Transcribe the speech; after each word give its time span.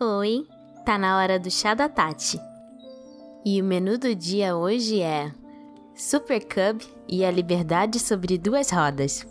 Oi, 0.00 0.46
tá 0.84 0.96
na 0.96 1.18
hora 1.18 1.40
do 1.40 1.50
chá 1.50 1.74
da 1.74 1.88
Tati. 1.88 2.40
E 3.44 3.60
o 3.60 3.64
menu 3.64 3.98
do 3.98 4.14
dia 4.14 4.54
hoje 4.54 5.02
é 5.02 5.32
Super 5.92 6.38
Cub 6.44 6.80
e 7.08 7.24
a 7.24 7.30
liberdade 7.32 7.98
sobre 7.98 8.38
duas 8.38 8.70
rodas. 8.70 9.26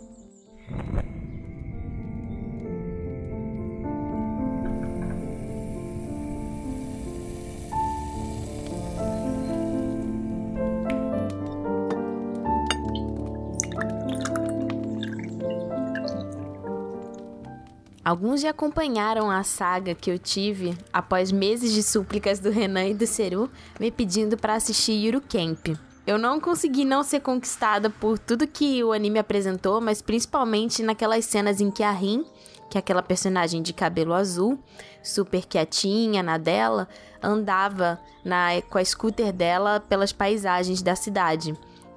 Alguns 18.08 18.40
já 18.40 18.48
acompanharam 18.48 19.30
a 19.30 19.42
saga 19.42 19.94
que 19.94 20.10
eu 20.10 20.18
tive 20.18 20.74
após 20.90 21.30
meses 21.30 21.74
de 21.74 21.82
súplicas 21.82 22.38
do 22.38 22.48
Renan 22.48 22.86
e 22.86 22.94
do 22.94 23.06
Seru 23.06 23.50
me 23.78 23.90
pedindo 23.90 24.34
para 24.34 24.54
assistir 24.54 24.92
Yuru 24.92 25.20
Camp. 25.20 25.76
Eu 26.06 26.16
não 26.16 26.40
consegui 26.40 26.86
não 26.86 27.02
ser 27.02 27.20
conquistada 27.20 27.90
por 27.90 28.18
tudo 28.18 28.46
que 28.46 28.82
o 28.82 28.92
anime 28.92 29.18
apresentou, 29.18 29.78
mas 29.78 30.00
principalmente 30.00 30.82
naquelas 30.82 31.26
cenas 31.26 31.60
em 31.60 31.70
que 31.70 31.82
a 31.82 31.90
Rin, 31.90 32.24
que 32.70 32.78
é 32.78 32.80
aquela 32.80 33.02
personagem 33.02 33.60
de 33.60 33.74
cabelo 33.74 34.14
azul, 34.14 34.58
super 35.02 35.44
quietinha 35.44 36.22
na 36.22 36.38
dela, 36.38 36.88
andava 37.22 38.00
na, 38.24 38.62
com 38.70 38.78
a 38.78 38.84
scooter 38.86 39.34
dela 39.34 39.80
pelas 39.80 40.14
paisagens 40.14 40.80
da 40.80 40.96
cidade, 40.96 41.54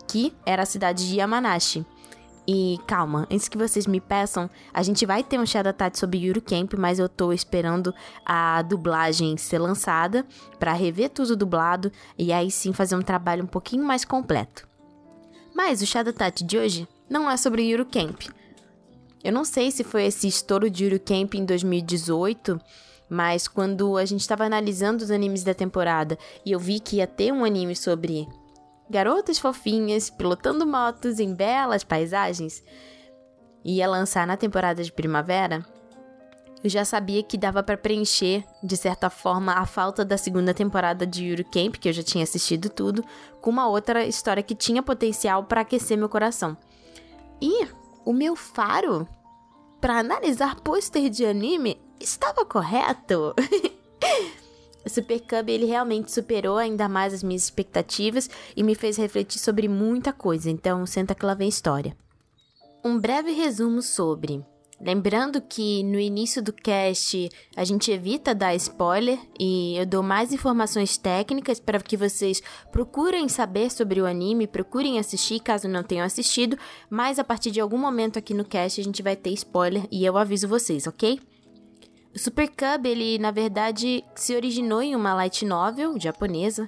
que 0.09 0.35
era 0.45 0.63
a 0.63 0.65
cidade 0.65 1.07
de 1.07 1.15
Yamanashi. 1.15 1.85
E 2.47 2.79
calma, 2.87 3.27
antes 3.31 3.47
que 3.47 3.57
vocês 3.57 3.85
me 3.85 4.01
peçam, 4.01 4.49
a 4.73 4.81
gente 4.81 5.05
vai 5.05 5.23
ter 5.23 5.39
um 5.39 5.45
chá 5.45 5.61
da 5.61 5.71
sobre 5.99 6.17
Yuru 6.17 6.41
Camp, 6.41 6.73
mas 6.73 6.97
eu 6.97 7.07
tô 7.07 7.31
esperando 7.31 7.93
a 8.25 8.61
dublagem 8.63 9.37
ser 9.37 9.59
lançada 9.59 10.25
para 10.59 10.73
rever 10.73 11.11
tudo 11.11 11.35
dublado 11.35 11.91
e 12.17 12.33
aí 12.33 12.49
sim 12.49 12.73
fazer 12.73 12.95
um 12.95 13.01
trabalho 13.01 13.43
um 13.43 13.47
pouquinho 13.47 13.85
mais 13.85 14.03
completo. 14.03 14.67
Mas 15.55 15.81
o 15.81 15.85
chá 15.85 16.01
da 16.01 16.11
de 16.43 16.57
hoje 16.57 16.87
não 17.09 17.29
é 17.29 17.37
sobre 17.37 17.63
Yuru 17.63 17.85
Camp. 17.85 18.23
Eu 19.23 19.31
não 19.31 19.45
sei 19.45 19.69
se 19.69 19.83
foi 19.83 20.05
esse 20.05 20.27
estouro 20.27 20.69
de 20.69 20.85
Yuru 20.85 20.99
Camp 20.99 21.35
em 21.35 21.45
2018, 21.45 22.59
mas 23.07 23.47
quando 23.47 23.97
a 23.97 24.05
gente 24.05 24.21
estava 24.21 24.45
analisando 24.45 25.03
os 25.03 25.11
animes 25.11 25.43
da 25.43 25.53
temporada 25.53 26.17
e 26.43 26.51
eu 26.51 26.59
vi 26.59 26.79
que 26.79 26.95
ia 26.95 27.05
ter 27.05 27.31
um 27.31 27.43
anime 27.43 27.75
sobre 27.75 28.27
garotas 28.91 29.39
fofinhas 29.39 30.09
pilotando 30.09 30.67
motos 30.67 31.19
em 31.19 31.33
belas 31.33 31.83
paisagens, 31.83 32.63
ia 33.63 33.89
lançar 33.89 34.27
na 34.27 34.37
temporada 34.37 34.83
de 34.83 34.91
primavera, 34.91 35.65
eu 36.63 36.69
já 36.69 36.85
sabia 36.85 37.23
que 37.23 37.37
dava 37.37 37.63
para 37.63 37.75
preencher, 37.75 38.43
de 38.61 38.77
certa 38.77 39.09
forma, 39.09 39.53
a 39.53 39.65
falta 39.65 40.05
da 40.05 40.15
segunda 40.15 40.53
temporada 40.53 41.07
de 41.07 41.25
Yuri 41.25 41.43
Camp, 41.43 41.77
que 41.77 41.89
eu 41.89 41.93
já 41.93 42.03
tinha 42.03 42.23
assistido 42.23 42.69
tudo, 42.69 43.03
com 43.41 43.49
uma 43.49 43.67
outra 43.67 44.05
história 44.05 44.43
que 44.43 44.53
tinha 44.53 44.83
potencial 44.83 45.43
para 45.45 45.61
aquecer 45.61 45.97
meu 45.97 46.07
coração. 46.07 46.55
E 47.41 47.67
o 48.05 48.13
meu 48.13 48.35
faro 48.35 49.07
para 49.79 49.97
analisar 49.97 50.55
pôster 50.59 51.09
de 51.09 51.25
anime 51.25 51.81
estava 51.99 52.45
correto. 52.45 53.33
Super 54.89 55.19
Cub 55.19 55.49
ele 55.49 55.65
realmente 55.65 56.11
superou 56.11 56.57
ainda 56.57 56.89
mais 56.89 57.13
as 57.13 57.23
minhas 57.23 57.43
expectativas 57.43 58.29
e 58.55 58.63
me 58.63 58.75
fez 58.75 58.97
refletir 58.97 59.39
sobre 59.39 59.67
muita 59.67 60.11
coisa, 60.11 60.49
então 60.49 60.85
senta 60.85 61.15
que 61.15 61.25
lá 61.25 61.33
vem 61.33 61.49
história. 61.49 61.95
Um 62.83 62.99
breve 62.99 63.31
resumo 63.31 63.81
sobre. 63.81 64.43
Lembrando 64.83 65.39
que 65.39 65.83
no 65.83 65.99
início 65.99 66.41
do 66.41 66.51
cast 66.51 67.29
a 67.55 67.63
gente 67.63 67.91
evita 67.91 68.33
dar 68.33 68.55
spoiler 68.55 69.19
e 69.39 69.75
eu 69.77 69.85
dou 69.85 70.01
mais 70.01 70.33
informações 70.33 70.97
técnicas 70.97 71.59
para 71.59 71.79
que 71.79 71.95
vocês 71.95 72.41
procurem 72.71 73.29
saber 73.29 73.69
sobre 73.69 74.01
o 74.01 74.07
anime, 74.07 74.47
procurem 74.47 74.97
assistir 74.97 75.39
caso 75.39 75.67
não 75.67 75.83
tenham 75.83 76.03
assistido, 76.03 76.57
mas 76.89 77.19
a 77.19 77.23
partir 77.23 77.51
de 77.51 77.61
algum 77.61 77.77
momento 77.77 78.17
aqui 78.17 78.33
no 78.33 78.43
cast 78.43 78.81
a 78.81 78.83
gente 78.83 79.03
vai 79.03 79.15
ter 79.15 79.29
spoiler 79.33 79.85
e 79.91 80.03
eu 80.03 80.17
aviso 80.17 80.47
vocês, 80.47 80.87
ok? 80.87 81.19
Super 82.15 82.49
Cub, 82.49 82.85
ele 82.85 83.17
na 83.17 83.31
verdade 83.31 84.03
se 84.15 84.35
originou 84.35 84.81
em 84.81 84.95
uma 84.95 85.13
light 85.13 85.45
novel 85.45 85.99
japonesa, 85.99 86.67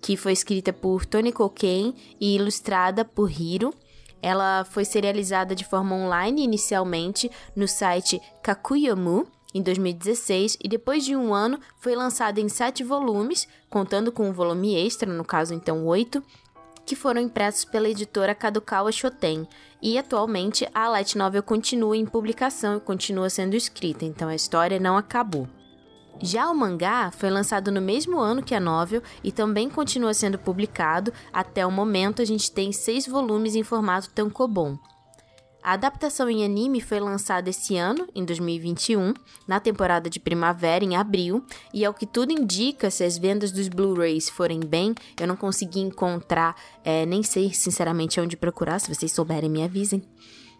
que 0.00 0.16
foi 0.16 0.32
escrita 0.32 0.72
por 0.72 1.06
Tony 1.06 1.32
Koken 1.32 1.94
e 2.20 2.36
ilustrada 2.36 3.04
por 3.04 3.30
Hiro. 3.30 3.72
Ela 4.20 4.64
foi 4.64 4.84
serializada 4.84 5.54
de 5.54 5.64
forma 5.64 5.94
online 5.94 6.42
inicialmente 6.44 7.30
no 7.54 7.66
site 7.68 8.20
Kakuyomu 8.42 9.26
em 9.54 9.62
2016 9.62 10.58
e 10.62 10.68
depois 10.68 11.04
de 11.04 11.14
um 11.14 11.32
ano 11.32 11.60
foi 11.78 11.94
lançada 11.94 12.40
em 12.40 12.48
sete 12.48 12.82
volumes, 12.82 13.46
contando 13.70 14.10
com 14.10 14.28
um 14.28 14.32
volume 14.32 14.74
extra, 14.74 15.10
no 15.10 15.24
caso 15.24 15.54
então 15.54 15.86
oito, 15.86 16.22
que 16.84 16.96
foram 16.96 17.20
impressos 17.20 17.64
pela 17.64 17.88
editora 17.88 18.34
Kadokawa 18.34 18.92
Shoten. 18.92 19.48
E 19.82 19.98
atualmente 19.98 20.66
a 20.74 20.88
light 20.88 21.16
novel 21.16 21.42
continua 21.42 21.96
em 21.96 22.06
publicação 22.06 22.76
e 22.76 22.80
continua 22.80 23.28
sendo 23.28 23.54
escrita, 23.54 24.04
então 24.04 24.28
a 24.28 24.34
história 24.34 24.80
não 24.80 24.96
acabou. 24.96 25.48
Já 26.22 26.48
o 26.48 26.54
mangá 26.54 27.10
foi 27.10 27.28
lançado 27.28 27.72
no 27.72 27.80
mesmo 27.80 28.18
ano 28.18 28.42
que 28.42 28.54
a 28.54 28.60
novel 28.60 29.02
e 29.22 29.32
também 29.32 29.68
continua 29.68 30.14
sendo 30.14 30.38
publicado. 30.38 31.12
Até 31.32 31.66
o 31.66 31.70
momento, 31.70 32.22
a 32.22 32.24
gente 32.24 32.50
tem 32.50 32.72
seis 32.72 33.06
volumes 33.06 33.54
em 33.54 33.62
formato 33.62 34.10
tankobon. 34.10 34.78
A 35.64 35.72
adaptação 35.72 36.28
em 36.28 36.44
anime 36.44 36.78
foi 36.82 37.00
lançada 37.00 37.48
esse 37.48 37.74
ano, 37.74 38.06
em 38.14 38.22
2021, 38.22 39.14
na 39.48 39.58
temporada 39.58 40.10
de 40.10 40.20
primavera, 40.20 40.84
em 40.84 40.94
abril, 40.94 41.42
e 41.72 41.86
ao 41.86 41.94
que 41.94 42.04
tudo 42.04 42.34
indica, 42.34 42.90
se 42.90 43.02
as 43.02 43.16
vendas 43.16 43.50
dos 43.50 43.68
Blu-rays 43.68 44.28
forem 44.28 44.60
bem, 44.60 44.94
eu 45.18 45.26
não 45.26 45.36
consegui 45.36 45.80
encontrar, 45.80 46.54
é, 46.84 47.06
nem 47.06 47.22
sei 47.22 47.50
sinceramente 47.54 48.20
onde 48.20 48.36
procurar, 48.36 48.78
se 48.78 48.94
vocês 48.94 49.10
souberem 49.10 49.48
me 49.48 49.62
avisem. 49.62 50.02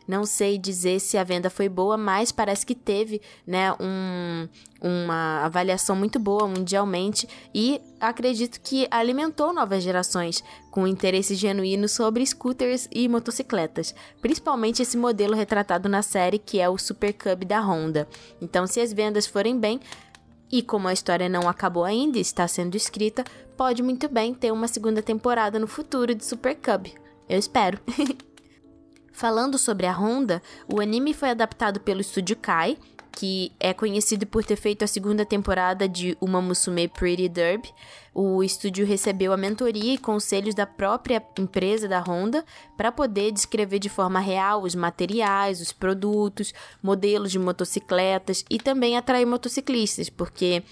Não 0.06 0.24
sei 0.26 0.58
dizer 0.58 1.00
se 1.00 1.16
a 1.16 1.24
venda 1.24 1.48
foi 1.48 1.68
boa, 1.68 1.96
mas 1.96 2.30
parece 2.30 2.64
que 2.66 2.74
teve 2.74 3.22
né, 3.46 3.72
um, 3.80 4.48
uma 4.80 5.44
avaliação 5.44 5.96
muito 5.96 6.18
boa 6.18 6.46
mundialmente 6.46 7.26
e 7.54 7.80
acredito 7.98 8.60
que 8.60 8.86
alimentou 8.90 9.52
novas 9.52 9.82
gerações 9.82 10.44
com 10.70 10.86
interesse 10.86 11.34
genuíno 11.34 11.88
sobre 11.88 12.24
scooters 12.26 12.88
e 12.92 13.08
motocicletas, 13.08 13.94
principalmente 14.20 14.82
esse 14.82 14.96
modelo 14.96 15.34
retratado 15.34 15.88
na 15.88 16.02
série 16.02 16.38
que 16.38 16.60
é 16.60 16.68
o 16.68 16.76
Super 16.76 17.14
Cub 17.14 17.44
da 17.44 17.60
Honda. 17.60 18.06
Então, 18.42 18.66
se 18.66 18.80
as 18.80 18.92
vendas 18.92 19.26
forem 19.26 19.58
bem, 19.58 19.80
e 20.52 20.62
como 20.62 20.86
a 20.86 20.92
história 20.92 21.28
não 21.28 21.48
acabou 21.48 21.84
ainda 21.84 22.18
e 22.18 22.20
está 22.20 22.46
sendo 22.46 22.76
escrita, 22.76 23.24
pode 23.56 23.82
muito 23.82 24.08
bem 24.08 24.34
ter 24.34 24.52
uma 24.52 24.68
segunda 24.68 25.02
temporada 25.02 25.58
no 25.58 25.66
futuro 25.66 26.14
de 26.14 26.24
Super 26.24 26.54
Cub. 26.56 26.92
Eu 27.28 27.38
espero. 27.38 27.80
Falando 29.14 29.56
sobre 29.56 29.86
a 29.86 29.92
Honda, 29.92 30.42
o 30.66 30.80
anime 30.80 31.14
foi 31.14 31.30
adaptado 31.30 31.78
pelo 31.78 32.00
estúdio 32.00 32.34
Kai, 32.34 32.76
que 33.12 33.52
é 33.60 33.72
conhecido 33.72 34.26
por 34.26 34.44
ter 34.44 34.56
feito 34.56 34.82
a 34.82 34.88
segunda 34.88 35.24
temporada 35.24 35.88
de 35.88 36.18
Uma 36.20 36.42
Musume 36.42 36.88
Pretty 36.88 37.28
Derby. 37.28 37.72
O 38.12 38.42
estúdio 38.42 38.84
recebeu 38.84 39.32
a 39.32 39.36
mentoria 39.36 39.94
e 39.94 39.98
conselhos 39.98 40.52
da 40.52 40.66
própria 40.66 41.24
empresa 41.38 41.86
da 41.86 42.00
Honda 42.00 42.44
para 42.76 42.90
poder 42.90 43.30
descrever 43.30 43.78
de 43.78 43.88
forma 43.88 44.18
real 44.18 44.62
os 44.62 44.74
materiais, 44.74 45.60
os 45.60 45.70
produtos, 45.70 46.52
modelos 46.82 47.30
de 47.30 47.38
motocicletas 47.38 48.44
e 48.50 48.58
também 48.58 48.96
atrair 48.96 49.26
motociclistas, 49.26 50.10
porque 50.10 50.64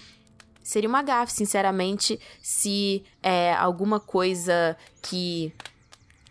seria 0.61 0.89
uma 0.89 1.01
gafe, 1.01 1.31
sinceramente, 1.31 2.19
se 2.41 3.05
é, 3.21 3.53
alguma 3.53 4.01
coisa 4.01 4.75
que 5.01 5.53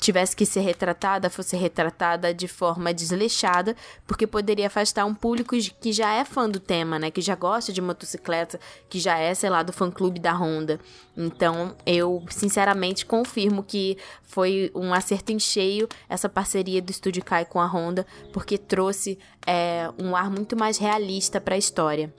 tivesse 0.02 0.34
que 0.34 0.44
ser 0.44 0.60
retratada, 0.60 1.30
fosse 1.30 1.56
retratada 1.56 2.34
de 2.34 2.48
forma 2.48 2.92
desleixada, 2.92 3.76
porque 4.06 4.26
poderia 4.26 4.66
afastar 4.66 5.04
um 5.04 5.14
público 5.14 5.56
que 5.80 5.92
já 5.92 6.12
é 6.12 6.24
fã 6.24 6.48
do 6.48 6.58
tema, 6.58 6.98
né? 6.98 7.10
Que 7.10 7.20
já 7.20 7.36
gosta 7.36 7.72
de 7.72 7.80
motocicleta, 7.80 8.58
que 8.90 8.98
já 8.98 9.16
é, 9.16 9.32
sei 9.32 9.48
lá, 9.48 9.62
do 9.62 9.72
fã-clube 9.72 10.18
da 10.18 10.34
Honda. 10.34 10.80
Então, 11.16 11.76
eu 11.86 12.24
sinceramente 12.30 13.06
confirmo 13.06 13.62
que 13.62 13.96
foi 14.24 14.72
um 14.74 14.92
acerto 14.92 15.30
em 15.30 15.38
cheio 15.38 15.88
essa 16.08 16.28
parceria 16.28 16.82
do 16.82 16.90
Estúdio 16.90 17.24
Kai 17.24 17.44
com 17.44 17.60
a 17.60 17.66
Honda, 17.66 18.04
porque 18.32 18.58
trouxe 18.58 19.18
é, 19.46 19.88
um 19.98 20.16
ar 20.16 20.30
muito 20.30 20.56
mais 20.56 20.78
realista 20.78 21.40
para 21.40 21.54
a 21.54 21.58
história. 21.58 22.12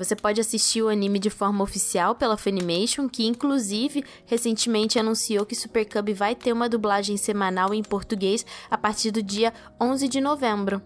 Você 0.00 0.16
pode 0.16 0.40
assistir 0.40 0.80
o 0.80 0.88
anime 0.88 1.18
de 1.18 1.28
forma 1.28 1.62
oficial 1.62 2.14
pela 2.14 2.38
Funimation, 2.38 3.06
que 3.06 3.26
inclusive 3.26 4.02
recentemente 4.24 4.98
anunciou 4.98 5.44
que 5.44 5.54
Super 5.54 5.84
Cub 5.84 6.14
vai 6.14 6.34
ter 6.34 6.54
uma 6.54 6.70
dublagem 6.70 7.18
semanal 7.18 7.74
em 7.74 7.82
português 7.82 8.46
a 8.70 8.78
partir 8.78 9.10
do 9.10 9.22
dia 9.22 9.52
11 9.78 10.08
de 10.08 10.18
novembro. 10.18 10.80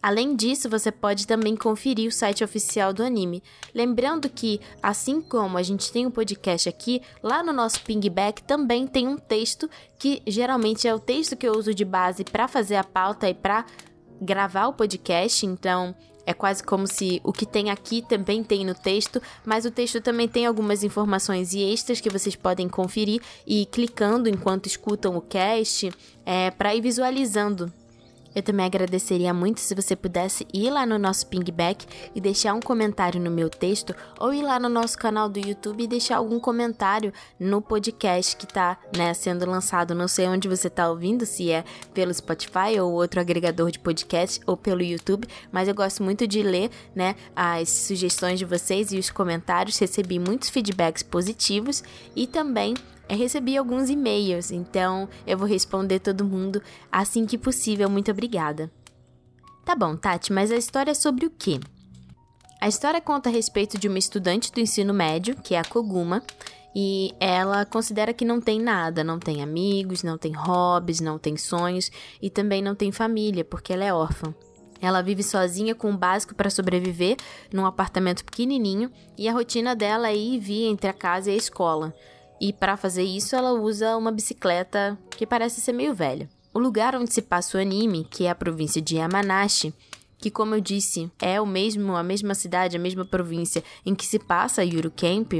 Além 0.00 0.36
disso, 0.36 0.70
você 0.70 0.92
pode 0.92 1.26
também 1.26 1.56
conferir 1.56 2.08
o 2.08 2.12
site 2.12 2.44
oficial 2.44 2.92
do 2.92 3.02
anime. 3.02 3.42
Lembrando 3.74 4.30
que, 4.30 4.60
assim 4.80 5.20
como 5.20 5.58
a 5.58 5.62
gente 5.64 5.90
tem 5.90 6.06
um 6.06 6.10
podcast 6.10 6.68
aqui, 6.68 7.02
lá 7.20 7.42
no 7.42 7.52
nosso 7.52 7.82
pingback 7.82 8.44
também 8.44 8.86
tem 8.86 9.08
um 9.08 9.16
texto 9.16 9.68
que 9.98 10.22
geralmente 10.24 10.86
é 10.86 10.94
o 10.94 11.00
texto 11.00 11.36
que 11.36 11.48
eu 11.48 11.58
uso 11.58 11.74
de 11.74 11.84
base 11.84 12.22
para 12.22 12.46
fazer 12.46 12.76
a 12.76 12.84
pauta 12.84 13.28
e 13.28 13.34
para 13.34 13.66
gravar 14.22 14.68
o 14.68 14.72
podcast. 14.72 15.44
Então, 15.44 15.96
É 16.30 16.32
quase 16.32 16.62
como 16.62 16.86
se 16.86 17.20
o 17.24 17.32
que 17.32 17.44
tem 17.44 17.70
aqui 17.70 18.02
também 18.08 18.44
tem 18.44 18.64
no 18.64 18.72
texto, 18.72 19.20
mas 19.44 19.64
o 19.64 19.70
texto 19.70 20.00
também 20.00 20.28
tem 20.28 20.46
algumas 20.46 20.84
informações 20.84 21.52
extras 21.56 22.00
que 22.00 22.08
vocês 22.08 22.36
podem 22.36 22.68
conferir 22.68 23.20
e 23.44 23.66
clicando 23.66 24.28
enquanto 24.28 24.66
escutam 24.66 25.16
o 25.16 25.20
cast 25.20 25.90
é, 26.24 26.52
para 26.52 26.72
ir 26.72 26.82
visualizando 26.82 27.72
eu 28.34 28.42
também 28.42 28.66
agradeceria 28.66 29.34
muito 29.34 29.60
se 29.60 29.74
você 29.74 29.96
pudesse 29.96 30.46
ir 30.52 30.70
lá 30.70 30.86
no 30.86 30.98
nosso 30.98 31.26
pingback 31.26 31.86
e 32.14 32.20
deixar 32.20 32.54
um 32.54 32.60
comentário 32.60 33.20
no 33.20 33.30
meu 33.30 33.48
texto, 33.48 33.94
ou 34.18 34.32
ir 34.32 34.42
lá 34.42 34.58
no 34.58 34.68
nosso 34.68 34.96
canal 34.96 35.28
do 35.28 35.38
YouTube 35.38 35.82
e 35.82 35.86
deixar 35.86 36.18
algum 36.18 36.38
comentário 36.38 37.12
no 37.38 37.60
podcast 37.60 38.36
que 38.36 38.44
está 38.44 38.78
né, 38.96 39.12
sendo 39.14 39.48
lançado. 39.48 39.94
Não 39.94 40.08
sei 40.08 40.28
onde 40.28 40.48
você 40.48 40.68
está 40.68 40.88
ouvindo, 40.88 41.26
se 41.26 41.50
é 41.50 41.64
pelo 41.92 42.12
Spotify 42.14 42.78
ou 42.80 42.92
outro 42.92 43.20
agregador 43.20 43.70
de 43.70 43.78
podcast 43.78 44.40
ou 44.46 44.56
pelo 44.56 44.82
YouTube, 44.82 45.26
mas 45.50 45.68
eu 45.68 45.74
gosto 45.74 46.02
muito 46.02 46.26
de 46.26 46.42
ler 46.42 46.70
né, 46.94 47.16
as 47.34 47.68
sugestões 47.68 48.38
de 48.38 48.44
vocês 48.44 48.92
e 48.92 48.98
os 48.98 49.10
comentários. 49.10 49.78
Recebi 49.78 50.18
muitos 50.18 50.48
feedbacks 50.48 51.02
positivos 51.02 51.82
e 52.14 52.26
também 52.26 52.74
eu 53.10 53.18
recebi 53.18 53.56
alguns 53.56 53.90
e-mails, 53.90 54.50
então 54.50 55.08
eu 55.26 55.36
vou 55.36 55.48
responder 55.48 55.98
todo 55.98 56.24
mundo 56.24 56.62
assim 56.90 57.26
que 57.26 57.36
possível. 57.36 57.90
Muito 57.90 58.10
obrigada. 58.10 58.70
Tá 59.64 59.74
bom, 59.74 59.96
Tati, 59.96 60.32
mas 60.32 60.50
a 60.50 60.56
história 60.56 60.92
é 60.92 60.94
sobre 60.94 61.26
o 61.26 61.30
quê? 61.30 61.60
A 62.60 62.68
história 62.68 63.00
conta 63.00 63.28
a 63.28 63.32
respeito 63.32 63.78
de 63.78 63.88
uma 63.88 63.98
estudante 63.98 64.52
do 64.52 64.60
ensino 64.60 64.92
médio, 64.92 65.34
que 65.36 65.54
é 65.54 65.58
a 65.58 65.64
Koguma, 65.64 66.22
e 66.74 67.12
ela 67.18 67.64
considera 67.64 68.12
que 68.12 68.24
não 68.24 68.40
tem 68.40 68.60
nada, 68.60 69.02
não 69.02 69.18
tem 69.18 69.42
amigos, 69.42 70.02
não 70.02 70.16
tem 70.16 70.32
hobbies, 70.32 71.00
não 71.00 71.18
tem 71.18 71.36
sonhos 71.36 71.90
e 72.22 72.30
também 72.30 72.62
não 72.62 72.74
tem 72.74 72.92
família, 72.92 73.44
porque 73.44 73.72
ela 73.72 73.84
é 73.84 73.92
órfã. 73.92 74.34
Ela 74.80 75.02
vive 75.02 75.22
sozinha 75.22 75.74
com 75.74 75.90
o 75.90 75.96
básico 75.96 76.34
para 76.34 76.48
sobreviver 76.48 77.16
num 77.52 77.66
apartamento 77.66 78.24
pequenininho 78.24 78.90
e 79.18 79.28
a 79.28 79.32
rotina 79.32 79.74
dela 79.74 80.08
é 80.08 80.16
ir 80.16 80.34
e 80.34 80.38
vir 80.38 80.66
entre 80.66 80.88
a 80.88 80.92
casa 80.92 81.30
e 81.30 81.34
a 81.34 81.36
escola. 81.36 81.94
E 82.40 82.52
para 82.52 82.76
fazer 82.76 83.02
isso, 83.02 83.36
ela 83.36 83.52
usa 83.52 83.96
uma 83.96 84.10
bicicleta 84.10 84.98
que 85.10 85.26
parece 85.26 85.60
ser 85.60 85.72
meio 85.72 85.92
velha. 85.92 86.28
O 86.54 86.58
lugar 86.58 86.96
onde 86.96 87.12
se 87.12 87.20
passa 87.20 87.58
o 87.58 87.60
anime, 87.60 88.06
que 88.10 88.24
é 88.24 88.30
a 88.30 88.34
província 88.34 88.80
de 88.80 88.96
Yamanashi, 88.96 89.74
que 90.18 90.30
como 90.30 90.54
eu 90.54 90.60
disse, 90.60 91.10
é 91.20 91.40
o 91.40 91.46
mesmo 91.46 91.96
a 91.96 92.02
mesma 92.02 92.34
cidade, 92.34 92.76
a 92.76 92.80
mesma 92.80 93.04
província 93.04 93.62
em 93.84 93.94
que 93.94 94.06
se 94.06 94.18
passa 94.18 94.64
Yuru 94.64 94.90
Camp, 94.90 95.32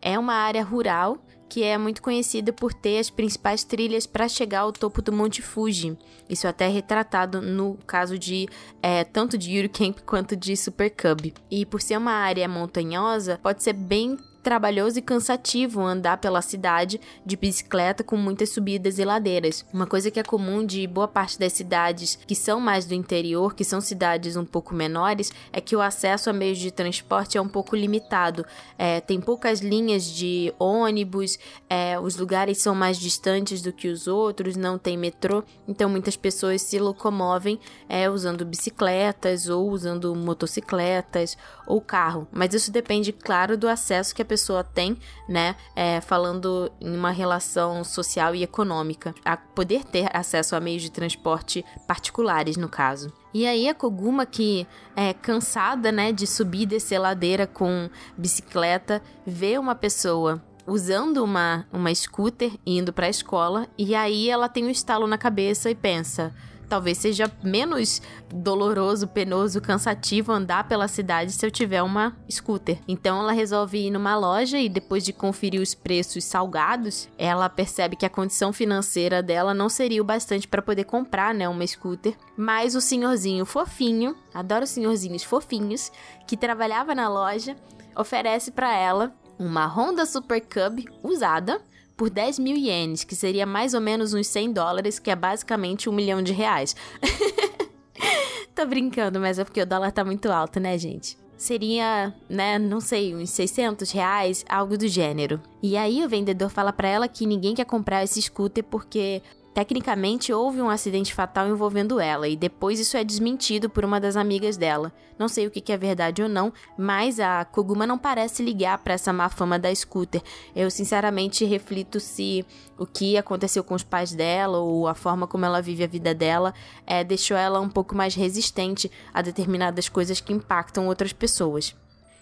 é 0.00 0.18
uma 0.18 0.34
área 0.34 0.62
rural 0.62 1.18
que 1.48 1.64
é 1.64 1.78
muito 1.78 2.02
conhecida 2.02 2.52
por 2.52 2.74
ter 2.74 2.98
as 2.98 3.08
principais 3.08 3.64
trilhas 3.64 4.06
para 4.06 4.28
chegar 4.28 4.60
ao 4.60 4.72
topo 4.72 5.00
do 5.00 5.12
Monte 5.12 5.40
Fuji. 5.40 5.96
Isso 6.28 6.46
até 6.46 6.66
é 6.66 6.68
retratado 6.68 7.40
no 7.40 7.78
caso 7.86 8.18
de 8.18 8.46
é, 8.82 9.02
tanto 9.02 9.38
de 9.38 9.52
Yuri 9.52 9.68
Camp 9.68 9.98
quanto 10.04 10.36
de 10.36 10.54
Super 10.56 10.90
Cub. 10.90 11.32
E 11.50 11.64
por 11.64 11.80
ser 11.80 11.96
uma 11.96 12.12
área 12.12 12.46
montanhosa, 12.46 13.40
pode 13.42 13.62
ser 13.62 13.72
bem 13.72 14.18
trabalhoso 14.48 14.98
e 14.98 15.02
cansativo 15.02 15.82
andar 15.82 16.16
pela 16.16 16.40
cidade 16.40 16.98
de 17.22 17.36
bicicleta 17.36 18.02
com 18.02 18.16
muitas 18.16 18.48
subidas 18.48 18.98
e 18.98 19.04
ladeiras. 19.04 19.62
Uma 19.74 19.86
coisa 19.86 20.10
que 20.10 20.18
é 20.18 20.22
comum 20.22 20.64
de 20.64 20.86
boa 20.86 21.06
parte 21.06 21.38
das 21.38 21.52
cidades 21.52 22.18
que 22.26 22.34
são 22.34 22.58
mais 22.58 22.86
do 22.86 22.94
interior, 22.94 23.54
que 23.54 23.62
são 23.62 23.78
cidades 23.78 24.36
um 24.36 24.46
pouco 24.46 24.74
menores, 24.74 25.30
é 25.52 25.60
que 25.60 25.76
o 25.76 25.82
acesso 25.82 26.30
a 26.30 26.32
meios 26.32 26.56
de 26.56 26.70
transporte 26.70 27.36
é 27.36 27.42
um 27.42 27.46
pouco 27.46 27.76
limitado. 27.76 28.46
É, 28.78 29.02
tem 29.02 29.20
poucas 29.20 29.60
linhas 29.60 30.06
de 30.06 30.50
ônibus, 30.58 31.38
é, 31.68 32.00
os 32.00 32.16
lugares 32.16 32.56
são 32.56 32.74
mais 32.74 32.96
distantes 32.98 33.60
do 33.60 33.70
que 33.70 33.88
os 33.88 34.06
outros, 34.06 34.56
não 34.56 34.78
tem 34.78 34.96
metrô, 34.96 35.44
então 35.68 35.90
muitas 35.90 36.16
pessoas 36.16 36.62
se 36.62 36.78
locomovem 36.78 37.60
é, 37.86 38.08
usando 38.08 38.46
bicicletas 38.46 39.46
ou 39.46 39.68
usando 39.68 40.14
motocicletas 40.14 41.36
ou 41.66 41.82
carro. 41.82 42.26
Mas 42.32 42.54
isso 42.54 42.72
depende, 42.72 43.12
claro, 43.12 43.58
do 43.58 43.68
acesso 43.68 44.14
que 44.14 44.22
a 44.22 44.24
pessoa 44.24 44.37
pessoa 44.38 44.62
tem, 44.62 44.96
né? 45.28 45.56
É, 45.74 46.00
falando 46.00 46.70
em 46.80 46.96
uma 46.96 47.10
relação 47.10 47.82
social 47.82 48.36
e 48.36 48.44
econômica, 48.44 49.12
a 49.24 49.36
poder 49.36 49.84
ter 49.84 50.08
acesso 50.16 50.54
a 50.54 50.60
meios 50.60 50.80
de 50.82 50.92
transporte 50.92 51.64
particulares, 51.88 52.56
no 52.56 52.68
caso. 52.68 53.12
E 53.34 53.44
aí 53.44 53.68
a 53.68 53.74
Koguma, 53.74 54.24
que 54.24 54.64
é 54.94 55.12
cansada, 55.12 55.90
né, 55.90 56.12
de 56.12 56.26
subir 56.26 56.62
e 56.62 56.66
descer 56.66 56.98
ladeira 57.00 57.46
com 57.46 57.90
bicicleta, 58.16 59.02
vê 59.26 59.58
uma 59.58 59.74
pessoa 59.74 60.40
usando 60.66 61.24
uma, 61.24 61.66
uma 61.72 61.92
scooter 61.92 62.52
indo 62.64 62.92
para 62.92 63.06
a 63.06 63.10
escola 63.10 63.66
e 63.76 63.94
aí 63.94 64.30
ela 64.30 64.48
tem 64.48 64.64
um 64.64 64.70
estalo 64.70 65.06
na 65.06 65.18
cabeça 65.18 65.68
e 65.68 65.74
pensa: 65.74 66.32
talvez 66.68 66.98
seja 66.98 67.30
menos 67.42 68.02
doloroso, 68.32 69.08
penoso, 69.08 69.60
cansativo 69.60 70.32
andar 70.32 70.68
pela 70.68 70.86
cidade 70.86 71.32
se 71.32 71.44
eu 71.44 71.50
tiver 71.50 71.82
uma 71.82 72.16
scooter. 72.30 72.78
Então 72.86 73.20
ela 73.20 73.32
resolve 73.32 73.86
ir 73.86 73.90
numa 73.90 74.16
loja 74.16 74.58
e 74.58 74.68
depois 74.68 75.04
de 75.04 75.12
conferir 75.12 75.60
os 75.60 75.74
preços 75.74 76.24
salgados, 76.24 77.08
ela 77.16 77.48
percebe 77.48 77.96
que 77.96 78.06
a 78.06 78.10
condição 78.10 78.52
financeira 78.52 79.22
dela 79.22 79.54
não 79.54 79.68
seria 79.68 80.02
o 80.02 80.04
bastante 80.04 80.46
para 80.46 80.62
poder 80.62 80.84
comprar, 80.84 81.34
né, 81.34 81.48
uma 81.48 81.66
scooter. 81.66 82.16
Mas 82.36 82.74
o 82.74 82.80
senhorzinho 82.80 83.44
fofinho, 83.44 84.16
adoro 84.34 84.66
senhorzinhos 84.66 85.24
fofinhos, 85.24 85.90
que 86.26 86.36
trabalhava 86.36 86.94
na 86.94 87.08
loja, 87.08 87.56
oferece 87.96 88.50
para 88.50 88.74
ela 88.74 89.12
uma 89.38 89.66
Honda 89.66 90.04
Super 90.04 90.40
Cub 90.40 90.84
usada 91.02 91.60
por 91.98 92.08
10 92.08 92.38
mil 92.38 92.56
ienes, 92.56 93.02
que 93.02 93.16
seria 93.16 93.44
mais 93.44 93.74
ou 93.74 93.80
menos 93.80 94.14
uns 94.14 94.28
100 94.28 94.52
dólares, 94.52 95.00
que 95.00 95.10
é 95.10 95.16
basicamente 95.16 95.90
um 95.90 95.92
milhão 95.92 96.22
de 96.22 96.32
reais. 96.32 96.76
Tô 98.54 98.64
brincando, 98.64 99.18
mas 99.18 99.38
é 99.38 99.44
porque 99.44 99.60
o 99.60 99.66
dólar 99.66 99.90
tá 99.90 100.04
muito 100.04 100.30
alto, 100.30 100.60
né, 100.60 100.78
gente? 100.78 101.18
Seria, 101.36 102.14
né, 102.28 102.56
não 102.58 102.80
sei, 102.80 103.14
uns 103.14 103.30
600 103.30 103.90
reais, 103.90 104.44
algo 104.48 104.78
do 104.78 104.86
gênero. 104.86 105.40
E 105.60 105.76
aí 105.76 106.04
o 106.04 106.08
vendedor 106.08 106.50
fala 106.50 106.72
para 106.72 106.88
ela 106.88 107.08
que 107.08 107.26
ninguém 107.26 107.54
quer 107.54 107.64
comprar 107.64 108.04
esse 108.04 108.22
scooter 108.22 108.62
porque 108.62 109.20
Tecnicamente, 109.58 110.32
houve 110.32 110.62
um 110.62 110.70
acidente 110.70 111.12
fatal 111.12 111.48
envolvendo 111.48 111.98
ela, 111.98 112.28
e 112.28 112.36
depois 112.36 112.78
isso 112.78 112.96
é 112.96 113.02
desmentido 113.02 113.68
por 113.68 113.84
uma 113.84 113.98
das 113.98 114.14
amigas 114.14 114.56
dela. 114.56 114.92
Não 115.18 115.26
sei 115.26 115.48
o 115.48 115.50
que 115.50 115.72
é 115.72 115.76
verdade 115.76 116.22
ou 116.22 116.28
não, 116.28 116.52
mas 116.78 117.18
a 117.18 117.44
Koguma 117.44 117.84
não 117.84 117.98
parece 117.98 118.40
ligar 118.40 118.78
para 118.78 118.94
essa 118.94 119.12
má 119.12 119.28
fama 119.28 119.58
da 119.58 119.74
scooter. 119.74 120.22
Eu 120.54 120.70
sinceramente 120.70 121.44
reflito 121.44 121.98
se 121.98 122.46
o 122.78 122.86
que 122.86 123.16
aconteceu 123.16 123.64
com 123.64 123.74
os 123.74 123.82
pais 123.82 124.14
dela 124.14 124.58
ou 124.58 124.86
a 124.86 124.94
forma 124.94 125.26
como 125.26 125.44
ela 125.44 125.60
vive 125.60 125.82
a 125.82 125.88
vida 125.88 126.14
dela 126.14 126.54
é, 126.86 127.02
deixou 127.02 127.36
ela 127.36 127.58
um 127.58 127.68
pouco 127.68 127.96
mais 127.96 128.14
resistente 128.14 128.88
a 129.12 129.20
determinadas 129.22 129.88
coisas 129.88 130.20
que 130.20 130.32
impactam 130.32 130.86
outras 130.86 131.12
pessoas. 131.12 131.74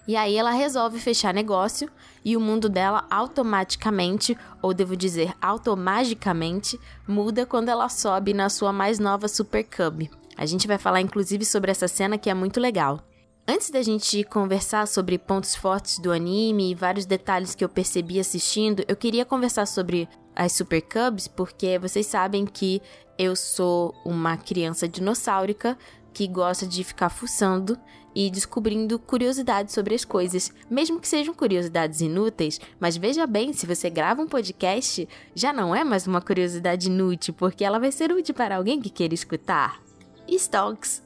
E 0.06 0.14
aí 0.14 0.36
ela 0.36 0.50
resolve 0.50 1.00
fechar 1.00 1.34
negócio 1.34 1.90
e 2.24 2.36
o 2.36 2.40
mundo 2.40 2.68
dela 2.68 3.06
automaticamente, 3.10 4.36
ou 4.62 4.72
devo 4.72 4.96
dizer 4.96 5.34
automagicamente, 5.40 6.78
muda 7.06 7.44
quando 7.44 7.68
ela 7.68 7.88
sobe 7.88 8.32
na 8.32 8.48
sua 8.48 8.72
mais 8.72 8.98
nova 8.98 9.26
Super 9.26 9.64
Cub. 9.64 10.08
A 10.36 10.46
gente 10.46 10.66
vai 10.66 10.78
falar 10.78 11.00
inclusive 11.00 11.44
sobre 11.44 11.70
essa 11.70 11.88
cena 11.88 12.18
que 12.18 12.30
é 12.30 12.34
muito 12.34 12.60
legal. 12.60 13.00
Antes 13.48 13.70
da 13.70 13.80
gente 13.80 14.24
conversar 14.24 14.88
sobre 14.88 15.18
pontos 15.18 15.54
fortes 15.54 15.98
do 16.00 16.10
anime 16.10 16.70
e 16.70 16.74
vários 16.74 17.06
detalhes 17.06 17.54
que 17.54 17.64
eu 17.64 17.68
percebi 17.68 18.18
assistindo, 18.18 18.84
eu 18.88 18.96
queria 18.96 19.24
conversar 19.24 19.66
sobre 19.66 20.08
as 20.34 20.52
Super 20.52 20.82
Cubs, 20.82 21.28
porque 21.28 21.78
vocês 21.78 22.06
sabem 22.06 22.44
que 22.44 22.82
eu 23.16 23.36
sou 23.36 23.94
uma 24.04 24.36
criança 24.36 24.88
dinossáurica 24.88 25.78
que 26.12 26.26
gosta 26.26 26.66
de 26.66 26.82
ficar 26.82 27.08
fuçando 27.08 27.78
e 28.16 28.30
descobrindo 28.30 28.98
curiosidades 28.98 29.74
sobre 29.74 29.94
as 29.94 30.02
coisas, 30.02 30.50
mesmo 30.70 30.98
que 30.98 31.06
sejam 31.06 31.34
curiosidades 31.34 32.00
inúteis, 32.00 32.58
mas 32.80 32.96
veja 32.96 33.26
bem, 33.26 33.52
se 33.52 33.66
você 33.66 33.90
grava 33.90 34.22
um 34.22 34.26
podcast, 34.26 35.06
já 35.34 35.52
não 35.52 35.76
é 35.76 35.84
mais 35.84 36.06
uma 36.06 36.22
curiosidade 36.22 36.86
inútil, 36.88 37.34
porque 37.34 37.62
ela 37.62 37.78
vai 37.78 37.92
ser 37.92 38.10
útil 38.10 38.34
para 38.34 38.56
alguém 38.56 38.80
que 38.80 38.88
queira 38.88 39.12
escutar. 39.12 39.82
Stonks. 40.26 41.02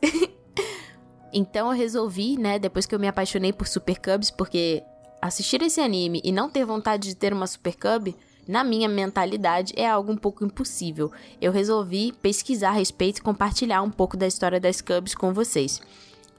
então 1.35 1.73
eu 1.73 1.77
resolvi, 1.77 2.39
né, 2.39 2.61
depois 2.61 2.87
que 2.87 2.95
eu 2.95 3.01
me 3.01 3.09
apaixonei 3.09 3.53
por 3.53 3.67
Super 3.67 3.99
Cubs, 3.99 4.31
porque 4.31 4.81
assistir 5.21 5.61
esse 5.63 5.81
anime 5.81 6.21
e 6.23 6.31
não 6.31 6.49
ter 6.49 6.65
vontade 6.65 7.09
de 7.09 7.17
ter 7.17 7.33
uma 7.33 7.49
Super 7.49 7.75
Cub 7.75 8.15
na 8.47 8.63
minha 8.63 8.89
mentalidade, 8.89 9.75
é 9.77 9.89
algo 9.89 10.13
um 10.13 10.17
pouco 10.17 10.45
impossível. 10.45 11.11
Eu 11.41 11.51
resolvi 11.51 12.13
pesquisar 12.23 12.69
a 12.69 12.73
respeito 12.75 13.19
e 13.19 13.23
compartilhar 13.23 13.83
um 13.83 13.91
pouco 13.91 14.17
da 14.17 14.29
história 14.29 14.61
das 14.61 14.81
Cubs 14.81 15.15
com 15.15 15.35
vocês. 15.35 15.81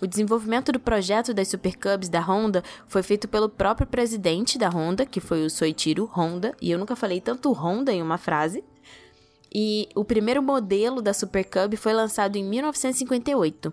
O 0.01 0.07
desenvolvimento 0.07 0.71
do 0.71 0.79
projeto 0.79 1.31
das 1.31 1.47
Super 1.47 1.75
Cubs 1.77 2.09
da 2.09 2.19
Honda 2.19 2.63
foi 2.87 3.03
feito 3.03 3.27
pelo 3.27 3.47
próprio 3.47 3.85
presidente 3.85 4.57
da 4.57 4.67
Honda, 4.67 5.05
que 5.05 5.19
foi 5.19 5.45
o 5.45 5.49
Soichiro 5.49 6.09
Honda, 6.11 6.55
e 6.59 6.71
eu 6.71 6.79
nunca 6.79 6.95
falei 6.95 7.21
tanto 7.21 7.51
Honda 7.51 7.93
em 7.93 8.01
uma 8.01 8.17
frase. 8.17 8.63
E 9.53 9.87
o 9.93 10.03
primeiro 10.03 10.41
modelo 10.41 11.03
da 11.03 11.13
Super 11.13 11.43
Cub 11.43 11.75
foi 11.77 11.93
lançado 11.93 12.35
em 12.35 12.43
1958. 12.43 13.71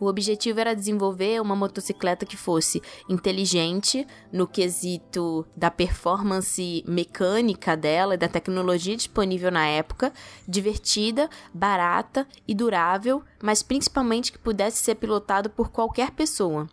O 0.00 0.06
objetivo 0.06 0.60
era 0.60 0.76
desenvolver 0.76 1.40
uma 1.40 1.56
motocicleta 1.56 2.24
que 2.24 2.36
fosse 2.36 2.80
inteligente 3.08 4.06
no 4.32 4.46
quesito 4.46 5.44
da 5.56 5.70
performance 5.70 6.84
mecânica 6.86 7.76
dela 7.76 8.14
e 8.14 8.18
da 8.18 8.28
tecnologia 8.28 8.96
disponível 8.96 9.50
na 9.50 9.66
época, 9.66 10.12
divertida, 10.46 11.28
barata 11.52 12.26
e 12.46 12.54
durável, 12.54 13.22
mas 13.42 13.62
principalmente 13.62 14.30
que 14.30 14.38
pudesse 14.38 14.82
ser 14.84 14.94
pilotado 14.94 15.50
por 15.50 15.70
qualquer 15.70 16.12
pessoa. 16.12 16.68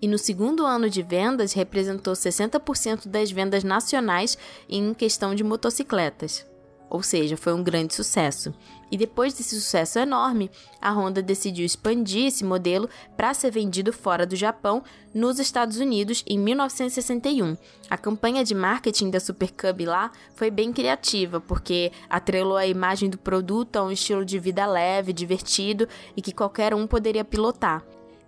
E 0.00 0.08
no 0.08 0.18
segundo 0.18 0.64
ano 0.66 0.90
de 0.90 1.02
vendas 1.02 1.52
representou 1.52 2.14
60% 2.14 3.06
das 3.06 3.30
vendas 3.30 3.62
nacionais 3.62 4.36
em 4.68 4.94
questão 4.94 5.34
de 5.34 5.44
motocicletas 5.44 6.50
ou 6.92 7.02
seja, 7.02 7.38
foi 7.38 7.54
um 7.54 7.62
grande 7.62 7.94
sucesso. 7.94 8.52
E 8.92 8.96
depois 8.98 9.32
desse 9.32 9.58
sucesso 9.58 9.98
enorme, 9.98 10.50
a 10.78 10.92
Honda 10.92 11.22
decidiu 11.22 11.64
expandir 11.64 12.26
esse 12.26 12.44
modelo 12.44 12.90
para 13.16 13.32
ser 13.32 13.50
vendido 13.50 13.90
fora 13.90 14.26
do 14.26 14.36
Japão, 14.36 14.84
nos 15.14 15.38
Estados 15.38 15.78
Unidos, 15.78 16.22
em 16.28 16.38
1961. 16.38 17.56
A 17.88 17.96
campanha 17.96 18.44
de 18.44 18.54
marketing 18.54 19.08
da 19.08 19.18
Super 19.18 19.50
Cub 19.50 19.86
lá 19.86 20.12
foi 20.34 20.50
bem 20.50 20.74
criativa, 20.74 21.40
porque 21.40 21.90
atrelou 22.10 22.58
a 22.58 22.66
imagem 22.66 23.08
do 23.08 23.16
produto 23.16 23.76
a 23.76 23.82
um 23.82 23.90
estilo 23.90 24.26
de 24.26 24.38
vida 24.38 24.66
leve, 24.66 25.14
divertido 25.14 25.88
e 26.14 26.20
que 26.20 26.32
qualquer 26.32 26.74
um 26.74 26.86
poderia 26.86 27.24
pilotar. 27.24 27.82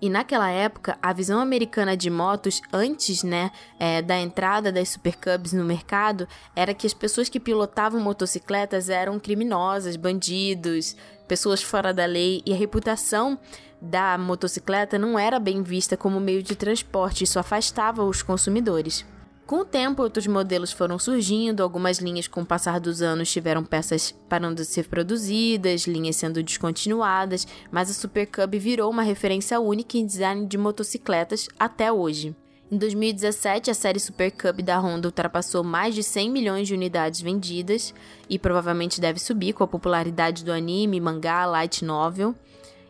E 0.04 0.10
naquela 0.10 0.50
época, 0.50 0.98
a 1.00 1.14
visão 1.14 1.40
americana 1.40 1.96
de 1.96 2.10
motos, 2.10 2.60
antes 2.70 3.22
né, 3.22 3.50
é, 3.80 4.02
da 4.02 4.20
entrada 4.20 4.70
das 4.70 4.90
Super 4.90 5.16
Cubs 5.16 5.54
no 5.54 5.64
mercado, 5.64 6.28
era 6.54 6.74
que 6.74 6.86
as 6.86 6.92
pessoas 6.92 7.30
que 7.30 7.40
pilotavam 7.40 8.02
motocicletas 8.02 8.90
eram 8.90 9.18
criminosas, 9.18 9.96
bandidos, 9.96 10.94
pessoas 11.26 11.62
fora 11.62 11.90
da 11.94 12.04
lei, 12.04 12.42
e 12.44 12.52
a 12.52 12.54
reputação 12.54 13.38
da 13.80 14.18
motocicleta 14.18 14.98
não 14.98 15.18
era 15.18 15.40
bem 15.40 15.62
vista 15.62 15.96
como 15.96 16.20
meio 16.20 16.42
de 16.42 16.54
transporte, 16.54 17.24
isso 17.24 17.38
afastava 17.38 18.04
os 18.04 18.22
consumidores. 18.22 19.06
Com 19.46 19.56
o 19.56 19.64
tempo, 19.64 20.02
outros 20.02 20.26
modelos 20.26 20.72
foram 20.72 20.98
surgindo, 20.98 21.62
algumas 21.62 21.98
linhas, 21.98 22.26
com 22.26 22.40
o 22.40 22.46
passar 22.46 22.80
dos 22.80 23.02
anos, 23.02 23.30
tiveram 23.30 23.62
peças 23.62 24.10
parando 24.26 24.54
de 24.54 24.64
ser 24.64 24.88
produzidas, 24.88 25.86
linhas 25.86 26.16
sendo 26.16 26.42
descontinuadas, 26.42 27.46
mas 27.70 27.90
a 27.90 27.92
Super 27.92 28.26
Cub 28.26 28.58
virou 28.58 28.90
uma 28.90 29.02
referência 29.02 29.60
única 29.60 29.98
em 29.98 30.06
design 30.06 30.46
de 30.46 30.56
motocicletas 30.56 31.46
até 31.58 31.92
hoje. 31.92 32.34
Em 32.72 32.78
2017, 32.78 33.70
a 33.70 33.74
série 33.74 34.00
Super 34.00 34.30
Cub 34.32 34.62
da 34.62 34.80
Honda 34.80 35.08
ultrapassou 35.08 35.62
mais 35.62 35.94
de 35.94 36.02
100 36.02 36.30
milhões 36.30 36.66
de 36.66 36.72
unidades 36.72 37.20
vendidas 37.20 37.92
e 38.30 38.38
provavelmente 38.38 38.98
deve 38.98 39.20
subir 39.20 39.52
com 39.52 39.62
a 39.62 39.68
popularidade 39.68 40.42
do 40.42 40.52
anime, 40.52 40.98
mangá, 40.98 41.44
light 41.44 41.84
novel 41.84 42.34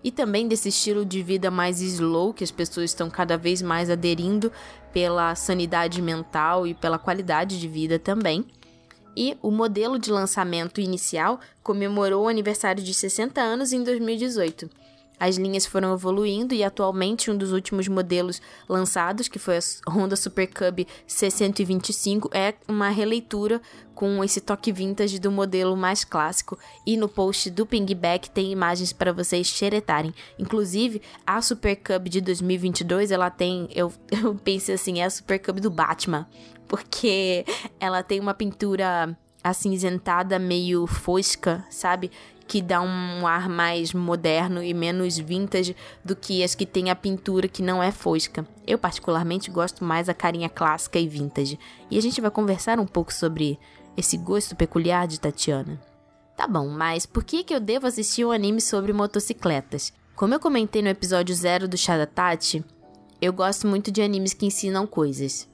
e 0.04 0.12
também 0.12 0.46
desse 0.46 0.68
estilo 0.68 1.02
de 1.04 1.22
vida 1.22 1.50
mais 1.50 1.80
slow 1.80 2.34
que 2.34 2.44
as 2.44 2.50
pessoas 2.50 2.90
estão 2.90 3.08
cada 3.08 3.38
vez 3.38 3.62
mais 3.62 3.88
aderindo 3.88 4.52
pela 4.92 5.34
sanidade 5.34 6.02
mental 6.02 6.66
e 6.66 6.74
pela 6.74 6.98
qualidade 6.98 7.58
de 7.58 7.66
vida 7.66 7.98
também. 7.98 8.44
E 9.16 9.38
o 9.40 9.50
modelo 9.50 9.98
de 9.98 10.12
lançamento 10.12 10.80
inicial 10.80 11.40
comemorou 11.62 12.24
o 12.24 12.28
aniversário 12.28 12.82
de 12.82 12.92
60 12.92 13.40
anos 13.40 13.72
em 13.72 13.82
2018. 13.82 14.68
As 15.18 15.36
linhas 15.36 15.64
foram 15.64 15.94
evoluindo 15.94 16.54
e 16.54 16.64
atualmente 16.64 17.30
um 17.30 17.36
dos 17.36 17.52
últimos 17.52 17.88
modelos 17.88 18.42
lançados, 18.68 19.28
que 19.28 19.38
foi 19.38 19.58
a 19.58 19.90
Honda 19.90 20.16
Super 20.16 20.46
Cub 20.46 20.86
C125, 21.08 22.28
é 22.34 22.54
uma 22.68 22.88
releitura 22.88 23.60
com 23.94 24.22
esse 24.24 24.40
toque 24.40 24.72
vintage 24.72 25.18
do 25.18 25.30
modelo 25.30 25.76
mais 25.76 26.04
clássico. 26.04 26.58
E 26.84 26.96
no 26.96 27.08
post 27.08 27.50
do 27.50 27.64
Pingback 27.64 28.28
tem 28.30 28.50
imagens 28.50 28.92
para 28.92 29.12
vocês 29.12 29.46
xeretarem. 29.46 30.12
Inclusive, 30.38 31.00
a 31.26 31.40
Super 31.40 31.76
Cub 31.76 32.08
de 32.08 32.20
2022, 32.20 33.10
ela 33.10 33.30
tem, 33.30 33.68
eu, 33.74 33.92
eu 34.10 34.34
pensei 34.34 34.74
assim, 34.74 35.00
é 35.00 35.04
a 35.04 35.10
Super 35.10 35.38
Cub 35.38 35.60
do 35.60 35.70
Batman, 35.70 36.26
porque 36.66 37.44
ela 37.78 38.02
tem 38.02 38.18
uma 38.18 38.34
pintura 38.34 39.16
acinzentada 39.44 40.38
meio 40.38 40.86
fosca, 40.86 41.64
sabe? 41.70 42.10
que 42.46 42.60
dá 42.60 42.80
um 42.80 43.26
ar 43.26 43.48
mais 43.48 43.92
moderno 43.92 44.62
e 44.62 44.74
menos 44.74 45.16
vintage 45.16 45.74
do 46.04 46.14
que 46.14 46.42
as 46.42 46.54
que 46.54 46.66
tem 46.66 46.90
a 46.90 46.96
pintura 46.96 47.48
que 47.48 47.62
não 47.62 47.82
é 47.82 47.90
fosca. 47.90 48.46
Eu 48.66 48.78
particularmente 48.78 49.50
gosto 49.50 49.84
mais 49.84 50.06
da 50.08 50.14
carinha 50.14 50.48
clássica 50.48 50.98
e 50.98 51.08
vintage. 51.08 51.58
E 51.90 51.96
a 51.96 52.02
gente 52.02 52.20
vai 52.20 52.30
conversar 52.30 52.78
um 52.78 52.86
pouco 52.86 53.12
sobre 53.12 53.58
esse 53.96 54.16
gosto 54.16 54.54
peculiar 54.54 55.06
de 55.06 55.18
Tatiana. 55.18 55.80
Tá 56.36 56.46
bom, 56.46 56.68
mas 56.68 57.06
por 57.06 57.22
que, 57.22 57.44
que 57.44 57.54
eu 57.54 57.60
devo 57.60 57.86
assistir 57.86 58.24
um 58.24 58.32
anime 58.32 58.60
sobre 58.60 58.92
motocicletas? 58.92 59.92
Como 60.16 60.34
eu 60.34 60.40
comentei 60.40 60.82
no 60.82 60.88
episódio 60.88 61.34
0 61.34 61.68
do 61.68 61.76
Chá 61.76 61.96
da 61.96 62.06
Tati, 62.06 62.64
eu 63.22 63.32
gosto 63.32 63.66
muito 63.66 63.90
de 63.90 64.02
animes 64.02 64.34
que 64.34 64.46
ensinam 64.46 64.86
coisas. 64.86 65.48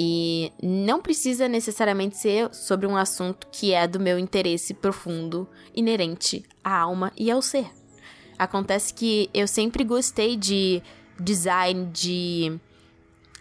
E 0.00 0.52
não 0.62 1.02
precisa 1.02 1.48
necessariamente 1.48 2.16
ser 2.16 2.54
sobre 2.54 2.86
um 2.86 2.96
assunto 2.96 3.48
que 3.50 3.72
é 3.72 3.84
do 3.88 3.98
meu 3.98 4.16
interesse 4.16 4.72
profundo, 4.72 5.48
inerente 5.74 6.44
à 6.62 6.78
alma 6.78 7.12
e 7.16 7.28
ao 7.28 7.42
ser. 7.42 7.66
Acontece 8.38 8.94
que 8.94 9.28
eu 9.34 9.48
sempre 9.48 9.82
gostei 9.82 10.36
de 10.36 10.80
design 11.18 11.86
de 11.86 12.60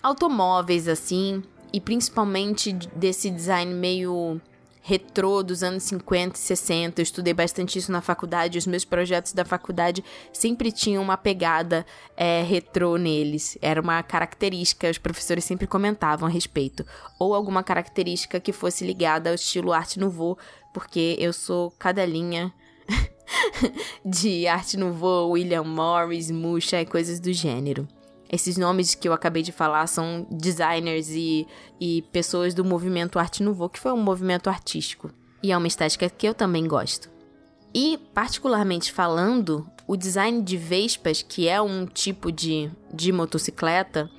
automóveis 0.02 0.88
assim, 0.88 1.44
e 1.72 1.80
principalmente 1.80 2.74
desse 2.74 3.30
design 3.30 3.72
meio 3.76 4.42
retrô 4.88 5.44
dos 5.44 5.63
anos 5.63 5.84
50 5.84 6.38
e 6.38 6.39
60. 6.39 7.01
Eu 7.01 7.03
estudei 7.03 7.34
bastante 7.34 7.77
isso 7.77 7.91
na 7.91 8.00
faculdade. 8.00 8.58
Os 8.58 8.65
meus 8.65 8.86
projetos 8.86 9.34
da 9.34 9.44
faculdade 9.44 10.01
sempre 10.32 10.72
tinham 10.72 11.03
uma 11.03 11.17
pegada 11.17 11.86
é, 12.15 12.41
retrô 12.41 12.96
neles. 12.96 13.58
Era 13.62 13.82
uma 13.82 14.01
característica, 14.01 14.89
os 14.89 14.98
professores 14.98 15.44
sempre 15.44 15.67
comentavam 15.67 16.25
a 16.25 16.32
respeito. 16.32 16.86
Ou 17.20 17.36
alguma 17.36 17.63
característica 17.63 18.39
que 18.39 18.53
fosse 18.53 18.86
ligada 18.86 19.29
ao 19.29 19.36
estilo 19.36 19.74
arte 19.74 20.00
nouveau, 20.00 20.38
porque 20.74 21.17
eu 21.20 21.34
sou 21.34 21.70
cadelinha 21.72 22.53
de 24.06 24.48
arte 24.48 24.77
nouveau, 24.77 25.32
William 25.32 25.65
Morris, 25.65 26.32
Musha 26.32 26.79
e 26.79 26.86
coisas 26.86 27.20
do 27.20 27.34
gênero. 27.34 27.86
Esses 28.29 28.57
nomes 28.57 28.93
que 28.93 29.07
eu 29.07 29.13
acabei 29.13 29.41
de 29.41 29.51
falar 29.51 29.88
são 29.88 30.27
designers 30.29 31.10
e, 31.10 31.48
e 31.79 32.01
pessoas 32.12 32.53
do 32.53 32.65
movimento 32.65 33.19
Arte 33.19 33.41
Nouveau, 33.41 33.69
que 33.69 33.79
foi 33.79 33.91
um 33.93 34.01
movimento 34.01 34.50
artístico. 34.50 35.10
E 35.41 35.51
é 35.51 35.57
uma 35.57 35.67
estética 35.67 36.10
que 36.10 36.27
eu 36.27 36.34
também 36.34 36.67
gosto. 36.67 37.10
E, 37.74 37.98
particularmente 38.13 38.91
falando, 38.91 39.69
o 39.86 39.96
design 39.96 40.41
de 40.41 40.57
Vespas, 40.57 41.22
que 41.22 41.48
é 41.48 41.62
um 41.62 41.86
tipo 41.86 42.31
de, 42.31 42.69
de 42.93 43.12
motocicleta, 43.12 44.10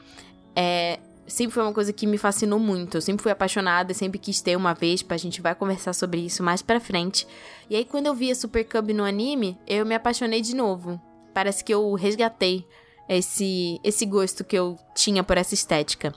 é, 0.54 0.98
sempre 1.26 1.54
foi 1.54 1.62
uma 1.62 1.72
coisa 1.72 1.92
que 1.92 2.06
me 2.06 2.16
fascinou 2.16 2.58
muito. 2.58 2.96
Eu 2.96 3.02
sempre 3.02 3.22
fui 3.22 3.32
apaixonada, 3.32 3.92
sempre 3.92 4.18
quis 4.18 4.40
ter 4.40 4.56
uma 4.56 4.74
Vespa. 4.74 5.14
A 5.14 5.18
gente 5.18 5.42
vai 5.42 5.54
conversar 5.54 5.92
sobre 5.92 6.20
isso 6.20 6.42
mais 6.42 6.62
pra 6.62 6.80
frente. 6.80 7.26
E 7.68 7.76
aí, 7.76 7.84
quando 7.84 8.06
eu 8.06 8.14
vi 8.14 8.30
a 8.30 8.34
Super 8.34 8.64
Cub 8.64 8.92
no 8.92 9.04
anime, 9.04 9.58
eu 9.66 9.84
me 9.84 9.94
apaixonei 9.94 10.40
de 10.40 10.54
novo. 10.54 11.00
Parece 11.34 11.62
que 11.62 11.72
eu 11.72 11.92
resgatei 11.94 12.66
esse, 13.08 13.80
esse 13.82 14.04
gosto 14.04 14.44
que 14.44 14.56
eu 14.56 14.76
tinha 14.94 15.24
por 15.24 15.38
essa 15.38 15.54
estética. 15.54 16.12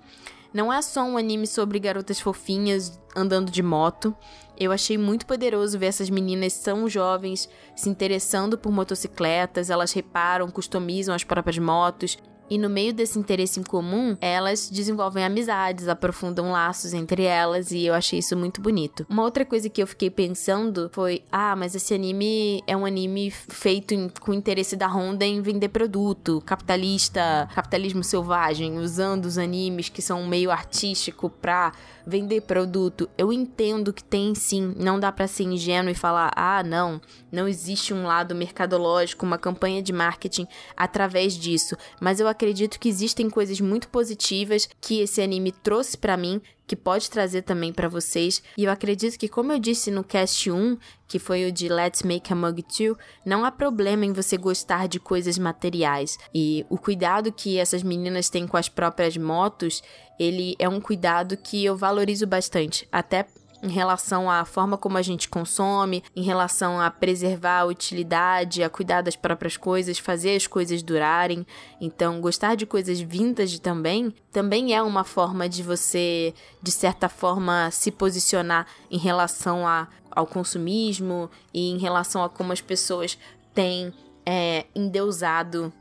Não 0.54 0.72
é 0.72 0.82
só 0.82 1.04
um 1.04 1.18
anime 1.18 1.48
sobre 1.48 1.80
garotas 1.80 2.20
fofinhas 2.20 3.00
andando 3.16 3.50
de 3.50 3.64
moto. 3.64 4.16
Eu 4.60 4.72
achei 4.72 4.98
muito 4.98 5.26
poderoso 5.26 5.80
ver 5.80 5.88
essas 5.88 6.10
meninas 6.10 6.60
tão 6.60 6.90
jovens 6.90 7.50
se 7.76 7.90
interessando 7.90 8.58
por 8.58 8.72
motocicletas, 8.72 9.70
elas 9.70 9.94
reparam, 9.94 10.52
customizam 10.52 11.16
as 11.16 11.24
próprias 11.24 11.58
motos 11.58 12.18
e 12.52 12.58
no 12.58 12.70
meio 12.70 12.94
desse 12.94 13.18
interesse 13.18 13.62
em 13.62 13.64
comum, 13.64 14.18
elas 14.20 14.70
desenvolvem 14.70 15.24
amizades, 15.24 15.88
aprofundam 15.88 16.52
laços 16.52 16.94
entre 16.94 17.24
elas 17.24 17.72
e 17.72 17.86
eu 17.86 17.94
achei 17.94 18.20
isso 18.20 18.36
muito 18.36 18.60
bonito. 18.60 19.06
Uma 19.10 19.24
outra 19.24 19.46
coisa 19.46 19.70
que 19.70 19.82
eu 19.82 19.88
fiquei 19.88 20.10
pensando 20.10 20.90
foi: 20.92 21.24
ah, 21.32 21.56
mas 21.56 21.76
esse 21.76 21.94
anime 21.94 22.62
é 22.68 22.76
um 22.76 22.86
anime 22.86 23.32
feito 23.32 23.94
em, 23.94 24.10
com 24.10 24.34
interesse 24.34 24.76
da 24.76 24.86
Honda 24.86 25.24
em 25.24 25.42
vender 25.42 25.70
produto, 25.70 26.44
capitalista, 26.46 27.48
capitalismo 27.56 28.04
selvagem, 28.04 28.80
usando 28.80 29.28
os 29.28 29.38
animes 29.38 29.88
que 29.88 30.02
são 30.02 30.28
meio 30.28 30.52
artístico 30.52 31.30
pra 31.30 31.72
vender 32.06 32.42
produto. 32.42 33.10
Eu 33.18 33.32
entendo 33.32 33.94
que 33.94 34.04
tem 34.04 34.36
sim, 34.36 34.74
não 34.76 35.00
dá 35.00 35.10
para 35.10 35.26
ser 35.26 35.44
ingênuo 35.44 35.90
e 35.90 35.96
falar: 35.96 36.34
"Ah, 36.36 36.62
não, 36.64 37.00
não 37.32 37.48
existe 37.48 37.94
um 37.94 38.04
lado 38.06 38.36
mercadológico, 38.36 39.26
uma 39.26 39.38
campanha 39.38 39.82
de 39.82 39.94
marketing 39.94 40.46
através 40.76 41.34
disso", 41.38 41.78
mas 42.02 42.20
eu 42.20 42.28
acredito 42.28 42.41
que 42.80 42.90
existem 42.90 43.30
coisas 43.30 43.62
muito 43.62 43.88
positivas 43.90 44.68
que 44.80 45.00
esse 45.02 45.22
anime 45.22 45.52
trouxe 45.52 45.98
para 45.98 46.18
mim 46.18 46.42
que 46.72 46.76
pode 46.76 47.10
trazer 47.10 47.42
também 47.42 47.74
para 47.74 47.90
vocês. 47.90 48.42
E 48.58 48.64
eu 48.64 48.72
acredito 48.72 49.20
que, 49.20 49.28
como 49.28 49.52
eu 49.52 49.60
disse 49.60 49.92
no 49.92 50.06
cast 50.06 50.50
1, 50.50 50.78
que 51.06 51.20
foi 51.20 51.46
o 51.46 51.52
de 51.52 51.68
Let's 51.68 52.02
Make 52.02 52.32
a 52.32 52.36
Mug 52.36 52.64
2, 52.64 52.96
não 53.26 53.44
há 53.44 53.52
problema 53.52 54.06
em 54.06 54.14
você 54.14 54.38
gostar 54.38 54.88
de 54.88 54.98
coisas 54.98 55.38
materiais. 55.38 56.18
E 56.34 56.66
o 56.70 56.78
cuidado 56.78 57.30
que 57.30 57.58
essas 57.58 57.84
meninas 57.84 58.30
têm 58.30 58.48
com 58.48 58.56
as 58.56 58.70
próprias 58.70 59.18
motos, 59.18 59.84
ele 60.18 60.56
é 60.58 60.70
um 60.70 60.80
cuidado 60.80 61.36
que 61.36 61.66
eu 61.66 61.76
valorizo 61.76 62.26
bastante. 62.26 62.88
Até 62.90 63.28
em 63.62 63.70
relação 63.70 64.30
à 64.30 64.44
forma 64.44 64.78
como 64.78 64.98
a 64.98 65.02
gente 65.02 65.30
consome, 65.30 66.04
em 66.16 66.24
relação 66.24 66.80
a 66.80 66.90
preservar 66.90 67.60
a 67.60 67.66
utilidade, 67.66 68.64
a 68.64 68.70
cuidar 68.70 69.02
das 69.02 69.16
próprias 69.16 69.56
coisas, 69.58 70.00
fazer 70.00 70.36
as 70.36 70.48
coisas 70.48 70.82
durarem. 70.82 71.46
Então, 71.80 72.20
gostar 72.20 72.56
de 72.56 72.66
coisas 72.66 73.00
vintage 73.00 73.62
também, 73.62 74.14
também 74.32 74.74
é 74.74 74.82
uma 74.82 75.04
forma 75.04 75.48
de 75.48 75.62
você, 75.62 76.34
de 76.62 76.72
certa 76.72 77.08
forma, 77.08 77.70
se 77.72 77.92
posicionar 77.92 78.66
em 78.90 78.98
relação 78.98 79.68
a, 79.68 79.88
ao 80.10 80.26
consumismo 80.26 81.30
e 81.54 81.70
em 81.70 81.78
relação 81.78 82.24
a 82.24 82.30
como 82.30 82.52
as 82.52 82.62
pessoas 82.62 83.18
têm 83.54 83.94
é, 84.26 84.66
endeusado 84.76 85.72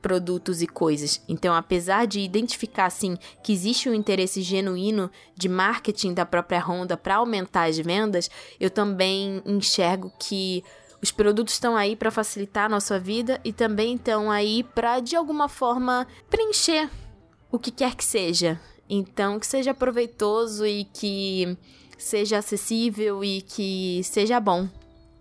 produtos 0.00 0.62
e 0.62 0.66
coisas. 0.66 1.22
Então, 1.28 1.54
apesar 1.54 2.06
de 2.06 2.20
identificar 2.20 2.86
assim 2.86 3.16
que 3.42 3.52
existe 3.52 3.88
um 3.88 3.94
interesse 3.94 4.42
genuíno 4.42 5.10
de 5.36 5.48
marketing 5.48 6.14
da 6.14 6.26
própria 6.26 6.60
Honda 6.60 6.96
para 6.96 7.16
aumentar 7.16 7.68
as 7.68 7.78
vendas, 7.78 8.30
eu 8.58 8.70
também 8.70 9.42
enxergo 9.44 10.12
que 10.18 10.64
os 11.02 11.10
produtos 11.10 11.54
estão 11.54 11.76
aí 11.76 11.96
para 11.96 12.10
facilitar 12.10 12.66
a 12.66 12.68
nossa 12.68 12.98
vida 12.98 13.40
e 13.44 13.52
também 13.52 13.94
estão 13.94 14.30
aí 14.30 14.62
para 14.62 15.00
de 15.00 15.16
alguma 15.16 15.48
forma 15.48 16.06
preencher 16.28 16.90
o 17.50 17.58
que 17.58 17.70
quer 17.70 17.94
que 17.94 18.04
seja. 18.04 18.60
Então, 18.88 19.38
que 19.38 19.46
seja 19.46 19.72
proveitoso 19.72 20.66
e 20.66 20.84
que 20.84 21.56
seja 21.96 22.38
acessível 22.38 23.22
e 23.22 23.40
que 23.40 24.02
seja 24.02 24.40
bom 24.40 24.68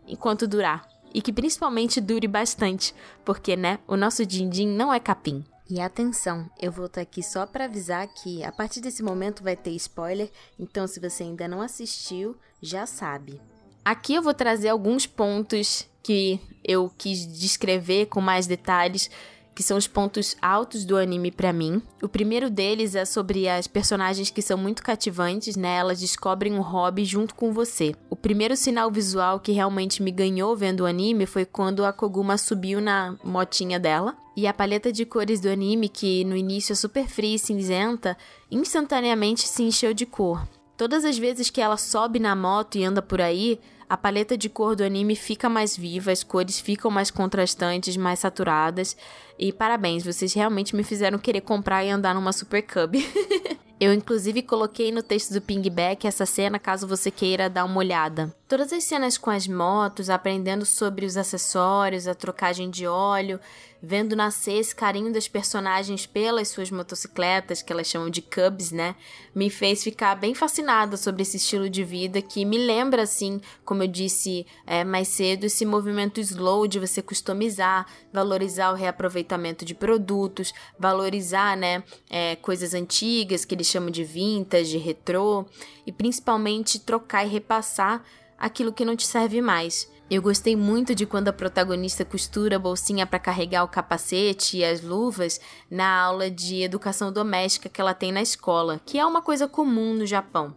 enquanto 0.08 0.48
durar 0.48 0.89
e 1.14 1.22
que 1.22 1.34
principalmente 1.34 2.00
dure 2.02 2.28
bastante, 2.28 2.94
porque, 3.26 3.56
né, 3.56 3.80
o 3.88 3.96
nosso 3.96 4.26
din-din 4.26 4.68
não 4.68 4.94
é 4.94 5.00
capim. 5.00 5.44
E 5.70 5.80
atenção, 5.80 6.50
eu 6.60 6.72
vou 6.72 6.88
estar 6.88 7.02
aqui 7.02 7.22
só 7.22 7.46
para 7.46 7.66
avisar 7.66 8.08
que 8.08 8.44
a 8.44 8.52
partir 8.52 8.82
desse 8.82 9.04
momento 9.04 9.44
vai 9.44 9.56
ter 9.56 9.72
spoiler, 9.72 10.32
então 10.58 10.88
se 10.88 11.00
você 11.00 11.24
ainda 11.24 11.48
não 11.48 11.62
assistiu, 11.62 12.36
já 12.60 12.88
sabe. 12.88 13.40
Aqui 13.86 14.16
eu 14.16 14.22
vou 14.22 14.34
trazer 14.34 14.70
alguns 14.70 15.06
pontos 15.06 15.88
que 16.02 16.40
eu 16.64 16.92
quis 16.98 17.26
descrever 17.40 18.08
com 18.08 18.20
mais 18.20 18.48
detalhes 18.48 19.12
que 19.60 19.64
são 19.64 19.78
os 19.78 19.90
pontos 19.90 20.38
altos 20.42 20.86
do 20.86 20.96
anime 20.96 21.32
para 21.32 21.52
mim. 21.52 21.82
O 22.02 22.08
primeiro 22.08 22.50
deles 22.50 22.96
é 22.96 23.04
sobre 23.04 23.50
as 23.50 23.68
personagens 23.68 24.30
que 24.30 24.42
são 24.42 24.58
muito 24.58 24.82
cativantes, 24.82 25.58
né? 25.58 25.76
Elas 25.76 26.00
descobrem 26.00 26.54
um 26.54 26.62
hobby 26.62 27.04
junto 27.04 27.36
com 27.36 27.52
você. 27.52 27.94
O 28.10 28.16
primeiro 28.16 28.56
sinal 28.56 28.90
visual 28.90 29.38
que 29.38 29.52
realmente 29.52 30.02
me 30.02 30.12
ganhou 30.12 30.56
vendo 30.56 30.80
o 30.80 30.86
anime 30.86 31.26
foi 31.26 31.44
quando 31.44 31.84
a 31.84 31.92
Koguma 31.92 32.38
subiu 32.38 32.80
na 32.80 33.18
motinha 33.22 33.78
dela. 33.78 34.16
E 34.34 34.48
a 34.48 34.54
paleta 34.54 34.94
de 34.94 35.04
cores 35.04 35.42
do 35.42 35.50
anime, 35.50 35.90
que 35.90 36.24
no 36.24 36.38
início 36.38 36.72
é 36.72 36.76
super 36.78 37.06
fria 37.10 37.36
e 37.36 37.38
cinzenta, 37.38 38.16
instantaneamente 38.50 39.46
se 39.46 39.62
encheu 39.62 39.94
de 39.94 40.06
cor. 40.06 40.48
Todas 40.78 41.04
as 41.04 41.18
vezes 41.18 41.50
que 41.50 41.60
ela 41.60 41.76
sobe 41.76 42.18
na 42.18 42.34
moto 42.34 42.78
e 42.78 42.86
anda 42.86 43.02
por 43.02 43.20
aí, 43.20 43.60
a 43.90 43.98
paleta 43.98 44.38
de 44.38 44.48
cor 44.48 44.76
do 44.76 44.84
anime 44.84 45.16
fica 45.16 45.50
mais 45.50 45.76
viva, 45.76 46.12
as 46.12 46.24
cores 46.24 46.60
ficam 46.60 46.92
mais 46.92 47.10
contrastantes, 47.10 47.98
mais 47.98 48.20
saturadas. 48.20 48.96
E 49.38 49.52
parabéns, 49.52 50.04
vocês 50.06 50.32
realmente 50.34 50.76
me 50.76 50.84
fizeram 50.84 51.18
querer 51.18 51.42
comprar 51.42 51.84
e 51.84 51.90
andar 51.90 52.14
numa 52.14 52.32
Super 52.32 52.62
Cub. 52.62 52.96
Eu, 53.80 53.94
inclusive, 53.94 54.42
coloquei 54.42 54.92
no 54.92 55.02
texto 55.02 55.34
do 55.34 55.42
Pingback 55.42 56.06
essa 56.06 56.26
cena 56.26 56.60
caso 56.60 56.86
você 56.86 57.10
queira 57.10 57.50
dar 57.50 57.64
uma 57.64 57.78
olhada. 57.78 58.36
Todas 58.46 58.74
as 58.74 58.84
cenas 58.84 59.18
com 59.18 59.30
as 59.30 59.48
motos, 59.48 60.10
aprendendo 60.10 60.66
sobre 60.66 61.06
os 61.06 61.16
acessórios, 61.16 62.06
a 62.06 62.14
trocagem 62.14 62.70
de 62.70 62.86
óleo, 62.86 63.40
vendo 63.82 64.16
nascer 64.16 64.54
esse 64.54 64.76
carinho 64.76 65.12
das 65.12 65.28
personagens 65.28 66.06
pelas 66.06 66.50
suas 66.50 66.70
motocicletas, 66.70 67.62
que 67.62 67.72
elas 67.72 67.88
chamam 67.88 68.10
de 68.10 68.22
Cubs, 68.22 68.72
né? 68.72 68.96
Me 69.34 69.50
fez 69.50 69.84
ficar 69.84 70.16
bem 70.16 70.34
fascinada 70.34 70.98
sobre 70.98 71.22
esse 71.22 71.38
estilo 71.38 71.70
de 71.70 71.84
vida 71.84 72.22
que 72.22 72.44
me 72.44 72.58
lembra, 72.58 73.04
assim, 73.04 73.40
como 73.64 73.84
eu 73.84 73.88
disse 73.88 74.46
é, 74.66 74.84
mais 74.84 75.08
cedo, 75.08 75.46
esse 75.46 75.66
movimento 75.66 76.20
slow 76.20 76.68
de 76.68 76.80
você 76.80 77.02
customizar, 77.02 77.86
valorizar 78.12 78.72
o 78.72 78.76
reaproveitamento 78.76 79.64
de 79.64 79.74
produtos, 79.74 80.54
valorizar, 80.78 81.56
né, 81.56 81.84
é, 82.10 82.36
coisas 82.36 82.74
antigas 82.74 83.46
que 83.46 83.56
eles 83.56 83.68
chamam 83.68 83.90
de 83.90 84.04
vintage, 84.04 84.78
retrô, 84.78 85.46
e 85.86 85.92
principalmente 85.92 86.80
trocar 86.80 87.26
e 87.26 87.30
repassar 87.30 88.04
aquilo 88.38 88.74
que 88.74 88.86
não 88.86 88.96
te 88.96 89.06
serve 89.06 89.42
mais. 89.42 89.90
Eu 90.10 90.24
gostei 90.24 90.56
muito 90.56 90.96
de 90.96 91.06
quando 91.06 91.28
a 91.28 91.34
protagonista 91.34 92.04
costura 92.04 92.56
a 92.56 92.60
bolsinha 92.60 93.06
para 93.06 93.20
carregar 93.20 93.64
o 93.64 93.68
capacete 93.68 94.58
e 94.58 94.66
as 94.66 94.82
luvas 94.82 95.40
na 95.70 96.02
aula 96.02 96.32
de 96.32 96.64
educação 96.64 97.14
doméstica 97.14 97.70
que 97.70 97.80
ela 97.80 97.94
tem 97.94 98.12
na 98.12 98.22
escola, 98.22 98.82
que 98.84 98.98
é 98.98 99.06
uma 99.06 99.22
coisa 99.22 99.48
comum 99.48 99.94
no 99.94 100.08
Japão. 100.08 100.56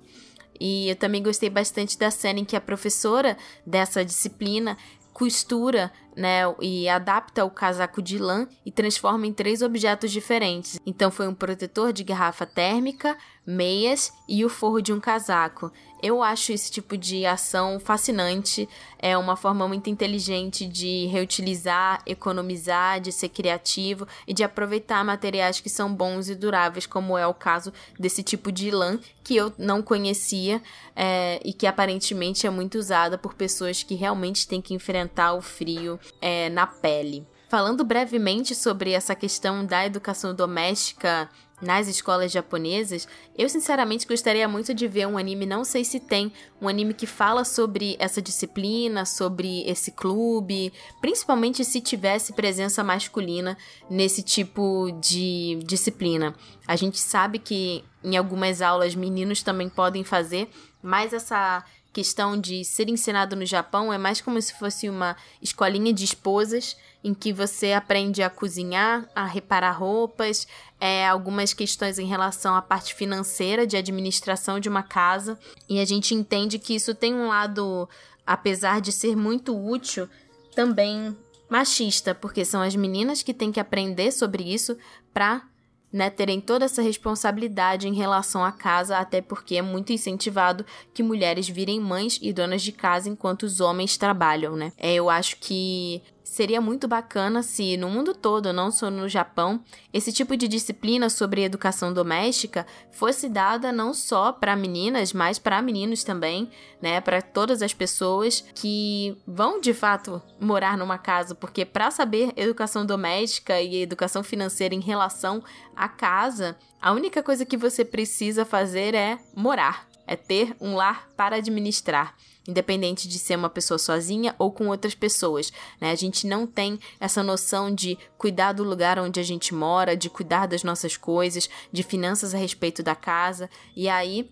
E 0.58 0.88
eu 0.88 0.96
também 0.96 1.22
gostei 1.22 1.50
bastante 1.50 1.98
da 1.98 2.10
cena 2.10 2.40
em 2.40 2.46
que 2.46 2.56
a 2.56 2.60
professora 2.62 3.36
dessa 3.66 4.02
disciplina 4.02 4.78
costura, 5.12 5.92
né, 6.16 6.42
e 6.60 6.88
adapta 6.88 7.44
o 7.44 7.50
casaco 7.50 8.00
de 8.00 8.18
lã 8.18 8.48
e 8.64 8.72
transforma 8.72 9.26
em 9.26 9.32
três 9.32 9.62
objetos 9.62 10.10
diferentes. 10.10 10.80
Então 10.86 11.10
foi 11.10 11.28
um 11.28 11.34
protetor 11.34 11.92
de 11.92 12.02
garrafa 12.02 12.46
térmica, 12.46 13.16
meias 13.46 14.12
e 14.28 14.44
o 14.44 14.48
forro 14.48 14.80
de 14.80 14.92
um 14.92 15.00
casaco. 15.00 15.70
Eu 16.02 16.20
acho 16.20 16.52
esse 16.52 16.68
tipo 16.68 16.96
de 16.96 17.24
ação 17.24 17.78
fascinante, 17.78 18.68
é 18.98 19.16
uma 19.16 19.36
forma 19.36 19.68
muito 19.68 19.88
inteligente 19.88 20.66
de 20.66 21.06
reutilizar, 21.06 22.02
economizar, 22.04 23.00
de 23.00 23.12
ser 23.12 23.28
criativo 23.28 24.06
e 24.26 24.34
de 24.34 24.42
aproveitar 24.42 25.04
materiais 25.04 25.60
que 25.60 25.70
são 25.70 25.94
bons 25.94 26.28
e 26.28 26.34
duráveis, 26.34 26.86
como 26.86 27.16
é 27.16 27.26
o 27.26 27.32
caso 27.32 27.72
desse 27.96 28.22
tipo 28.22 28.50
de 28.50 28.70
lã 28.72 28.98
que 29.22 29.36
eu 29.36 29.52
não 29.56 29.80
conhecia 29.80 30.60
é, 30.96 31.40
e 31.44 31.52
que 31.52 31.68
aparentemente 31.68 32.48
é 32.48 32.50
muito 32.50 32.78
usada 32.78 33.16
por 33.16 33.34
pessoas 33.34 33.84
que 33.84 33.94
realmente 33.94 34.48
têm 34.48 34.60
que 34.60 34.74
enfrentar 34.74 35.34
o 35.34 35.40
frio 35.40 36.00
é, 36.20 36.50
na 36.50 36.66
pele. 36.66 37.24
Falando 37.48 37.84
brevemente 37.84 38.54
sobre 38.54 38.92
essa 38.92 39.14
questão 39.14 39.64
da 39.64 39.84
educação 39.84 40.34
doméstica 40.34 41.28
nas 41.62 41.86
escolas 41.86 42.32
japonesas, 42.32 43.06
eu 43.38 43.48
sinceramente 43.48 44.06
gostaria 44.06 44.48
muito 44.48 44.74
de 44.74 44.88
ver 44.88 45.06
um 45.06 45.16
anime, 45.16 45.46
não 45.46 45.64
sei 45.64 45.84
se 45.84 46.00
tem, 46.00 46.32
um 46.60 46.68
anime 46.68 46.92
que 46.92 47.06
fala 47.06 47.44
sobre 47.44 47.96
essa 47.98 48.20
disciplina, 48.20 49.06
sobre 49.06 49.62
esse 49.62 49.92
clube, 49.92 50.72
principalmente 51.00 51.64
se 51.64 51.80
tivesse 51.80 52.32
presença 52.32 52.82
masculina 52.82 53.56
nesse 53.88 54.22
tipo 54.22 54.90
de 55.00 55.60
disciplina. 55.64 56.34
A 56.66 56.74
gente 56.74 56.98
sabe 56.98 57.38
que 57.38 57.84
em 58.02 58.16
algumas 58.16 58.60
aulas 58.60 58.94
meninos 58.96 59.42
também 59.42 59.68
podem 59.68 60.02
fazer, 60.02 60.50
mas 60.82 61.12
essa 61.12 61.64
questão 61.92 62.40
de 62.40 62.64
ser 62.64 62.88
ensinado 62.88 63.36
no 63.36 63.44
Japão 63.44 63.92
é 63.92 63.98
mais 63.98 64.20
como 64.20 64.40
se 64.40 64.54
fosse 64.54 64.88
uma 64.88 65.14
escolinha 65.40 65.92
de 65.92 66.04
esposas 66.04 66.76
em 67.04 67.12
que 67.12 67.32
você 67.32 67.72
aprende 67.72 68.22
a 68.22 68.30
cozinhar, 68.30 69.08
a 69.14 69.26
reparar 69.26 69.72
roupas, 69.72 70.46
é, 70.82 71.06
algumas 71.06 71.54
questões 71.54 71.96
em 71.96 72.06
relação 72.06 72.56
à 72.56 72.60
parte 72.60 72.92
financeira 72.92 73.64
de 73.64 73.76
administração 73.76 74.58
de 74.58 74.68
uma 74.68 74.82
casa. 74.82 75.38
E 75.68 75.78
a 75.78 75.84
gente 75.84 76.12
entende 76.12 76.58
que 76.58 76.74
isso 76.74 76.92
tem 76.92 77.14
um 77.14 77.28
lado, 77.28 77.88
apesar 78.26 78.80
de 78.80 78.90
ser 78.90 79.14
muito 79.14 79.56
útil, 79.56 80.08
também 80.56 81.16
machista, 81.48 82.16
porque 82.16 82.44
são 82.44 82.60
as 82.60 82.74
meninas 82.74 83.22
que 83.22 83.32
têm 83.32 83.52
que 83.52 83.60
aprender 83.60 84.10
sobre 84.10 84.42
isso 84.42 84.76
para 85.14 85.44
né, 85.92 86.10
terem 86.10 86.40
toda 86.40 86.64
essa 86.64 86.82
responsabilidade 86.82 87.86
em 87.86 87.94
relação 87.94 88.44
à 88.44 88.50
casa, 88.50 88.98
até 88.98 89.20
porque 89.20 89.54
é 89.54 89.62
muito 89.62 89.92
incentivado 89.92 90.66
que 90.92 91.02
mulheres 91.02 91.48
virem 91.48 91.78
mães 91.78 92.18
e 92.20 92.32
donas 92.32 92.60
de 92.60 92.72
casa 92.72 93.08
enquanto 93.08 93.44
os 93.44 93.60
homens 93.60 93.96
trabalham, 93.96 94.56
né? 94.56 94.72
É, 94.76 94.94
eu 94.94 95.08
acho 95.08 95.36
que 95.36 96.02
seria 96.24 96.60
muito 96.60 96.88
bacana 96.88 97.42
se 97.42 97.76
no 97.76 97.88
mundo 97.88 98.14
todo, 98.14 98.52
não 98.52 98.70
só 98.70 98.90
no 98.90 99.08
Japão, 99.08 99.62
esse 99.92 100.12
tipo 100.12 100.36
de 100.36 100.48
disciplina 100.48 101.08
sobre 101.10 101.42
educação 101.42 101.92
doméstica 101.92 102.66
fosse 102.90 103.28
dada 103.28 103.72
não 103.72 103.92
só 103.92 104.32
para 104.32 104.56
meninas, 104.56 105.12
mas 105.12 105.38
para 105.38 105.60
meninos 105.62 106.04
também, 106.04 106.50
né, 106.80 107.00
para 107.00 107.20
todas 107.20 107.62
as 107.62 107.74
pessoas 107.74 108.44
que 108.54 109.16
vão 109.26 109.60
de 109.60 109.74
fato 109.74 110.22
morar 110.40 110.78
numa 110.78 110.98
casa, 110.98 111.34
porque 111.34 111.64
para 111.64 111.90
saber 111.90 112.32
educação 112.36 112.86
doméstica 112.86 113.60
e 113.60 113.82
educação 113.82 114.22
financeira 114.22 114.74
em 114.74 114.80
relação 114.80 115.42
à 115.76 115.88
casa, 115.88 116.56
a 116.80 116.92
única 116.92 117.22
coisa 117.22 117.44
que 117.44 117.56
você 117.56 117.84
precisa 117.84 118.44
fazer 118.44 118.94
é 118.94 119.18
morar, 119.34 119.86
é 120.06 120.16
ter 120.16 120.56
um 120.60 120.74
lar 120.74 121.08
para 121.16 121.36
administrar 121.36 122.14
independente 122.46 123.08
de 123.08 123.18
ser 123.18 123.36
uma 123.36 123.50
pessoa 123.50 123.78
sozinha 123.78 124.34
ou 124.38 124.50
com 124.50 124.68
outras 124.68 124.94
pessoas. 124.94 125.52
Né? 125.80 125.90
A 125.90 125.94
gente 125.94 126.26
não 126.26 126.46
tem 126.46 126.78
essa 126.98 127.22
noção 127.22 127.74
de 127.74 127.98
cuidar 128.18 128.52
do 128.52 128.64
lugar 128.64 128.98
onde 128.98 129.20
a 129.20 129.22
gente 129.22 129.54
mora, 129.54 129.96
de 129.96 130.10
cuidar 130.10 130.46
das 130.46 130.62
nossas 130.62 130.96
coisas, 130.96 131.48
de 131.70 131.82
finanças 131.82 132.34
a 132.34 132.38
respeito 132.38 132.82
da 132.82 132.94
casa. 132.94 133.48
E 133.76 133.88
aí, 133.88 134.30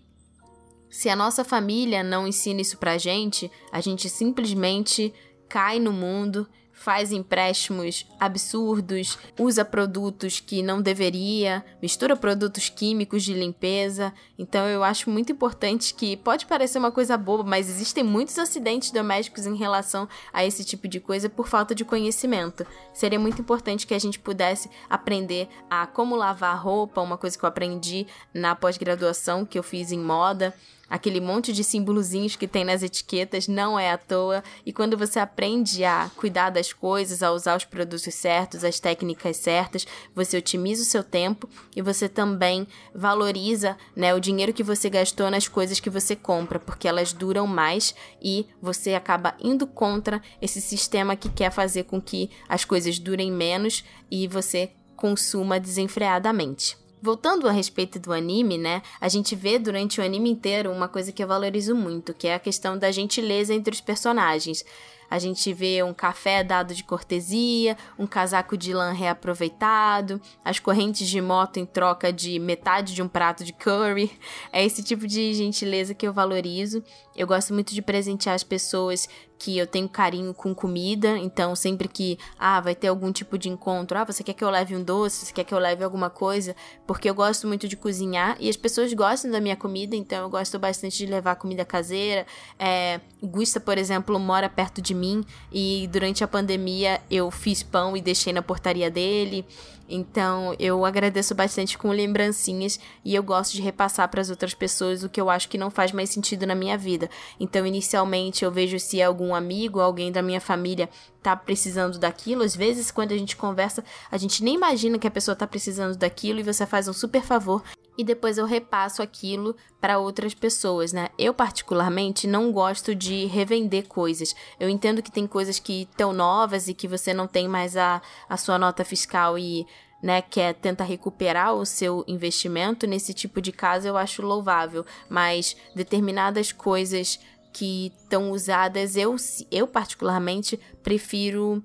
se 0.89 1.09
a 1.09 1.15
nossa 1.15 1.43
família 1.43 2.03
não 2.03 2.27
ensina 2.27 2.61
isso 2.61 2.77
pra 2.77 2.97
gente, 2.97 3.49
a 3.71 3.79
gente 3.79 4.09
simplesmente 4.09 5.13
cai 5.47 5.79
no 5.79 5.91
mundo, 5.91 6.47
faz 6.81 7.11
empréstimos 7.11 8.07
absurdos, 8.19 9.17
usa 9.37 9.63
produtos 9.63 10.39
que 10.39 10.63
não 10.63 10.81
deveria, 10.81 11.63
mistura 11.79 12.15
produtos 12.15 12.69
químicos 12.69 13.23
de 13.23 13.35
limpeza. 13.35 14.11
Então 14.37 14.67
eu 14.67 14.83
acho 14.83 15.07
muito 15.07 15.31
importante 15.31 15.93
que 15.93 16.17
pode 16.17 16.47
parecer 16.47 16.79
uma 16.79 16.91
coisa 16.91 17.15
boba, 17.15 17.43
mas 17.43 17.69
existem 17.69 18.03
muitos 18.03 18.37
acidentes 18.39 18.89
domésticos 18.89 19.45
em 19.45 19.55
relação 19.55 20.09
a 20.33 20.43
esse 20.43 20.65
tipo 20.65 20.87
de 20.87 20.99
coisa 20.99 21.29
por 21.29 21.47
falta 21.47 21.75
de 21.75 21.85
conhecimento. 21.85 22.65
Seria 22.93 23.19
muito 23.19 23.39
importante 23.39 23.85
que 23.85 23.93
a 23.93 23.99
gente 23.99 24.17
pudesse 24.17 24.67
aprender 24.89 25.47
a 25.69 25.85
como 25.85 26.15
lavar 26.15 26.59
roupa, 26.59 26.99
uma 26.99 27.17
coisa 27.17 27.37
que 27.37 27.45
eu 27.45 27.49
aprendi 27.49 28.07
na 28.33 28.55
pós-graduação 28.55 29.45
que 29.45 29.59
eu 29.59 29.63
fiz 29.63 29.91
em 29.91 29.99
moda 29.99 30.51
aquele 30.91 31.21
monte 31.21 31.53
de 31.53 31.63
símbolozinhos 31.63 32.35
que 32.35 32.45
tem 32.45 32.65
nas 32.65 32.83
etiquetas 32.83 33.47
não 33.47 33.79
é 33.79 33.89
à 33.89 33.97
toa. 33.97 34.43
E 34.65 34.73
quando 34.73 34.97
você 34.97 35.19
aprende 35.19 35.85
a 35.85 36.11
cuidar 36.17 36.49
das 36.49 36.73
coisas, 36.73 37.23
a 37.23 37.31
usar 37.31 37.55
os 37.55 37.63
produtos 37.63 38.03
certos, 38.13 38.65
as 38.65 38.77
técnicas 38.77 39.37
certas, 39.37 39.87
você 40.13 40.37
otimiza 40.37 40.81
o 40.81 40.85
seu 40.85 41.01
tempo 41.01 41.49
e 41.73 41.81
você 41.81 42.09
também 42.09 42.67
valoriza 42.93 43.77
né, 43.95 44.13
o 44.13 44.19
dinheiro 44.19 44.51
que 44.51 44.63
você 44.63 44.89
gastou 44.89 45.31
nas 45.31 45.47
coisas 45.47 45.79
que 45.79 45.89
você 45.89 46.13
compra, 46.13 46.59
porque 46.59 46.89
elas 46.89 47.13
duram 47.13 47.47
mais 47.47 47.95
e 48.21 48.45
você 48.61 48.93
acaba 48.93 49.33
indo 49.39 49.65
contra 49.65 50.21
esse 50.41 50.59
sistema 50.59 51.15
que 51.15 51.29
quer 51.29 51.51
fazer 51.51 51.83
com 51.83 52.01
que 52.01 52.29
as 52.49 52.65
coisas 52.65 52.99
durem 52.99 53.31
menos 53.31 53.85
e 54.11 54.27
você 54.27 54.71
consuma 54.97 55.57
desenfreadamente. 55.57 56.80
Voltando 57.01 57.47
a 57.47 57.51
respeito 57.51 57.99
do 57.99 58.13
anime, 58.13 58.57
né? 58.57 58.83
A 58.99 59.09
gente 59.09 59.35
vê 59.35 59.57
durante 59.57 59.99
o 59.99 60.03
anime 60.03 60.29
inteiro 60.29 60.71
uma 60.71 60.87
coisa 60.87 61.11
que 61.11 61.23
eu 61.23 61.27
valorizo 61.27 61.73
muito, 61.73 62.13
que 62.13 62.27
é 62.27 62.35
a 62.35 62.39
questão 62.39 62.77
da 62.77 62.91
gentileza 62.91 63.53
entre 63.53 63.73
os 63.73 63.81
personagens. 63.81 64.63
A 65.11 65.19
gente 65.19 65.51
vê 65.51 65.83
um 65.83 65.93
café 65.93 66.41
dado 66.41 66.73
de 66.73 66.85
cortesia, 66.85 67.75
um 67.99 68.07
casaco 68.07 68.55
de 68.55 68.71
lã 68.71 68.93
reaproveitado, 68.93 70.21
as 70.45 70.57
correntes 70.57 71.05
de 71.05 71.19
moto 71.19 71.57
em 71.57 71.65
troca 71.65 72.13
de 72.13 72.39
metade 72.39 72.93
de 72.95 73.01
um 73.01 73.09
prato 73.09 73.43
de 73.43 73.51
curry. 73.51 74.09
É 74.53 74.63
esse 74.63 74.81
tipo 74.81 75.05
de 75.05 75.33
gentileza 75.33 75.93
que 75.93 76.07
eu 76.07 76.13
valorizo. 76.13 76.81
Eu 77.13 77.27
gosto 77.27 77.53
muito 77.53 77.73
de 77.73 77.81
presentear 77.81 78.35
as 78.35 78.43
pessoas 78.43 79.09
que 79.41 79.57
eu 79.57 79.65
tenho 79.65 79.89
carinho 79.89 80.35
com 80.35 80.53
comida, 80.53 81.17
então 81.17 81.55
sempre 81.55 81.87
que 81.87 82.15
ah, 82.37 82.61
vai 82.61 82.75
ter 82.75 82.89
algum 82.89 83.11
tipo 83.11 83.39
de 83.39 83.49
encontro, 83.49 83.97
ah, 83.97 84.03
você 84.03 84.23
quer 84.23 84.33
que 84.33 84.43
eu 84.43 84.51
leve 84.51 84.75
um 84.75 84.83
doce, 84.83 85.25
você 85.25 85.33
quer 85.33 85.43
que 85.43 85.51
eu 85.51 85.57
leve 85.57 85.83
alguma 85.83 86.11
coisa, 86.11 86.55
porque 86.85 87.09
eu 87.09 87.15
gosto 87.15 87.47
muito 87.47 87.67
de 87.67 87.75
cozinhar 87.75 88.37
e 88.39 88.47
as 88.47 88.55
pessoas 88.55 88.93
gostam 88.93 89.31
da 89.31 89.41
minha 89.41 89.55
comida, 89.55 89.95
então 89.95 90.21
eu 90.25 90.29
gosto 90.29 90.59
bastante 90.59 90.95
de 90.95 91.07
levar 91.07 91.37
comida 91.37 91.65
caseira. 91.65 92.23
É, 92.59 93.01
Gusta, 93.23 93.59
por 93.59 93.77
exemplo, 93.77 94.19
mora 94.19 94.49
perto 94.49 94.81
de 94.81 94.95
mim 94.95 95.23
e 95.51 95.87
durante 95.91 96.23
a 96.23 96.27
pandemia 96.27 96.99
eu 97.09 97.29
fiz 97.29 97.61
pão 97.61 97.95
e 97.95 98.01
deixei 98.01 98.33
na 98.33 98.41
portaria 98.41 98.89
dele. 98.89 99.45
Então, 99.93 100.55
eu 100.57 100.85
agradeço 100.85 101.35
bastante 101.35 101.77
com 101.77 101.91
lembrancinhas 101.91 102.79
e 103.03 103.13
eu 103.13 103.21
gosto 103.21 103.53
de 103.53 103.61
repassar 103.61 104.07
para 104.07 104.21
as 104.21 104.29
outras 104.29 104.53
pessoas 104.53 105.03
o 105.03 105.09
que 105.09 105.19
eu 105.19 105.29
acho 105.29 105.49
que 105.49 105.57
não 105.57 105.69
faz 105.69 105.91
mais 105.91 106.09
sentido 106.09 106.47
na 106.47 106.55
minha 106.55 106.77
vida. 106.77 107.09
Então, 107.37 107.65
inicialmente, 107.65 108.45
eu 108.45 108.51
vejo 108.51 108.79
se 108.79 109.01
algum 109.01 109.35
amigo, 109.35 109.81
alguém 109.81 110.09
da 110.09 110.21
minha 110.21 110.39
família 110.39 110.89
tá 111.21 111.35
precisando 111.35 111.97
daquilo. 111.97 112.43
Às 112.43 112.55
vezes, 112.55 112.91
quando 112.91 113.11
a 113.11 113.17
gente 113.17 113.35
conversa, 113.35 113.83
a 114.11 114.17
gente 114.17 114.43
nem 114.43 114.55
imagina 114.55 114.99
que 114.99 115.07
a 115.07 115.11
pessoa 115.11 115.35
tá 115.35 115.47
precisando 115.47 115.95
daquilo 115.95 116.39
e 116.39 116.43
você 116.43 116.65
faz 116.65 116.87
um 116.87 116.93
super 116.93 117.21
favor 117.21 117.63
e 117.97 118.03
depois 118.03 118.37
eu 118.37 118.45
repasso 118.45 119.01
aquilo 119.01 119.55
para 119.79 119.99
outras 119.99 120.33
pessoas, 120.33 120.93
né? 120.93 121.09
Eu 121.17 121.33
particularmente 121.33 122.25
não 122.25 122.51
gosto 122.51 122.95
de 122.95 123.25
revender 123.25 123.87
coisas. 123.87 124.35
Eu 124.59 124.69
entendo 124.69 125.03
que 125.03 125.11
tem 125.11 125.27
coisas 125.27 125.59
que 125.59 125.83
estão 125.83 126.13
novas 126.13 126.67
e 126.67 126.73
que 126.73 126.87
você 126.87 127.13
não 127.13 127.27
tem 127.27 127.47
mais 127.47 127.75
a, 127.77 128.01
a 128.27 128.37
sua 128.37 128.57
nota 128.57 128.83
fiscal 128.83 129.37
e 129.37 129.67
né, 130.01 130.21
quer 130.21 130.55
tentar 130.55 130.85
recuperar 130.85 131.53
o 131.53 131.65
seu 131.65 132.03
investimento, 132.07 132.87
nesse 132.87 133.13
tipo 133.13 133.39
de 133.39 133.51
caso 133.51 133.87
eu 133.87 133.95
acho 133.95 134.21
louvável, 134.23 134.83
mas 135.07 135.55
determinadas 135.75 136.51
coisas 136.51 137.19
que 137.51 137.91
estão 137.97 138.31
usadas, 138.31 138.95
eu, 138.95 139.15
eu 139.51 139.67
particularmente 139.67 140.59
prefiro 140.81 141.63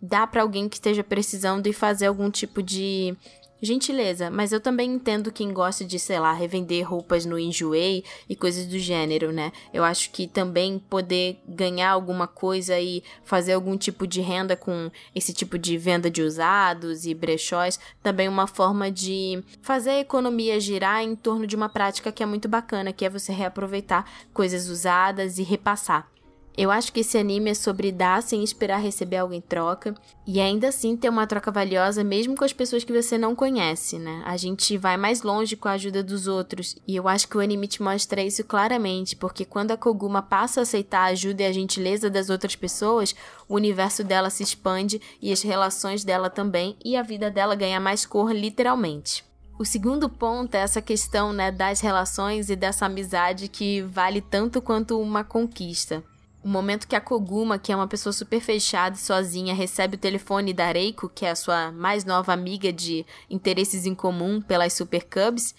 dar 0.00 0.26
para 0.26 0.42
alguém 0.42 0.68
que 0.68 0.76
esteja 0.76 1.02
precisando 1.02 1.66
e 1.66 1.72
fazer 1.72 2.06
algum 2.06 2.30
tipo 2.30 2.62
de 2.62 3.16
gentileza, 3.64 4.30
mas 4.30 4.52
eu 4.52 4.60
também 4.60 4.92
entendo 4.92 5.32
quem 5.32 5.52
gosta 5.52 5.84
de, 5.84 5.98
sei 5.98 6.18
lá, 6.18 6.32
revender 6.32 6.88
roupas 6.88 7.24
no 7.24 7.38
Enjoei 7.38 8.04
e 8.28 8.36
coisas 8.36 8.66
do 8.66 8.78
gênero, 8.78 9.32
né? 9.32 9.52
Eu 9.72 9.82
acho 9.82 10.10
que 10.10 10.26
também 10.26 10.78
poder 10.78 11.40
ganhar 11.48 11.90
alguma 11.90 12.26
coisa 12.26 12.78
e 12.78 13.02
fazer 13.24 13.54
algum 13.54 13.76
tipo 13.76 14.06
de 14.06 14.20
renda 14.20 14.56
com 14.56 14.90
esse 15.14 15.32
tipo 15.32 15.58
de 15.58 15.76
venda 15.78 16.10
de 16.10 16.22
usados 16.22 17.06
e 17.06 17.14
brechós, 17.14 17.78
também 18.02 18.28
uma 18.28 18.46
forma 18.46 18.90
de 18.90 19.42
fazer 19.62 19.90
a 19.90 20.00
economia 20.00 20.60
girar 20.60 21.02
em 21.02 21.16
torno 21.16 21.46
de 21.46 21.56
uma 21.56 21.68
prática 21.68 22.12
que 22.12 22.22
é 22.22 22.26
muito 22.26 22.48
bacana, 22.48 22.92
que 22.92 23.04
é 23.04 23.10
você 23.10 23.32
reaproveitar 23.32 24.04
coisas 24.32 24.68
usadas 24.68 25.38
e 25.38 25.42
repassar. 25.42 26.13
Eu 26.56 26.70
acho 26.70 26.92
que 26.92 27.00
esse 27.00 27.18
anime 27.18 27.50
é 27.50 27.54
sobre 27.54 27.90
dar 27.90 28.22
sem 28.22 28.44
esperar 28.44 28.80
receber 28.80 29.16
algo 29.16 29.34
em 29.34 29.40
troca 29.40 29.92
e 30.24 30.40
ainda 30.40 30.68
assim 30.68 30.96
ter 30.96 31.08
uma 31.08 31.26
troca 31.26 31.50
valiosa 31.50 32.04
mesmo 32.04 32.36
com 32.36 32.44
as 32.44 32.52
pessoas 32.52 32.84
que 32.84 32.92
você 32.92 33.18
não 33.18 33.34
conhece, 33.34 33.98
né? 33.98 34.22
A 34.24 34.36
gente 34.36 34.78
vai 34.78 34.96
mais 34.96 35.22
longe 35.22 35.56
com 35.56 35.66
a 35.66 35.72
ajuda 35.72 36.00
dos 36.00 36.28
outros 36.28 36.76
e 36.86 36.94
eu 36.94 37.08
acho 37.08 37.26
que 37.26 37.36
o 37.36 37.40
anime 37.40 37.66
te 37.66 37.82
mostra 37.82 38.22
isso 38.22 38.44
claramente, 38.44 39.16
porque 39.16 39.44
quando 39.44 39.72
a 39.72 39.76
Koguma 39.76 40.22
passa 40.22 40.60
a 40.60 40.62
aceitar 40.62 41.00
a 41.00 41.10
ajuda 41.10 41.42
e 41.42 41.46
a 41.46 41.52
gentileza 41.52 42.08
das 42.08 42.30
outras 42.30 42.54
pessoas, 42.54 43.16
o 43.48 43.56
universo 43.56 44.04
dela 44.04 44.30
se 44.30 44.44
expande 44.44 45.02
e 45.20 45.32
as 45.32 45.42
relações 45.42 46.04
dela 46.04 46.30
também 46.30 46.76
e 46.84 46.96
a 46.96 47.02
vida 47.02 47.32
dela 47.32 47.56
ganha 47.56 47.80
mais 47.80 48.06
cor 48.06 48.32
literalmente. 48.32 49.24
O 49.58 49.64
segundo 49.64 50.08
ponto 50.08 50.54
é 50.54 50.58
essa 50.58 50.80
questão 50.80 51.32
né, 51.32 51.50
das 51.50 51.80
relações 51.80 52.48
e 52.48 52.54
dessa 52.54 52.86
amizade 52.86 53.48
que 53.48 53.82
vale 53.82 54.20
tanto 54.20 54.62
quanto 54.62 55.00
uma 55.00 55.24
conquista. 55.24 56.02
O 56.44 56.48
momento 56.48 56.86
que 56.86 56.94
a 56.94 57.00
Koguma, 57.00 57.58
que 57.58 57.72
é 57.72 57.76
uma 57.76 57.88
pessoa 57.88 58.12
super 58.12 58.38
fechada 58.38 58.96
e 58.96 58.98
sozinha, 58.98 59.54
recebe 59.54 59.96
o 59.96 59.98
telefone 59.98 60.52
da 60.52 60.70
Reiko, 60.70 61.08
que 61.08 61.24
é 61.24 61.30
a 61.30 61.34
sua 61.34 61.72
mais 61.72 62.04
nova 62.04 62.34
amiga 62.34 62.70
de 62.70 63.06
interesses 63.30 63.86
em 63.86 63.94
comum 63.94 64.42
pelas 64.42 64.74
Super 64.74 65.04
Cubs, 65.04 65.54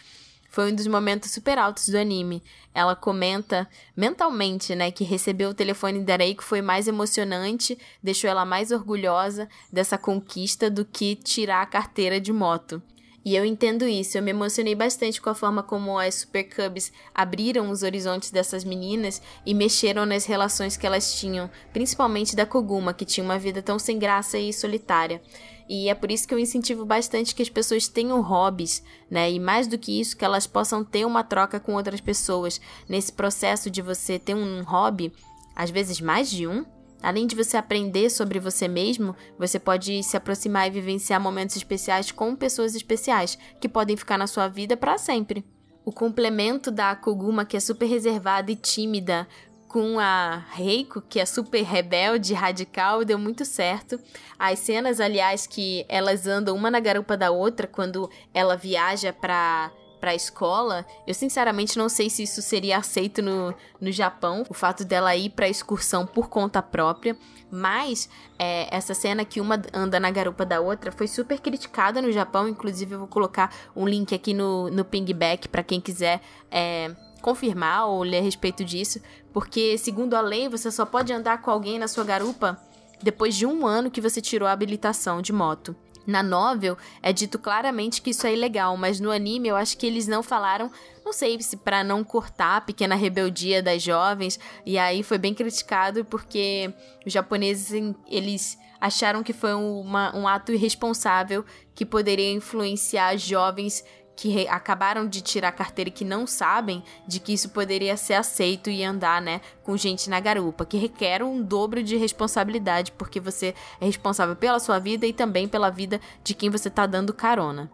foi 0.47 0.71
um 0.71 0.75
dos 0.75 0.85
momentos 0.85 1.31
super 1.31 1.57
altos 1.57 1.89
do 1.89 1.97
anime. 1.97 2.41
Ela 2.71 2.95
comenta 2.95 3.67
mentalmente, 3.97 4.75
né, 4.75 4.91
que 4.91 5.03
receber 5.03 5.47
o 5.47 5.55
telefone 5.55 6.01
da 6.01 6.17
Reiko 6.17 6.43
foi 6.43 6.61
mais 6.61 6.87
emocionante, 6.87 7.77
deixou 8.01 8.29
ela 8.29 8.45
mais 8.45 8.71
orgulhosa 8.71 9.49
dessa 9.73 9.97
conquista 9.97 10.69
do 10.69 10.85
que 10.85 11.15
tirar 11.15 11.63
a 11.63 11.65
carteira 11.65 12.21
de 12.21 12.31
moto. 12.31 12.79
E 13.25 13.35
eu 13.35 13.43
entendo 13.43 13.87
isso. 13.87 14.15
Eu 14.15 14.21
me 14.21 14.29
emocionei 14.29 14.75
bastante 14.75 15.19
com 15.19 15.31
a 15.31 15.35
forma 15.35 15.63
como 15.63 15.97
as 15.97 16.13
Super 16.13 16.43
Cubs 16.43 16.93
abriram 17.13 17.71
os 17.71 17.81
horizontes 17.81 18.29
dessas 18.29 18.63
meninas 18.63 19.19
e 19.43 19.55
mexeram 19.55 20.05
nas 20.05 20.25
relações 20.25 20.77
que 20.77 20.85
elas 20.85 21.15
tinham, 21.19 21.49
principalmente 21.73 22.35
da 22.35 22.45
Koguma, 22.45 22.93
que 22.93 23.03
tinha 23.03 23.23
uma 23.23 23.39
vida 23.39 23.63
tão 23.63 23.79
sem 23.79 23.97
graça 23.97 24.37
e 24.37 24.53
solitária. 24.53 25.19
E 25.67 25.89
é 25.89 25.95
por 25.95 26.11
isso 26.11 26.27
que 26.27 26.35
eu 26.35 26.37
incentivo 26.37 26.85
bastante 26.85 27.33
que 27.33 27.41
as 27.41 27.49
pessoas 27.49 27.87
tenham 27.87 28.21
hobbies, 28.21 28.83
né? 29.09 29.31
E 29.31 29.39
mais 29.39 29.65
do 29.65 29.79
que 29.79 29.99
isso, 29.99 30.15
que 30.15 30.23
elas 30.23 30.45
possam 30.45 30.83
ter 30.83 31.03
uma 31.03 31.23
troca 31.23 31.59
com 31.59 31.73
outras 31.73 31.99
pessoas. 31.99 32.61
Nesse 32.87 33.11
processo 33.11 33.71
de 33.71 33.81
você 33.81 34.19
ter 34.19 34.35
um 34.35 34.61
hobby, 34.61 35.11
às 35.55 35.71
vezes 35.71 35.99
mais 35.99 36.29
de 36.29 36.45
um, 36.45 36.63
Além 37.05 37.27
de 37.27 37.35
você 37.35 37.55
aprender 37.55 38.09
sobre 38.09 38.39
você 38.39 38.67
mesmo, 38.67 39.15
você 39.37 39.59
pode 39.59 40.01
se 40.01 40.17
aproximar 40.17 40.65
e 40.65 40.71
vivenciar 40.71 41.21
momentos 41.21 41.55
especiais 41.55 42.11
com 42.11 42.35
pessoas 42.35 42.73
especiais, 42.73 43.37
que 43.61 43.69
podem 43.69 43.95
ficar 43.95 44.17
na 44.17 44.25
sua 44.25 44.47
vida 44.47 44.75
para 44.75 44.97
sempre. 44.97 45.45
O 45.85 45.91
complemento 45.91 46.71
da 46.71 46.95
Koguma, 46.95 47.45
que 47.45 47.55
é 47.55 47.59
super 47.59 47.85
reservada 47.85 48.51
e 48.51 48.55
tímida, 48.55 49.27
com 49.67 49.99
a 49.99 50.43
Reiko, 50.49 50.99
que 50.99 51.19
é 51.19 51.27
super 51.27 51.61
rebelde, 51.61 52.33
radical, 52.33 53.05
deu 53.05 53.19
muito 53.19 53.45
certo. 53.45 53.99
As 54.39 54.57
cenas, 54.57 54.99
aliás, 54.99 55.45
que 55.45 55.85
elas 55.87 56.25
andam 56.25 56.55
uma 56.55 56.71
na 56.71 56.79
garupa 56.79 57.15
da 57.15 57.29
outra 57.29 57.67
quando 57.67 58.09
ela 58.33 58.57
viaja 58.57 59.13
para 59.13 59.71
para 60.05 60.11
a 60.11 60.15
escola, 60.15 60.85
eu 61.07 61.15
sinceramente 61.15 61.79
não 61.79 61.89
sei 61.89 62.11
se 62.11 62.21
isso 62.21 62.39
seria 62.39 62.77
aceito 62.77 63.23
no, 63.23 63.51
no 63.81 63.91
Japão, 63.91 64.43
o 64.47 64.53
fato 64.53 64.85
dela 64.85 65.15
ir 65.15 65.31
para 65.31 65.49
excursão 65.49 66.05
por 66.05 66.29
conta 66.29 66.61
própria, 66.61 67.17
mas 67.49 68.07
é, 68.37 68.67
essa 68.69 68.93
cena 68.93 69.25
que 69.25 69.41
uma 69.41 69.59
anda 69.73 69.99
na 69.99 70.11
garupa 70.11 70.45
da 70.45 70.61
outra 70.61 70.91
foi 70.91 71.07
super 71.07 71.39
criticada 71.39 72.03
no 72.03 72.11
Japão, 72.11 72.47
inclusive 72.47 72.93
eu 72.93 72.99
vou 72.99 73.07
colocar 73.07 73.51
um 73.75 73.87
link 73.87 74.13
aqui 74.13 74.31
no, 74.31 74.69
no 74.69 74.85
pingback 74.85 75.47
para 75.47 75.63
quem 75.63 75.81
quiser 75.81 76.21
é, 76.51 76.95
confirmar 77.19 77.87
ou 77.87 78.03
ler 78.03 78.19
a 78.19 78.21
respeito 78.21 78.63
disso, 78.63 79.01
porque 79.33 79.75
segundo 79.75 80.13
a 80.13 80.21
lei 80.21 80.47
você 80.47 80.69
só 80.69 80.85
pode 80.85 81.11
andar 81.11 81.41
com 81.41 81.49
alguém 81.49 81.79
na 81.79 81.87
sua 81.87 82.03
garupa 82.03 82.61
depois 83.01 83.35
de 83.35 83.47
um 83.47 83.65
ano 83.65 83.89
que 83.89 84.01
você 84.01 84.21
tirou 84.21 84.47
a 84.47 84.51
habilitação 84.51 85.19
de 85.19 85.33
moto. 85.33 85.75
Na 86.05 86.21
novel 86.21 86.77
é 87.01 87.11
dito 87.11 87.39
claramente 87.39 88.01
que 88.01 88.11
isso 88.11 88.27
é 88.27 88.33
ilegal, 88.33 88.77
mas 88.77 88.99
no 88.99 89.11
anime 89.11 89.47
eu 89.47 89.55
acho 89.55 89.77
que 89.77 89.87
eles 89.87 90.07
não 90.07 90.21
falaram, 90.21 90.71
não 91.03 91.11
sei 91.11 91.41
se 91.41 91.57
para 91.57 91.83
não 91.83 92.03
cortar 92.03 92.57
a 92.57 92.61
pequena 92.61 92.95
rebeldia 92.95 93.61
das 93.61 93.81
jovens, 93.81 94.39
e 94.65 94.77
aí 94.77 95.01
foi 95.01 95.17
bem 95.17 95.33
criticado 95.33 96.05
porque 96.05 96.71
os 97.05 97.11
japoneses 97.11 97.93
eles 98.07 98.57
acharam 98.79 99.23
que 99.23 99.33
foi 99.33 99.53
uma, 99.53 100.15
um 100.15 100.27
ato 100.27 100.51
irresponsável 100.51 101.43
que 101.73 101.85
poderia 101.85 102.31
influenciar 102.31 103.17
jovens 103.17 103.83
que 104.15 104.47
acabaram 104.47 105.07
de 105.07 105.21
tirar 105.21 105.49
a 105.49 105.51
carteira 105.51 105.89
e 105.89 105.93
que 105.93 106.05
não 106.05 106.25
sabem 106.25 106.83
de 107.07 107.19
que 107.19 107.33
isso 107.33 107.49
poderia 107.49 107.97
ser 107.97 108.13
aceito 108.13 108.69
e 108.69 108.83
andar, 108.83 109.21
né, 109.21 109.41
com 109.63 109.75
gente 109.75 110.09
na 110.09 110.19
garupa, 110.19 110.65
que 110.65 110.77
requer 110.77 111.21
um 111.21 111.41
dobro 111.43 111.83
de 111.83 111.97
responsabilidade, 111.97 112.93
porque 112.93 113.19
você 113.19 113.53
é 113.79 113.85
responsável 113.85 114.35
pela 114.35 114.59
sua 114.59 114.79
vida 114.79 115.05
e 115.05 115.13
também 115.13 115.47
pela 115.47 115.69
vida 115.69 115.99
de 116.23 116.33
quem 116.33 116.49
você 116.49 116.69
está 116.69 116.85
dando 116.85 117.13
carona. 117.13 117.69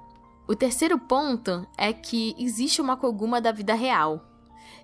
O 0.47 0.55
terceiro 0.55 0.97
ponto 0.97 1.65
é 1.77 1.93
que 1.93 2.35
existe 2.37 2.81
uma 2.81 2.97
Koguma 2.97 3.39
da 3.39 3.51
vida 3.51 3.73
real. 3.73 4.27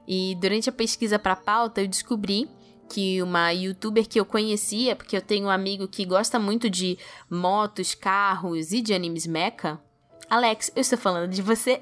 E 0.07 0.35
durante 0.35 0.69
a 0.69 0.73
pesquisa 0.73 1.19
para 1.19 1.33
a 1.33 1.37
pauta 1.37 1.81
eu 1.81 1.87
descobri 1.87 2.49
que 2.89 3.21
uma 3.21 3.51
youtuber 3.51 4.07
que 4.07 4.19
eu 4.19 4.23
conhecia, 4.23 4.95
porque 4.95 5.17
eu 5.17 5.21
tenho 5.21 5.47
um 5.47 5.49
amigo 5.49 5.87
que 5.87 6.05
gosta 6.05 6.39
muito 6.39 6.69
de 6.69 6.97
motos, 7.29 7.93
carros 7.93 8.71
e 8.71 8.81
de 8.81 8.93
animes 8.93 9.27
mecha, 9.27 9.77
Alex, 10.29 10.71
eu 10.75 10.81
estou 10.81 10.97
falando 10.97 11.31
de 11.31 11.41
você. 11.41 11.79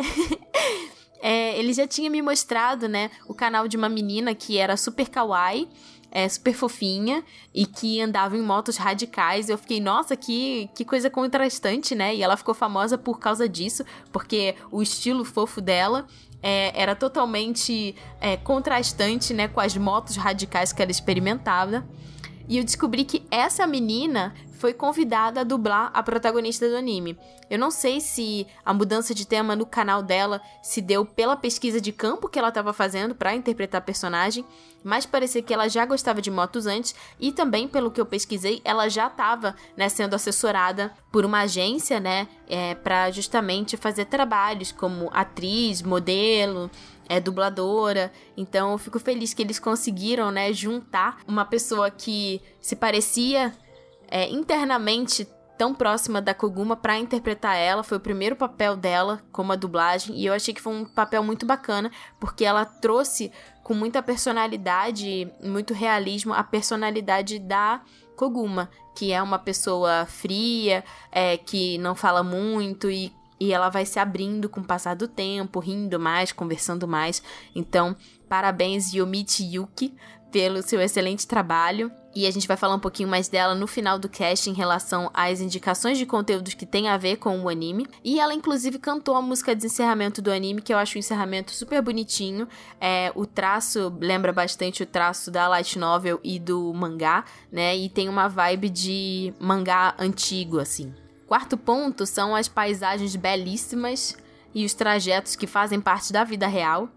é, 1.21 1.57
ele 1.57 1.73
já 1.73 1.87
tinha 1.87 2.09
me 2.09 2.21
mostrado, 2.21 2.87
né, 2.87 3.09
o 3.27 3.33
canal 3.33 3.67
de 3.67 3.75
uma 3.75 3.89
menina 3.89 4.35
que 4.35 4.57
era 4.57 4.77
super 4.77 5.09
kawaii, 5.09 5.67
é, 6.11 6.29
super 6.29 6.53
fofinha 6.53 7.23
e 7.53 7.65
que 7.65 7.99
andava 7.99 8.37
em 8.37 8.41
motos 8.41 8.77
radicais. 8.77 9.49
Eu 9.49 9.57
fiquei, 9.57 9.79
nossa, 9.79 10.15
que, 10.15 10.69
que 10.75 10.85
coisa 10.85 11.09
contrastante, 11.09 11.95
né? 11.95 12.15
E 12.15 12.21
ela 12.21 12.37
ficou 12.37 12.53
famosa 12.53 12.97
por 12.97 13.19
causa 13.19 13.49
disso, 13.49 13.83
porque 14.11 14.55
o 14.71 14.81
estilo 14.81 15.25
fofo 15.25 15.59
dela 15.59 16.07
é, 16.41 16.71
era 16.79 16.95
totalmente 16.95 17.95
é, 18.21 18.37
contrastante, 18.37 19.33
né, 19.33 19.47
com 19.47 19.59
as 19.59 19.75
motos 19.75 20.15
radicais 20.15 20.71
que 20.71 20.81
ela 20.81 20.91
experimentava. 20.91 21.85
E 22.47 22.59
eu 22.59 22.63
descobri 22.63 23.03
que 23.03 23.25
essa 23.31 23.65
menina 23.65 24.33
foi 24.55 24.73
convidada 24.73 25.41
a 25.41 25.43
dublar 25.43 25.91
a 25.93 26.01
protagonista 26.01 26.67
do 26.67 26.75
anime. 26.75 27.17
Eu 27.49 27.59
não 27.59 27.69
sei 27.69 28.01
se 28.01 28.47
a 28.63 28.73
mudança 28.73 29.13
de 29.13 29.27
tema 29.27 29.55
no 29.55 29.65
canal 29.65 30.01
dela 30.01 30.41
se 30.63 30.81
deu 30.81 31.05
pela 31.05 31.35
pesquisa 31.35 31.79
de 31.79 31.91
campo 31.91 32.27
que 32.27 32.39
ela 32.39 32.49
estava 32.49 32.73
fazendo 32.73 33.13
para 33.13 33.35
interpretar 33.35 33.79
a 33.79 33.85
personagem, 33.85 34.45
mas 34.83 35.05
parecia 35.05 35.41
que 35.41 35.53
ela 35.53 35.67
já 35.67 35.85
gostava 35.85 36.21
de 36.21 36.31
motos 36.31 36.65
antes 36.67 36.95
e 37.19 37.31
também 37.31 37.67
pelo 37.67 37.91
que 37.91 37.99
eu 37.99 38.05
pesquisei, 38.05 38.61
ela 38.63 38.87
já 38.87 39.07
estava 39.07 39.55
né, 39.75 39.89
sendo 39.89 40.15
assessorada 40.15 40.91
por 41.11 41.25
uma 41.25 41.41
agência, 41.41 41.99
né, 41.99 42.27
é, 42.47 42.75
para 42.75 43.11
justamente 43.11 43.77
fazer 43.77 44.05
trabalhos 44.05 44.71
como 44.71 45.09
atriz, 45.11 45.81
modelo, 45.81 46.69
é 47.07 47.19
dubladora. 47.19 48.11
Então 48.35 48.71
eu 48.71 48.77
fico 48.77 48.99
feliz 48.99 49.33
que 49.33 49.41
eles 49.41 49.59
conseguiram, 49.59 50.31
né, 50.31 50.51
juntar 50.53 51.19
uma 51.27 51.45
pessoa 51.45 51.89
que 51.89 52.41
se 52.61 52.75
parecia 52.75 53.53
é, 54.15 54.29
internamente 54.29 55.27
tão 55.57 55.75
próxima 55.75 56.21
da 56.21 56.33
Koguma 56.33 56.77
para 56.77 56.97
interpretar 56.97 57.57
ela. 57.57 57.83
Foi 57.83 57.97
o 57.97 57.99
primeiro 58.01 58.33
papel 58.33 58.77
dela 58.77 59.21
como 59.29 59.51
a 59.51 59.57
dublagem 59.57 60.15
e 60.15 60.25
eu 60.25 60.33
achei 60.33 60.53
que 60.53 60.61
foi 60.61 60.73
um 60.73 60.85
papel 60.85 61.21
muito 61.21 61.45
bacana 61.45 61.91
porque 62.17 62.45
ela 62.45 62.63
trouxe 62.63 63.29
com 63.61 63.73
muita 63.73 64.01
personalidade, 64.01 65.29
muito 65.43 65.73
realismo 65.73 66.33
a 66.33 66.43
personalidade 66.45 67.39
da 67.39 67.81
Koguma, 68.15 68.69
que 68.95 69.11
é 69.11 69.21
uma 69.21 69.37
pessoa 69.37 70.05
fria, 70.05 70.81
é, 71.11 71.35
que 71.35 71.77
não 71.79 71.93
fala 71.93 72.23
muito 72.23 72.89
e 72.89 73.11
e 73.37 73.51
ela 73.51 73.67
vai 73.67 73.85
se 73.85 73.99
abrindo 73.99 74.47
com 74.47 74.61
o 74.61 74.63
passar 74.63 74.95
do 74.95 75.09
tempo, 75.09 75.59
rindo 75.59 75.99
mais, 75.99 76.31
conversando 76.31 76.87
mais. 76.87 77.21
Então, 77.53 77.93
parabéns 78.29 78.93
Yomichi 78.93 79.55
Yuki 79.55 79.93
pelo 80.35 80.61
seu 80.61 80.81
excelente 80.81 81.25
trabalho. 81.25 81.89
E 82.13 82.27
a 82.27 82.31
gente 82.31 82.45
vai 82.45 82.57
falar 82.57 82.75
um 82.75 82.79
pouquinho 82.79 83.07
mais 83.07 83.29
dela 83.29 83.55
no 83.55 83.65
final 83.65 83.97
do 83.97 84.09
cast 84.09 84.49
em 84.49 84.53
relação 84.53 85.09
às 85.13 85.39
indicações 85.39 85.97
de 85.97 86.05
conteúdos 86.05 86.53
que 86.53 86.65
tem 86.65 86.89
a 86.89 86.97
ver 86.97 87.15
com 87.15 87.39
o 87.39 87.47
anime. 87.47 87.87
E 88.03 88.19
ela, 88.19 88.33
inclusive, 88.33 88.77
cantou 88.77 89.15
a 89.15 89.21
música 89.21 89.55
de 89.55 89.65
encerramento 89.65 90.21
do 90.21 90.29
anime, 90.29 90.61
que 90.61 90.73
eu 90.73 90.77
acho 90.77 90.97
um 90.97 90.99
encerramento 90.99 91.51
super 91.51 91.81
bonitinho. 91.81 92.49
É, 92.81 93.13
o 93.15 93.25
traço 93.25 93.97
lembra 93.97 94.33
bastante 94.33 94.83
o 94.83 94.85
traço 94.85 95.31
da 95.31 95.47
light 95.47 95.79
novel 95.79 96.19
e 96.21 96.37
do 96.37 96.73
mangá, 96.73 97.23
né? 97.49 97.73
E 97.77 97.87
tem 97.87 98.09
uma 98.09 98.27
vibe 98.27 98.67
de 98.67 99.33
mangá 99.39 99.95
antigo, 99.97 100.59
assim. 100.59 100.93
Quarto 101.27 101.55
ponto 101.55 102.05
são 102.05 102.35
as 102.35 102.49
paisagens 102.49 103.15
belíssimas 103.15 104.17
e 104.53 104.65
os 104.65 104.73
trajetos 104.73 105.37
que 105.37 105.47
fazem 105.47 105.79
parte 105.79 106.11
da 106.11 106.25
vida 106.25 106.45
real. 106.45 106.89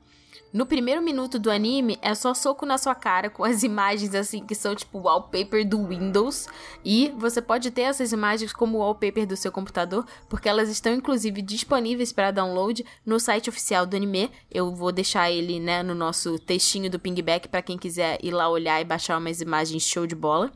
No 0.51 0.65
primeiro 0.65 1.03
minuto 1.03 1.39
do 1.39 1.51
anime 1.51 1.99
é 2.01 2.15
só 2.15 2.33
soco 2.33 2.65
na 2.65 2.79
sua 2.79 2.95
cara 2.95 3.29
com 3.29 3.45
as 3.45 3.63
imagens 3.65 4.15
assim 4.15 4.45
que 4.45 4.55
são 4.55 4.75
tipo 4.75 4.99
wallpaper 4.99 5.67
do 5.69 5.87
Windows 5.87 6.47
e 6.85 7.13
você 7.19 7.43
pode 7.43 7.71
ter 7.71 7.83
essas 7.83 8.13
imagens 8.13 8.53
como 8.53 8.79
wallpaper 8.79 9.27
do 9.27 9.37
seu 9.37 9.53
computador, 9.53 10.07
porque 10.29 10.49
elas 10.49 10.71
estão 10.71 10.95
inclusive 10.95 11.43
disponíveis 11.43 12.13
para 12.13 12.31
download 12.31 12.85
no 13.05 13.21
site 13.21 13.51
oficial 13.51 13.85
do 13.85 13.95
anime. 13.95 14.31
Eu 14.51 14.75
vou 14.75 14.91
deixar 14.91 15.31
ele, 15.31 15.61
né, 15.61 15.83
no 15.83 15.95
nosso 15.95 16.39
textinho 16.39 16.91
do 16.91 16.99
pingback 16.99 17.49
para 17.49 17.63
quem 17.63 17.77
quiser 17.77 18.19
ir 18.23 18.31
lá 18.31 18.49
olhar 18.49 18.81
e 18.81 18.85
baixar 18.85 19.19
umas 19.19 19.41
imagens 19.41 19.83
show 19.83 20.07
de 20.07 20.15
bola. 20.15 20.51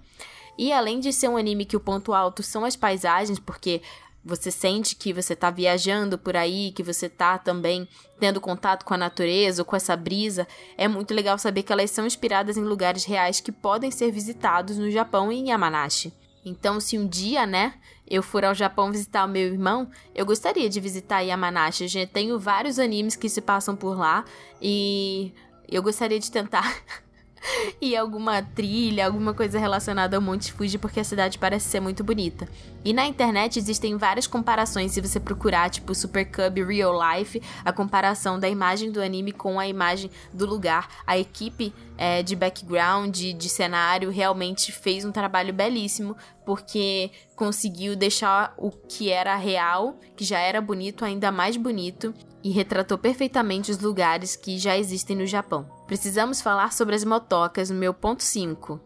E 0.56 0.72
além 0.72 1.00
de 1.00 1.12
ser 1.12 1.28
um 1.28 1.36
anime 1.36 1.64
que 1.64 1.76
o 1.76 1.80
ponto 1.80 2.12
alto 2.12 2.42
são 2.42 2.64
as 2.64 2.76
paisagens, 2.76 3.38
porque 3.38 3.80
você 4.24 4.50
sente 4.50 4.94
que 4.94 5.12
você 5.12 5.32
está 5.32 5.50
viajando 5.50 6.16
por 6.16 6.36
aí, 6.36 6.72
que 6.72 6.82
você 6.82 7.06
está 7.06 7.38
também 7.38 7.88
tendo 8.20 8.40
contato 8.40 8.84
com 8.84 8.94
a 8.94 8.98
natureza 8.98 9.62
ou 9.62 9.66
com 9.66 9.74
essa 9.74 9.96
brisa, 9.96 10.46
é 10.76 10.86
muito 10.86 11.12
legal 11.12 11.38
saber 11.38 11.62
que 11.62 11.72
elas 11.72 11.90
são 11.90 12.06
inspiradas 12.06 12.56
em 12.56 12.62
lugares 12.62 13.04
reais 13.04 13.40
que 13.40 13.50
podem 13.50 13.90
ser 13.90 14.12
visitados 14.12 14.78
no 14.78 14.90
Japão 14.90 15.32
e 15.32 15.36
em 15.36 15.48
Yamanashi. 15.48 16.12
Então, 16.44 16.80
se 16.80 16.98
um 16.98 17.06
dia, 17.06 17.46
né, 17.46 17.74
eu 18.08 18.22
for 18.22 18.44
ao 18.44 18.54
Japão 18.54 18.90
visitar 18.90 19.24
o 19.24 19.28
meu 19.28 19.42
irmão, 19.42 19.88
eu 20.14 20.26
gostaria 20.26 20.68
de 20.68 20.80
visitar 20.80 21.20
Yamanashi. 21.20 21.84
Eu 21.84 21.88
já 21.88 22.06
tenho 22.06 22.38
vários 22.38 22.78
animes 22.78 23.14
que 23.14 23.28
se 23.28 23.40
passam 23.40 23.76
por 23.76 23.96
lá 23.96 24.24
e 24.60 25.32
eu 25.68 25.82
gostaria 25.82 26.18
de 26.18 26.30
tentar 26.30 26.82
e 27.80 27.96
alguma 27.96 28.42
trilha, 28.42 29.06
alguma 29.06 29.34
coisa 29.34 29.58
relacionada 29.58 30.16
ao 30.16 30.22
Monte 30.22 30.52
Fuji, 30.52 30.78
porque 30.78 31.00
a 31.00 31.04
cidade 31.04 31.38
parece 31.38 31.68
ser 31.68 31.80
muito 31.80 32.02
bonita. 32.04 32.48
E 32.84 32.92
na 32.92 33.06
internet 33.06 33.58
existem 33.58 33.96
várias 33.96 34.26
comparações, 34.26 34.92
se 34.92 35.00
você 35.00 35.20
procurar, 35.20 35.70
tipo 35.70 35.94
Super 35.94 36.24
Cub 36.24 36.58
Real 36.66 36.92
Life, 36.92 37.40
a 37.64 37.72
comparação 37.72 38.38
da 38.38 38.48
imagem 38.48 38.90
do 38.90 39.00
anime 39.00 39.32
com 39.32 39.58
a 39.58 39.66
imagem 39.66 40.10
do 40.32 40.46
lugar. 40.46 40.88
A 41.06 41.16
equipe 41.18 41.72
é, 41.96 42.22
de 42.22 42.34
background, 42.34 43.14
de, 43.14 43.32
de 43.32 43.48
cenário, 43.48 44.10
realmente 44.10 44.72
fez 44.72 45.04
um 45.04 45.12
trabalho 45.12 45.52
belíssimo, 45.52 46.16
porque 46.44 47.10
conseguiu 47.36 47.94
deixar 47.94 48.54
o 48.56 48.70
que 48.70 49.10
era 49.10 49.36
real, 49.36 49.96
que 50.16 50.24
já 50.24 50.38
era 50.38 50.60
bonito, 50.60 51.04
ainda 51.04 51.30
mais 51.30 51.56
bonito, 51.56 52.12
e 52.42 52.50
retratou 52.50 52.98
perfeitamente 52.98 53.70
os 53.70 53.78
lugares 53.78 54.34
que 54.34 54.58
já 54.58 54.76
existem 54.76 55.16
no 55.16 55.26
Japão. 55.26 55.81
Precisamos 55.92 56.40
falar 56.40 56.72
sobre 56.72 56.94
as 56.94 57.04
motocas 57.04 57.68
no 57.68 57.76
meu 57.76 57.92
ponto 57.92 58.22
5. 58.22 58.80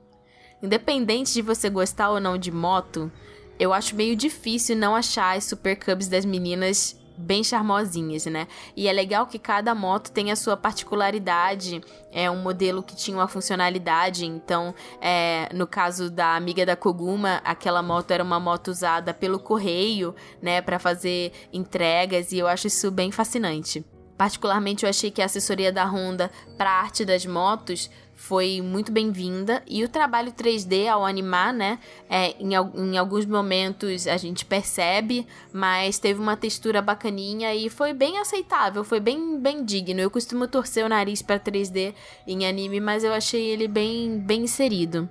Independente 0.60 1.32
de 1.34 1.40
você 1.40 1.70
gostar 1.70 2.10
ou 2.10 2.18
não 2.18 2.36
de 2.36 2.50
moto, 2.50 3.12
eu 3.60 3.72
acho 3.72 3.94
meio 3.94 4.16
difícil 4.16 4.74
não 4.74 4.96
achar 4.96 5.36
as 5.36 5.44
Super 5.44 5.76
Cubs 5.76 6.08
das 6.08 6.24
meninas 6.24 7.00
bem 7.16 7.44
charmosinhas, 7.44 8.26
né? 8.26 8.48
E 8.76 8.88
é 8.88 8.92
legal 8.92 9.24
que 9.28 9.38
cada 9.38 9.72
moto 9.72 10.10
tem 10.10 10.32
a 10.32 10.36
sua 10.36 10.56
particularidade. 10.56 11.80
É 12.10 12.28
um 12.28 12.42
modelo 12.42 12.82
que 12.82 12.96
tinha 12.96 13.16
uma 13.16 13.28
funcionalidade. 13.28 14.26
Então, 14.26 14.74
é, 15.00 15.48
no 15.54 15.64
caso 15.64 16.10
da 16.10 16.34
amiga 16.34 16.66
da 16.66 16.74
Koguma, 16.74 17.40
aquela 17.44 17.84
moto 17.84 18.10
era 18.10 18.24
uma 18.24 18.40
moto 18.40 18.66
usada 18.66 19.14
pelo 19.14 19.38
correio, 19.38 20.12
né, 20.42 20.60
para 20.60 20.80
fazer 20.80 21.30
entregas. 21.52 22.32
E 22.32 22.38
eu 22.38 22.48
acho 22.48 22.66
isso 22.66 22.90
bem 22.90 23.12
fascinante. 23.12 23.84
Particularmente, 24.16 24.84
eu 24.84 24.90
achei 24.90 25.10
que 25.10 25.20
a 25.20 25.26
assessoria 25.26 25.72
da 25.72 25.84
Honda 25.84 26.30
para 26.56 26.70
a 26.70 26.80
arte 26.80 27.04
das 27.04 27.26
motos 27.26 27.90
foi 28.16 28.62
muito 28.62 28.90
bem-vinda 28.90 29.62
e 29.68 29.84
o 29.84 29.88
trabalho 29.88 30.32
3D 30.32 30.88
ao 30.88 31.04
animar, 31.04 31.52
né, 31.52 31.78
é, 32.08 32.34
em, 32.40 32.54
em 32.54 32.96
alguns 32.96 33.26
momentos 33.26 34.06
a 34.06 34.16
gente 34.16 34.44
percebe, 34.44 35.26
mas 35.52 35.98
teve 35.98 36.18
uma 36.18 36.34
textura 36.34 36.80
bacaninha 36.80 37.54
e 37.54 37.68
foi 37.68 37.92
bem 37.92 38.18
aceitável, 38.18 38.82
foi 38.82 39.00
bem, 39.00 39.38
bem 39.38 39.62
digno. 39.62 40.00
Eu 40.00 40.10
costumo 40.10 40.48
torcer 40.48 40.84
o 40.84 40.88
nariz 40.88 41.20
para 41.20 41.38
3D 41.38 41.94
em 42.26 42.46
anime, 42.46 42.80
mas 42.80 43.04
eu 43.04 43.12
achei 43.12 43.44
ele 43.44 43.68
bem, 43.68 44.18
bem 44.18 44.44
inserido. 44.44 45.08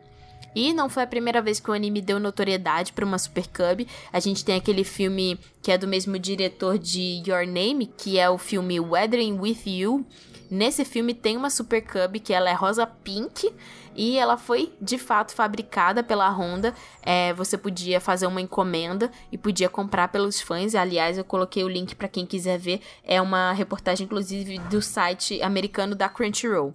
E 0.55 0.73
não 0.73 0.89
foi 0.89 1.03
a 1.03 1.07
primeira 1.07 1.41
vez 1.41 1.59
que 1.59 1.69
o 1.69 1.73
anime 1.73 2.01
deu 2.01 2.19
notoriedade 2.19 2.93
para 2.93 3.05
uma 3.05 3.19
Super 3.19 3.47
Cub. 3.47 3.85
A 4.11 4.19
gente 4.19 4.45
tem 4.45 4.55
aquele 4.55 4.83
filme 4.83 5.37
que 5.61 5.71
é 5.71 5.77
do 5.77 5.87
mesmo 5.87 6.17
diretor 6.17 6.79
de 6.79 7.21
Your 7.27 7.45
Name, 7.45 7.87
que 7.97 8.17
é 8.17 8.29
o 8.29 8.37
filme 8.37 8.79
Weathering 8.79 9.39
with 9.39 9.63
You, 9.65 10.05
Nesse 10.49 10.85
filme 10.85 11.13
tem 11.13 11.35
uma 11.35 11.49
Super 11.49 11.81
Cub 11.81 12.19
que 12.19 12.33
ela 12.33 12.49
é 12.49 12.53
rosa 12.53 12.85
pink 12.85 13.51
e 13.95 14.17
ela 14.17 14.37
foi 14.37 14.73
de 14.79 14.97
fato 14.97 15.33
fabricada 15.33 16.03
pela 16.03 16.29
Honda. 16.29 16.73
É, 17.01 17.33
você 17.33 17.57
podia 17.57 17.99
fazer 17.99 18.27
uma 18.27 18.41
encomenda 18.41 19.09
e 19.31 19.37
podia 19.37 19.69
comprar 19.69 20.09
pelos 20.09 20.39
fãs. 20.39 20.75
Aliás, 20.75 21.17
eu 21.17 21.23
coloquei 21.23 21.63
o 21.63 21.69
link 21.69 21.95
para 21.95 22.07
quem 22.07 22.25
quiser 22.25 22.59
ver. 22.59 22.81
É 23.03 23.21
uma 23.21 23.53
reportagem, 23.53 24.05
inclusive, 24.05 24.59
do 24.59 24.81
site 24.81 25.41
americano 25.41 25.95
da 25.95 26.09
Crunchyroll. 26.09 26.73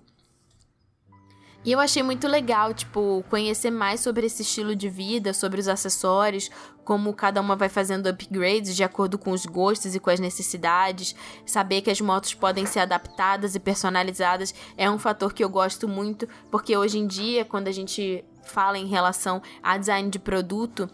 E 1.63 1.73
eu 1.73 1.79
achei 1.79 2.03
muito 2.03 2.27
legal, 2.27 2.73
tipo, 2.73 3.23
conhecer 3.29 3.71
mais 3.71 4.01
sobre 4.01 4.27
esse 4.27 4.41
estilo 4.41 4.75
de 4.75 4.89
vida, 4.89 5.35
sobre 5.35 5.61
os 5.61 5.69
acessórios, 5.69 6.51
como 6.85 7.13
cada 7.13 7.39
uma 7.39 7.55
vai 7.55 7.69
fazendo 7.69 8.09
upgrades 8.09 8.75
de 8.75 8.83
acordo 8.83 9.19
com 9.19 9.31
os 9.31 9.45
gostos 9.45 9.95
e 9.95 10.01
com 10.01 10.09
as 10.09 10.19
necessidades. 10.19 11.15
Saber 11.45 11.83
que 11.83 11.91
as 11.91 12.01
motos 12.01 12.33
podem 12.33 12.65
ser 12.65 12.81
adaptadas 12.81 13.55
e 13.55 13.61
personalizadas 13.61 14.55
é 14.75 14.91
um 14.91 14.99
fator 14.99 15.35
que 15.35 15.45
eu 15.45 15.51
gosto 15.51 15.87
muito, 15.87 16.27
porque 16.51 16.75
hoje 16.75 16.99
em 16.99 17.07
dia, 17.07 17.45
quando 17.45 17.69
a 17.69 17.73
gente 17.73 18.25
fala 18.43 18.79
em 18.79 18.87
relação 18.87 19.43
a 19.63 19.77
design 19.77 20.09
de 20.09 20.19
produto, 20.19 20.89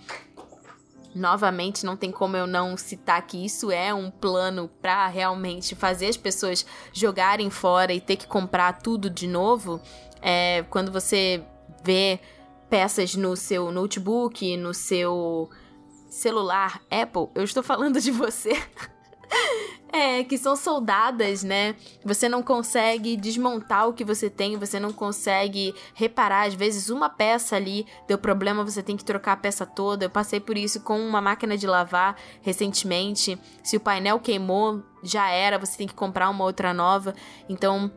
novamente 1.16 1.87
não 1.87 1.96
tem 1.96 2.12
como 2.12 2.37
eu 2.37 2.46
não 2.46 2.76
citar 2.76 3.26
que 3.26 3.42
isso 3.42 3.70
é 3.70 3.94
um 3.94 4.11
plano 4.11 4.68
para 4.83 5.07
realmente 5.07 5.74
fazer 5.74 6.09
as 6.09 6.16
pessoas 6.16 6.66
jogarem 6.92 7.48
fora 7.48 7.94
e 7.94 8.00
ter 8.00 8.16
que 8.16 8.26
comprar 8.26 8.81
tudo 8.81 9.09
de 9.09 9.26
novo. 9.26 9.81
É, 10.20 10.64
quando 10.70 10.90
você 10.90 11.42
vê 11.85 12.20
peças 12.68 13.14
no 13.14 13.37
seu 13.37 13.70
notebook, 13.70 14.57
no 14.57 14.74
seu 14.74 15.48
celular 16.09 16.81
Apple, 16.90 17.29
eu 17.35 17.44
estou 17.44 17.62
falando 17.62 18.00
de 18.00 18.11
você. 18.11 18.50
É, 19.92 20.24
que 20.24 20.37
são 20.37 20.55
soldadas, 20.55 21.42
né? 21.42 21.74
Você 22.05 22.29
não 22.29 22.42
consegue 22.42 23.16
desmontar 23.16 23.88
o 23.88 23.94
que 23.94 24.05
você 24.05 24.29
tem, 24.29 24.59
você 24.59 24.79
não 24.79 24.92
consegue 24.92 25.74
reparar. 25.94 26.46
Às 26.46 26.55
vezes, 26.55 26.90
uma 26.90 27.09
peça 27.09 27.57
ali 27.57 27.87
deu 28.07 28.18
problema, 28.18 28.64
você 28.64 28.83
tem 28.83 28.96
que 28.96 29.05
trocar 29.05 29.33
a 29.33 29.37
peça 29.37 29.64
toda. 29.64 30.05
Eu 30.05 30.11
passei 30.11 30.38
por 30.38 30.59
isso 30.59 30.81
com 30.81 30.98
uma 30.98 31.22
máquina 31.22 31.57
de 31.57 31.66
lavar 31.66 32.16
recentemente. 32.42 33.38
Se 33.62 33.76
o 33.76 33.81
painel 33.81 34.20
queimou, 34.20 34.83
já 35.02 35.31
era, 35.31 35.59
você 35.59 35.79
tem 35.79 35.87
que 35.87 35.94
comprar 35.94 36.29
uma 36.29 36.44
outra 36.44 36.74
nova. 36.74 37.14
Então, 37.48 37.90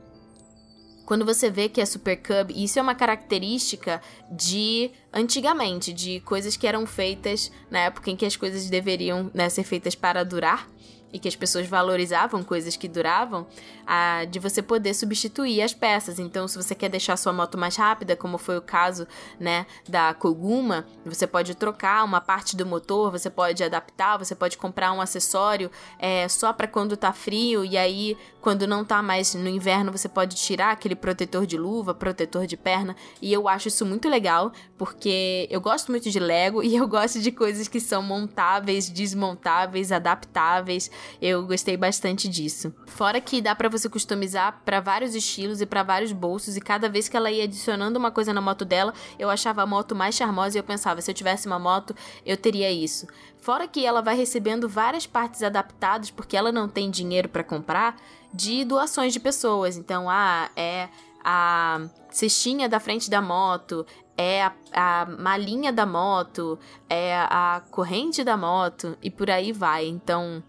quando 1.09 1.25
você 1.25 1.49
vê 1.49 1.67
que 1.67 1.81
é 1.81 1.85
Super 1.87 2.17
Cub, 2.17 2.51
isso 2.55 2.77
é 2.77 2.81
uma 2.83 2.93
característica 2.93 3.99
de 4.29 4.91
antigamente, 5.11 5.91
de 5.91 6.19
coisas 6.19 6.55
que 6.55 6.67
eram 6.67 6.85
feitas 6.85 7.51
na 7.71 7.79
época 7.79 8.11
em 8.11 8.15
que 8.15 8.27
as 8.27 8.35
coisas 8.35 8.69
deveriam 8.69 9.31
né, 9.33 9.49
ser 9.49 9.63
feitas 9.63 9.95
para 9.95 10.23
durar 10.23 10.69
e 11.11 11.19
que 11.19 11.27
as 11.27 11.35
pessoas 11.35 11.67
valorizavam 11.67 12.43
coisas 12.43 12.75
que 12.75 12.87
duravam, 12.87 13.47
a, 13.85 14.25
de 14.25 14.39
você 14.39 14.61
poder 14.61 14.93
substituir 14.93 15.61
as 15.61 15.73
peças. 15.73 16.19
Então, 16.19 16.47
se 16.47 16.55
você 16.55 16.75
quer 16.75 16.89
deixar 16.89 17.17
sua 17.17 17.33
moto 17.33 17.57
mais 17.57 17.75
rápida, 17.75 18.15
como 18.15 18.37
foi 18.37 18.57
o 18.57 18.61
caso, 18.61 19.07
né, 19.39 19.65
da 19.87 20.13
Koguma, 20.13 20.85
você 21.05 21.25
pode 21.25 21.55
trocar 21.55 22.03
uma 22.03 22.21
parte 22.21 22.55
do 22.55 22.65
motor, 22.65 23.11
você 23.11 23.29
pode 23.29 23.63
adaptar, 23.63 24.17
você 24.17 24.35
pode 24.35 24.57
comprar 24.57 24.91
um 24.91 25.01
acessório 25.01 25.71
é, 25.97 26.27
só 26.27 26.53
para 26.53 26.67
quando 26.67 26.95
tá 26.95 27.11
frio 27.11 27.65
e 27.65 27.77
aí 27.77 28.17
quando 28.41 28.65
não 28.65 28.85
tá 28.85 29.01
mais 29.01 29.33
no 29.33 29.49
inverno, 29.49 29.91
você 29.91 30.07
pode 30.07 30.35
tirar 30.35 30.71
aquele 30.71 30.95
protetor 30.95 31.45
de 31.45 31.57
luva, 31.57 31.93
protetor 31.93 32.47
de 32.47 32.55
perna, 32.55 32.95
e 33.21 33.33
eu 33.33 33.47
acho 33.49 33.67
isso 33.67 33.85
muito 33.85 34.07
legal, 34.07 34.51
porque 34.77 35.47
eu 35.51 35.59
gosto 35.59 35.91
muito 35.91 36.09
de 36.09 36.19
Lego 36.19 36.63
e 36.63 36.75
eu 36.75 36.87
gosto 36.87 37.19
de 37.19 37.31
coisas 37.31 37.67
que 37.67 37.79
são 37.79 38.01
montáveis, 38.01 38.89
desmontáveis, 38.89 39.91
adaptáveis. 39.91 40.89
Eu 41.21 41.45
gostei 41.45 41.75
bastante 41.77 42.27
disso. 42.27 42.73
Fora 42.85 43.19
que 43.19 43.41
dá 43.41 43.55
para 43.55 43.69
você 43.69 43.89
customizar 43.89 44.61
para 44.63 44.79
vários 44.79 45.15
estilos 45.15 45.61
e 45.61 45.65
para 45.65 45.83
vários 45.83 46.11
bolsos 46.11 46.57
e 46.57 46.61
cada 46.61 46.89
vez 46.89 47.07
que 47.07 47.17
ela 47.17 47.31
ia 47.31 47.43
adicionando 47.43 47.97
uma 47.97 48.11
coisa 48.11 48.33
na 48.33 48.41
moto 48.41 48.65
dela, 48.65 48.93
eu 49.17 49.29
achava 49.29 49.61
a 49.61 49.65
moto 49.65 49.95
mais 49.95 50.15
charmosa 50.15 50.57
e 50.57 50.59
eu 50.59 50.63
pensava, 50.63 51.01
se 51.01 51.09
eu 51.09 51.15
tivesse 51.15 51.47
uma 51.47 51.59
moto, 51.59 51.95
eu 52.25 52.37
teria 52.37 52.71
isso. 52.71 53.07
Fora 53.41 53.67
que 53.67 53.85
ela 53.85 54.01
vai 54.01 54.15
recebendo 54.15 54.67
várias 54.67 55.07
partes 55.07 55.43
adaptadas 55.43 56.11
porque 56.11 56.35
ela 56.35 56.51
não 56.51 56.67
tem 56.67 56.89
dinheiro 56.89 57.29
para 57.29 57.43
comprar 57.43 57.95
de 58.33 58.63
doações 58.63 59.13
de 59.13 59.19
pessoas. 59.19 59.77
Então, 59.77 60.09
ah, 60.09 60.49
é 60.55 60.89
a 61.23 61.81
cestinha 62.09 62.67
da 62.67 62.79
frente 62.79 63.09
da 63.09 63.21
moto, 63.21 63.85
é 64.17 64.43
a, 64.43 64.53
a 64.73 65.05
malinha 65.05 65.71
da 65.71 65.85
moto, 65.85 66.59
é 66.89 67.15
a 67.17 67.61
corrente 67.71 68.23
da 68.23 68.35
moto 68.35 68.97
e 69.01 69.09
por 69.09 69.29
aí 69.29 69.51
vai. 69.51 69.87
Então, 69.87 70.43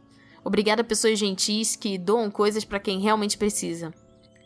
obrigada 0.44 0.83
a 0.83 0.85
pessoas 0.85 1.18
gentis 1.18 1.76
que 1.76 1.98
doam 1.98 2.31
coisas 2.31 2.64
para 2.64 2.81
quem 2.81 3.00
realmente 3.00 3.38
precisa. 3.38 3.92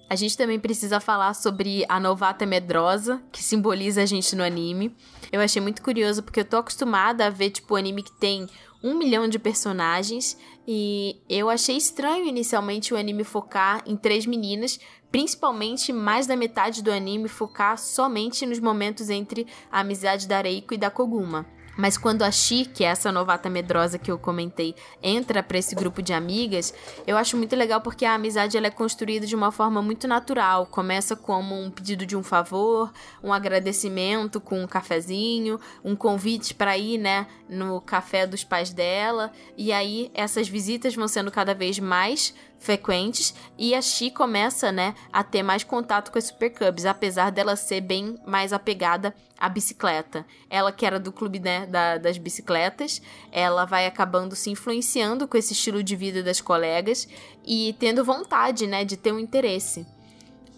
A 0.09 0.17
gente 0.17 0.37
também 0.37 0.61
precisa 0.61 1.01
falar 1.01 1.35
sobre 1.35 1.85
a 1.89 1.99
novata 1.99 2.45
medrosa, 2.45 3.23
que 3.33 3.43
simboliza 3.43 4.03
a 4.03 4.07
gente 4.07 4.37
no 4.37 4.45
anime. 4.45 4.95
Eu 5.33 5.41
achei 5.41 5.61
muito 5.61 5.83
curioso 5.83 6.23
porque 6.23 6.41
eu 6.41 6.45
tô 6.45 6.59
acostumada 6.59 7.27
a 7.27 7.31
ver, 7.31 7.51
tipo, 7.51 7.75
anime 7.75 8.03
que 8.03 8.13
tem 8.13 8.47
um 8.83 8.95
milhão 8.95 9.27
de 9.27 9.39
personagens 9.39 10.37
e 10.69 11.17
eu 11.29 11.49
achei 11.49 11.77
estranho 11.77 12.27
inicialmente 12.27 12.93
o 12.93 12.97
anime 12.99 13.25
focar 13.25 13.83
em 13.87 13.97
três 13.97 14.27
meninas, 14.27 14.79
principalmente 15.11 15.91
mais 15.91 16.27
da 16.27 16.37
metade 16.37 16.83
do 16.83 16.93
anime 16.93 17.27
focar 17.27 17.79
somente 17.79 18.45
nos 18.45 18.61
momentos 18.61 19.09
entre 19.09 19.47
a 19.73 19.81
amizade 19.81 20.29
da 20.29 20.43
Reiko 20.43 20.75
e 20.75 20.79
da 20.79 20.91
Koguma. 20.91 21.47
Mas 21.77 21.97
quando 21.97 22.23
a 22.23 22.31
Shi, 22.31 22.65
que 22.65 22.85
é 22.85 22.89
essa 22.89 23.11
novata 23.11 23.51
medrosa 23.51 23.99
que 23.99 24.11
eu 24.11 24.19
comentei, 24.19 24.75
entra 25.03 25.43
para 25.43 25.59
esse 25.59 25.75
grupo 25.75 26.03
de 26.03 26.13
amigas, 26.13 26.73
eu 27.07 27.17
acho 27.17 27.37
muito 27.37 27.55
legal 27.57 27.81
porque 27.81 28.05
a 28.05 28.15
amizade 28.15 28.57
ela 28.57 28.67
é 28.67 28.71
construída 28.71 29.27
de 29.27 29.35
uma 29.35 29.51
forma 29.51 29.83
muito 29.83 30.07
natural. 30.07 30.67
Começa 30.67 31.17
como 31.17 31.61
um 31.61 31.71
pedido 31.71 32.07
de 32.07 32.17
um 32.17 32.23
favor, 32.23 32.93
um 33.23 33.33
agradecimento 33.33 34.41
com 34.41 34.63
um 34.63 34.67
cafezinho, 34.67 35.61
um 35.85 35.97
convite 35.97 36.55
para 36.55 36.77
ir, 36.79 36.99
né, 36.99 37.27
no 37.49 37.81
café 37.81 38.27
dos 38.27 38.45
pais 38.45 38.73
dela, 38.73 39.33
e 39.57 39.73
aí 39.73 40.11
essas 40.15 40.49
visitas 40.49 40.95
vão 40.95 41.09
sendo 41.09 41.31
cada 41.31 41.55
vez 41.55 41.79
mais 41.79 42.35
frequentes 42.65 43.35
e 43.59 43.75
a 43.75 43.83
Shi 43.83 44.11
começa, 44.11 44.73
né, 44.73 44.95
a 45.13 45.23
ter 45.23 45.43
mais 45.43 45.63
contato 45.63 46.11
com 46.11 46.19
as 46.19 46.25
Super 46.25 46.51
Cubs, 46.51 46.87
apesar 46.87 47.31
dela 47.31 47.55
ser 47.55 47.81
bem 47.81 48.19
mais 48.27 48.53
apegada 48.53 49.15
à 49.39 49.49
bicicleta. 49.49 50.27
Ela 50.49 50.73
que 50.73 50.87
era 50.87 50.99
do 50.99 51.13
clube, 51.13 51.39
né, 51.39 51.67
da, 51.67 51.99
das 51.99 52.19
bicicletas, 52.19 53.03
ela 53.31 53.65
vai 53.65 53.87
acabando 53.87 54.35
se 54.35 54.51
influenciando 54.51 55.29
com 55.29 55.37
esse 55.37 55.53
estilo 55.53 55.83
de 55.83 55.95
vida 55.95 56.23
das 56.23 56.41
colegas 56.41 57.07
e 57.47 57.77
tendo 57.79 58.05
vontade, 58.05 58.67
né, 58.67 58.85
de 58.85 58.97
ter 58.97 59.13
um 59.13 59.19
interesse. 59.19 59.87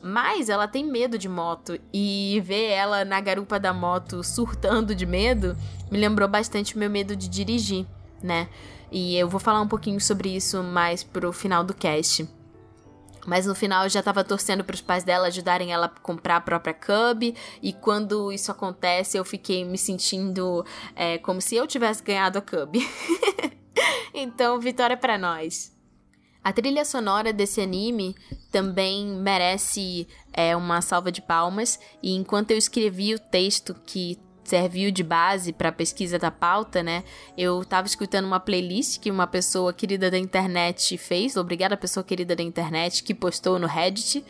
Mas 0.03 0.49
ela 0.49 0.69
tem 0.69 0.85
medo 0.85 1.19
de 1.19 1.29
moto 1.29 1.79
e 1.93 2.41
ver 2.45 2.71
ela 2.71 3.05
na 3.05 3.21
garupa 3.21 3.59
da 3.59 3.73
moto 3.73 4.23
surtando 4.23 4.95
de 4.95 5.05
medo 5.05 5.57
me 5.91 5.99
lembrou 5.99 6.29
bastante 6.29 6.77
o 6.77 6.79
meu 6.79 6.91
medo 6.91 7.17
de 7.17 7.29
dirigir, 7.29 7.87
né? 8.23 8.49
E 8.91 9.17
eu 9.17 9.29
vou 9.29 9.41
falar 9.41 9.61
um 9.61 9.69
pouquinho 9.69 10.01
sobre 10.01 10.35
isso 10.35 10.63
mais 10.63 11.03
pro 11.03 11.33
final 11.33 11.65
do 11.65 11.75
cast. 11.75 12.29
Mas 13.27 13.45
no 13.45 13.55
final 13.55 13.85
eu 13.85 13.91
já 13.91 14.03
tava 14.03 14.23
torcendo 14.23 14.63
para 14.63 14.75
os 14.75 14.81
pais 14.81 15.03
dela 15.03 15.27
ajudarem 15.27 15.73
ela 15.73 15.87
a 15.87 16.01
comprar 16.01 16.37
a 16.37 16.41
própria 16.41 16.73
Cub. 16.73 17.35
E 17.61 17.73
quando 17.73 18.33
isso 18.33 18.53
acontece, 18.53 19.19
eu 19.19 19.25
fiquei 19.25 19.65
me 19.65 19.77
sentindo 19.77 20.65
é, 20.95 21.19
como 21.19 21.41
se 21.41 21.57
eu 21.57 21.67
tivesse 21.67 22.03
ganhado 22.03 22.39
a 22.39 22.43
Cub. 22.43 22.77
então, 24.15 24.61
vitória 24.61 24.97
para 24.97 25.19
nós. 25.19 25.75
A 26.47 26.53
trilha 26.53 26.85
sonora 26.85 27.33
desse 27.33 27.61
anime 27.61 28.15
também 28.53 29.05
merece 29.05 30.07
é, 30.33 30.55
uma 30.55 30.81
salva 30.81 31.11
de 31.11 31.21
palmas. 31.21 31.81
E 32.01 32.15
enquanto 32.15 32.53
eu 32.53 32.57
escrevi 32.57 33.13
o 33.13 33.19
texto 33.19 33.75
que 33.85 34.17
serviu 34.49 34.91
de 34.91 35.03
base 35.03 35.53
para 35.53 35.69
a 35.71 35.73
pesquisa 35.73 36.19
da 36.19 36.31
pauta, 36.31 36.83
né? 36.83 37.05
Eu 37.37 37.63
estava 37.63 37.87
escutando 37.87 38.27
uma 38.27 38.41
playlist 38.41 39.01
que 39.01 39.11
uma 39.11 39.27
pessoa 39.27 39.73
querida 39.73 40.11
da 40.11 40.19
internet 40.19 40.97
fez, 40.97 41.37
obrigada 41.37 41.77
pessoa 41.77 42.05
querida 42.05 42.35
da 42.35 42.43
internet 42.43 43.03
que 43.03 43.15
postou 43.15 43.59
no 43.59 43.67
Reddit, 43.67 44.25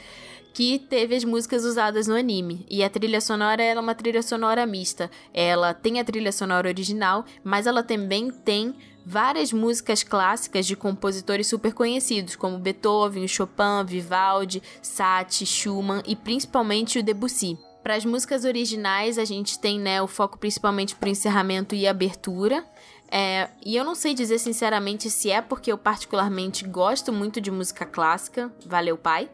que 0.52 0.79
teve 0.79 1.14
as 1.14 1.22
músicas 1.22 1.64
usadas 1.64 2.07
no 2.07 2.14
anime. 2.14 2.64
E 2.70 2.83
a 2.83 2.88
trilha 2.88 3.20
sonora 3.20 3.62
é 3.62 3.79
uma 3.79 3.94
trilha 3.94 4.22
sonora 4.22 4.64
mista. 4.64 5.11
Ela 5.35 5.74
tem 5.74 6.00
a 6.00 6.05
trilha 6.05 6.33
sonora 6.33 6.68
original, 6.68 7.26
mas 7.44 7.66
ela 7.66 7.83
também 7.83 8.31
tem 8.31 8.74
várias 9.05 9.52
músicas 9.52 10.02
clássicas 10.02 10.66
de 10.66 10.74
compositores 10.74 11.46
super 11.46 11.74
conhecidos, 11.74 12.35
como 12.35 12.59
Beethoven, 12.59 13.29
Chopin, 13.29 13.85
Vivaldi, 13.87 14.62
Satie, 14.81 15.46
Schumann 15.46 16.02
e 16.07 16.16
principalmente 16.16 16.98
o 16.98 17.02
Debussy. 17.02 17.59
Para 17.87 17.94
as 17.94 18.05
músicas 18.05 18.44
originais, 18.44 19.16
a 19.16 19.25
gente 19.25 19.61
tem 19.61 19.79
né, 19.79 20.03
o 20.03 20.09
foco 20.09 20.37
principalmente 20.37 20.96
para 20.96 21.07
o 21.07 21.12
encerramento 21.12 21.72
e 21.72 21.87
abertura. 21.87 22.66
É, 23.09 23.49
e 23.64 23.77
eu 23.77 23.85
não 23.85 23.94
sei 23.94 24.12
dizer 24.12 24.40
sinceramente 24.40 25.09
se 25.09 25.31
é 25.31 25.40
porque 25.40 25.70
eu 25.70 25.79
particularmente 25.79 26.66
gosto 26.66 27.12
muito 27.12 27.40
de 27.40 27.49
música 27.49 27.87
clássica, 27.87 28.53
valeu 28.66 28.99
pai, 28.99 29.31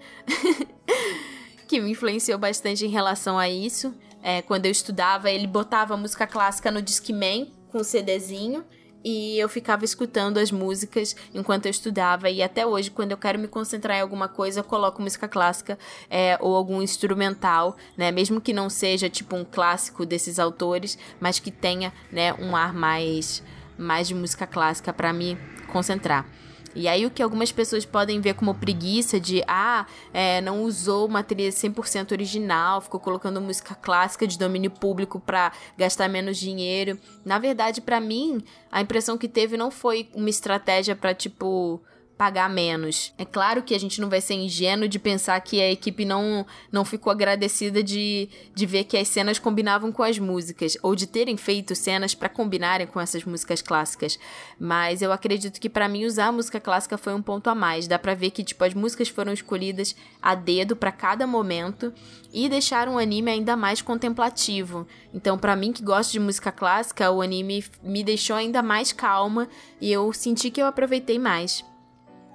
que 1.67 1.81
me 1.81 1.93
influenciou 1.93 2.38
bastante 2.38 2.85
em 2.85 2.91
relação 2.91 3.38
a 3.38 3.49
isso. 3.49 3.95
É, 4.23 4.43
quando 4.43 4.67
eu 4.67 4.71
estudava, 4.71 5.31
ele 5.31 5.47
botava 5.47 5.97
música 5.97 6.27
clássica 6.27 6.71
no 6.71 6.83
Discman 6.83 7.51
com 7.71 7.83
CDzinho 7.83 8.67
e 9.05 9.38
eu 9.38 9.49
ficava 9.49 9.85
escutando 9.85 10.38
as 10.38 10.51
músicas 10.51 11.17
enquanto 11.35 11.67
eu 11.67 11.71
estudava. 11.71 12.31
E 12.31 12.43
até 12.43 12.67
hoje, 12.67 12.91
quando 12.91 13.12
eu 13.12 13.17
quero 13.17 13.38
me 13.38 13.49
concentrar 13.49 13.99
em 13.99 14.01
alguma 14.01 14.29
coisa, 14.29 14.61
eu 14.61 14.65
coloco 14.65 15.03
música 15.03 15.29
clássica 15.29 15.79
é, 16.11 16.39
ou 16.41 16.55
algum 16.55 16.83
instrumental, 16.83 17.76
né? 17.97 18.11
Mesmo 18.11 18.41
que 18.41 18.53
não 18.53 18.68
seja 18.68 19.09
tipo 19.09 19.37
um 19.37 19.45
clássico 19.45 20.07
desses 20.07 20.39
autores, 20.39 20.99
mas 21.20 21.39
que 21.39 21.51
tenha 21.51 21.93
né, 22.11 22.33
um 22.35 22.57
ar 22.57 22.72
mais, 22.72 23.43
mais 23.76 24.09
de 24.09 24.14
música 24.14 24.47
clássica 24.47 24.93
para 24.93 25.12
me 25.12 25.37
concentrar. 25.68 26.26
E 26.75 26.89
aí 26.89 27.05
o 27.07 27.11
que 27.11 27.23
algumas 27.23 27.53
pessoas 27.53 27.85
podem 27.85 28.20
ver 28.20 28.35
como 28.35 28.55
preguiça 28.55 29.20
de, 29.20 29.43
ah, 29.47 29.87
é, 30.12 30.41
não 30.41 30.62
usou 30.62 31.07
uma 31.07 31.23
trilha 31.23 31.51
100% 31.51 32.12
original, 32.12 32.81
ficou 32.81 33.01
colocando 33.01 33.41
música 33.41 33.75
clássica 33.75 34.27
de 34.27 34.39
domínio 34.39 34.70
público 34.70 35.20
para 35.20 35.53
gastar 35.77 36.09
menos 36.09 36.39
dinheiro. 36.39 36.99
Na 37.25 37.39
verdade, 37.39 37.81
para 37.81 38.01
mim, 38.01 38.43
a 38.70 38.81
impressão 38.81 39.18
que 39.18 39.29
teve 39.29 39.57
não 39.57 39.70
foi 39.70 40.09
uma 40.14 40.31
estratégia 40.31 40.97
para 40.97 41.14
tipo 41.14 41.81
pagar 42.17 42.49
menos. 42.49 43.13
É 43.19 43.25
claro 43.25 43.63
que 43.63 43.75
a 43.75 43.81
gente 43.81 44.01
não 44.01 44.09
vai 44.09 44.21
ser 44.21 44.35
ingênuo 44.35 44.89
de 44.89 44.99
pensar 44.99 45.41
que 45.41 45.61
a 45.61 45.71
equipe 45.71 46.05
não, 46.05 46.47
não 46.71 46.85
ficou 46.85 47.11
agradecida 47.11 47.83
de, 47.83 48.29
de 48.55 48.67
ver 48.67 48.85
que 48.85 48.97
as 48.97 49.09
cenas 49.09 49.39
combinavam 49.39 49.91
com 49.91 50.03
as 50.03 50.19
músicas, 50.19 50.77
ou 50.83 50.95
de 50.95 51.07
terem 51.07 51.37
feito 51.37 51.75
cenas 51.75 52.15
para 52.15 52.29
combinarem 52.29 52.87
com 52.87 53.01
essas 53.01 53.25
músicas 53.25 53.61
clássicas. 53.61 54.19
Mas 54.59 55.03
eu 55.03 55.13
acredito 55.13 55.61
que 55.61 55.69
para 55.69 55.89
mim 55.89 56.05
usar 56.05 56.27
a 56.27 56.33
música 56.33 56.61
clássica 56.61 56.97
foi 56.97 57.15
um 57.15 57.23
ponto 57.23 57.49
a 57.51 57.55
mais. 57.55 57.89
Dá 57.89 57.99
pra 57.99 58.15
ver 58.15 58.31
que 58.31 58.45
tipo 58.45 58.65
as 58.65 58.75
músicas 58.75 59.09
foram 59.09 59.33
escolhidas 59.33 59.97
a 60.21 60.35
dedo 60.35 60.77
para 60.77 60.93
cada 60.93 61.27
momento 61.27 61.93
e 62.33 62.49
deixaram 62.49 62.95
o 62.95 62.99
anime 62.99 63.31
ainda 63.31 63.57
mais 63.57 63.83
contemplativo. 63.83 64.87
Então, 65.13 65.37
para 65.37 65.57
mim 65.57 65.73
que 65.73 65.83
gosto 65.83 66.13
de 66.13 66.21
música 66.21 66.53
clássica, 66.53 67.11
o 67.11 67.21
anime 67.21 67.65
me 67.83 68.03
deixou 68.05 68.37
ainda 68.37 68.63
mais 68.63 68.93
calma 68.93 69.49
e 69.81 69.93
eu 69.93 70.13
senti 70.13 70.51
que 70.51 70.63
eu 70.63 70.67
aproveitei 70.67 71.19
mais. 71.19 71.65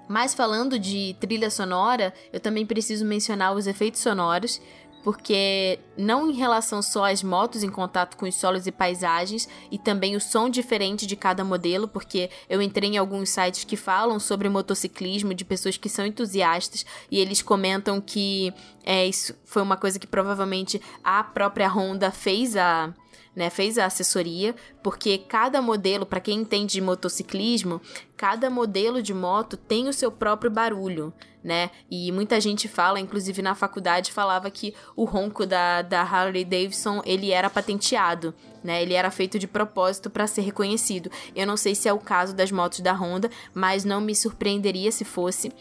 Mas 0.07 0.33
falando 0.33 0.79
de 0.79 1.15
trilha 1.19 1.49
sonora, 1.49 2.13
eu 2.31 2.39
também 2.39 2.65
preciso 2.65 3.05
mencionar 3.05 3.53
os 3.53 3.67
efeitos 3.67 4.01
sonoros, 4.01 4.61
porque 5.03 5.79
não 5.97 6.29
em 6.29 6.33
relação 6.33 6.81
só 6.81 7.05
às 7.05 7.23
motos 7.23 7.63
em 7.63 7.69
contato 7.69 8.17
com 8.17 8.27
os 8.27 8.35
solos 8.35 8.67
e 8.67 8.71
paisagens, 8.71 9.47
e 9.71 9.77
também 9.77 10.15
o 10.15 10.19
som 10.19 10.49
diferente 10.49 11.07
de 11.07 11.15
cada 11.15 11.43
modelo, 11.43 11.87
porque 11.87 12.29
eu 12.49 12.61
entrei 12.61 12.89
em 12.89 12.97
alguns 12.97 13.29
sites 13.29 13.63
que 13.63 13.77
falam 13.77 14.19
sobre 14.19 14.49
motociclismo, 14.49 15.33
de 15.33 15.45
pessoas 15.45 15.77
que 15.77 15.87
são 15.87 16.05
entusiastas, 16.05 16.85
e 17.09 17.19
eles 17.19 17.41
comentam 17.41 18.01
que 18.01 18.53
é, 18.83 19.05
isso 19.05 19.33
foi 19.45 19.61
uma 19.61 19.77
coisa 19.77 19.97
que 19.97 20.07
provavelmente 20.07 20.81
a 21.03 21.23
própria 21.23 21.69
Honda 21.69 22.11
fez 22.11 22.57
a 22.57 22.93
né, 23.37 23.51
fez 23.51 23.77
a 23.77 23.85
assessoria, 23.85 24.55
porque 24.81 25.19
cada 25.19 25.61
modelo, 25.61 26.07
para 26.07 26.19
quem 26.19 26.39
entende 26.39 26.73
de 26.73 26.81
motociclismo, 26.81 27.79
cada 28.17 28.49
modelo 28.49 28.99
de 28.99 29.13
moto 29.13 29.55
tem 29.55 29.87
o 29.87 29.93
seu 29.93 30.11
próprio 30.11 30.49
barulho, 30.49 31.13
né? 31.43 31.69
E 31.89 32.11
muita 32.11 32.41
gente 32.41 32.67
fala, 32.67 32.99
inclusive 32.99 33.43
na 33.43 33.53
faculdade, 33.53 34.11
falava 34.11 34.49
que 34.49 34.73
o 34.95 35.05
ronco 35.05 35.45
da, 35.45 35.83
da 35.83 36.01
Harley 36.01 36.43
Davidson, 36.43 36.99
ele 37.05 37.29
era 37.29 37.47
patenteado, 37.47 38.33
né? 38.63 38.81
Ele 38.81 38.95
era 38.95 39.11
feito 39.11 39.37
de 39.37 39.47
propósito 39.47 40.09
para 40.09 40.25
ser 40.25 40.41
reconhecido. 40.41 41.11
Eu 41.35 41.45
não 41.45 41.55
sei 41.55 41.75
se 41.75 41.87
é 41.87 41.93
o 41.93 41.99
caso 41.99 42.33
das 42.35 42.51
motos 42.51 42.79
da 42.79 42.91
Honda, 42.91 43.29
mas 43.53 43.85
não 43.85 44.01
me 44.01 44.15
surpreenderia 44.15 44.91
se 44.91 45.05
fosse. 45.05 45.53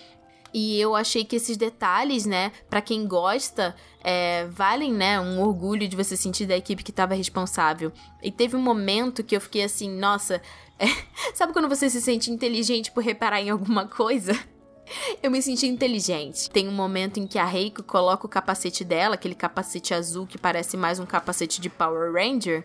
E 0.58 0.80
eu 0.80 0.96
achei 0.96 1.22
que 1.22 1.36
esses 1.36 1.58
detalhes, 1.58 2.24
né, 2.24 2.50
para 2.70 2.80
quem 2.80 3.06
gosta, 3.06 3.76
é, 4.02 4.46
valem, 4.46 4.90
né, 4.90 5.20
um 5.20 5.42
orgulho 5.42 5.86
de 5.86 5.94
você 5.94 6.16
sentir 6.16 6.46
da 6.46 6.56
equipe 6.56 6.82
que 6.82 6.90
estava 6.90 7.14
responsável. 7.14 7.92
E 8.22 8.32
teve 8.32 8.56
um 8.56 8.62
momento 8.62 9.22
que 9.22 9.36
eu 9.36 9.40
fiquei 9.42 9.62
assim, 9.62 9.90
nossa, 9.98 10.40
é, 10.78 10.86
sabe 11.36 11.52
quando 11.52 11.68
você 11.68 11.90
se 11.90 12.00
sente 12.00 12.30
inteligente 12.30 12.90
por 12.90 13.04
reparar 13.04 13.42
em 13.42 13.50
alguma 13.50 13.86
coisa? 13.86 14.32
Eu 15.22 15.30
me 15.30 15.42
senti 15.42 15.66
inteligente. 15.66 16.48
Tem 16.48 16.66
um 16.66 16.72
momento 16.72 17.20
em 17.20 17.26
que 17.26 17.38
a 17.38 17.44
Reiko 17.44 17.82
coloca 17.82 18.24
o 18.24 18.30
capacete 18.30 18.82
dela, 18.82 19.16
aquele 19.16 19.34
capacete 19.34 19.92
azul 19.92 20.26
que 20.26 20.38
parece 20.38 20.74
mais 20.74 20.98
um 20.98 21.04
capacete 21.04 21.60
de 21.60 21.68
Power 21.68 22.12
Ranger. 22.14 22.64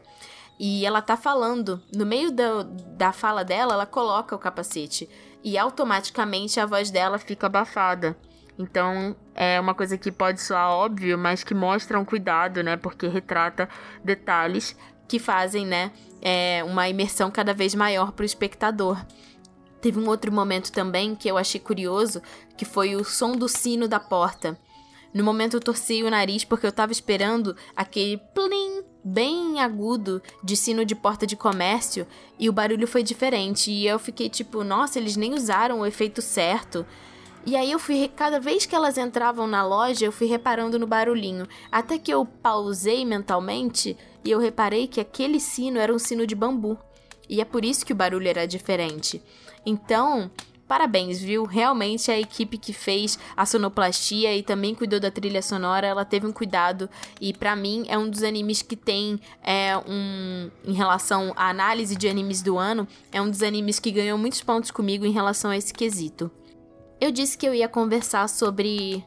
E 0.58 0.86
ela 0.86 1.02
tá 1.02 1.18
falando. 1.18 1.82
No 1.94 2.06
meio 2.06 2.32
da, 2.32 2.62
da 2.96 3.12
fala 3.12 3.44
dela, 3.44 3.74
ela 3.74 3.86
coloca 3.88 4.36
o 4.36 4.40
capacete 4.40 5.10
e 5.44 5.58
automaticamente 5.58 6.60
a 6.60 6.66
voz 6.66 6.92
dela 6.92 7.18
fica 7.18 7.48
abafada. 7.48 8.16
Então, 8.58 9.16
é 9.34 9.60
uma 9.60 9.74
coisa 9.74 9.98
que 9.98 10.12
pode 10.12 10.42
soar 10.42 10.70
óbvio, 10.70 11.18
mas 11.18 11.44
que 11.44 11.54
mostra 11.54 12.00
um 12.00 12.06
cuidado, 12.06 12.62
né? 12.62 12.78
Porque 12.78 13.08
retrata 13.08 13.68
detalhes 14.04 14.76
que 15.08 15.20
fazem, 15.20 15.66
né, 15.66 15.92
é, 16.22 16.64
uma 16.64 16.88
imersão 16.88 17.30
cada 17.30 17.54
vez 17.54 17.76
maior 17.76 18.14
para 18.14 18.24
o 18.24 18.26
espectador. 18.26 18.98
Teve 19.82 20.00
um 20.00 20.08
outro 20.08 20.32
momento 20.32 20.72
também 20.72 21.16
que 21.16 21.28
eu 21.28 21.38
achei 21.38 21.60
curioso, 21.60 22.22
que 22.56 22.64
foi 22.64 22.96
o 22.96 23.04
som 23.04 23.34
do 23.34 23.50
sino 23.50 23.90
da 23.90 24.00
porta. 24.00 24.58
No 25.14 25.24
momento 25.24 25.56
eu 25.56 25.62
torci 25.62 26.04
o 26.04 26.10
nariz 26.10 26.44
porque 26.44 26.66
eu 26.66 26.72
tava 26.72 26.92
esperando 26.92 27.56
aquele 27.76 28.18
plim 28.18 28.84
bem 29.04 29.60
agudo 29.60 30.22
de 30.44 30.56
sino 30.56 30.86
de 30.86 30.96
porta 30.96 31.26
de 31.26 31.36
comércio 31.36 32.08
e 32.40 32.48
o 32.48 32.54
barulho 32.54 32.88
foi 32.88 33.04
diferente 33.04 33.72
e 33.72 33.86
eu 33.86 34.00
fiquei 34.00 34.30
tipo, 34.30 34.64
nossa, 34.64 35.00
eles 35.00 35.18
nem 35.18 35.34
usaram 35.34 35.80
o 35.80 35.86
efeito 35.86 36.22
certo. 36.22 36.86
E 37.46 37.56
aí 37.56 37.72
eu 37.72 37.80
fui, 37.80 38.08
cada 38.16 38.40
vez 38.40 38.68
que 38.68 38.76
elas 38.76 38.98
entravam 38.98 39.48
na 39.48 39.66
loja, 39.66 40.06
eu 40.06 40.12
fui 40.12 40.28
reparando 40.28 40.78
no 40.78 40.86
barulhinho, 40.86 41.48
até 41.72 41.98
que 41.98 42.14
eu 42.14 42.24
pausei 42.24 43.04
mentalmente 43.04 43.98
e 44.24 44.30
eu 44.30 44.40
reparei 44.40 44.88
que 44.88 45.02
aquele 45.02 45.40
sino 45.40 45.80
era 45.80 45.94
um 45.94 46.00
sino 46.00 46.28
de 46.28 46.36
bambu. 46.36 46.78
E 47.28 47.42
é 47.42 47.46
por 47.46 47.66
isso 47.66 47.86
que 47.86 47.94
o 47.94 47.96
barulho 47.96 48.28
era 48.28 48.46
diferente. 48.46 49.22
Então, 49.66 50.30
Parabéns, 50.72 51.20
viu? 51.20 51.44
Realmente 51.44 52.10
a 52.10 52.18
equipe 52.18 52.58
que 52.58 52.72
fez 52.72 53.20
a 53.36 53.46
sonoplastia 53.46 54.34
e 54.34 54.42
também 54.42 54.74
cuidou 54.74 55.02
da 55.02 55.12
trilha 55.12 55.42
sonora, 55.42 55.86
ela 55.86 56.06
teve 56.06 56.26
um 56.26 56.32
cuidado 56.32 56.90
e 57.20 57.34
para 57.34 57.58
mim 57.58 57.84
é 57.90 57.98
um 57.98 58.10
dos 58.10 58.24
animes 58.24 58.62
que 58.62 58.78
tem 58.78 59.20
é, 59.44 59.76
um 59.86 60.50
em 60.64 60.72
relação 60.72 61.34
à 61.36 61.50
análise 61.50 61.94
de 61.94 62.08
animes 62.08 62.42
do 62.42 62.58
ano, 62.58 62.88
é 63.12 63.22
um 63.22 63.30
dos 63.30 63.44
animes 63.44 63.80
que 63.80 63.92
ganhou 63.92 64.18
muitos 64.18 64.40
pontos 64.40 64.72
comigo 64.72 65.06
em 65.06 65.12
relação 65.12 65.52
a 65.52 65.58
esse 65.58 65.74
quesito. 65.74 66.32
Eu 67.02 67.12
disse 67.12 67.38
que 67.38 67.46
eu 67.46 67.54
ia 67.54 67.68
conversar 67.68 68.30
sobre 68.30 69.04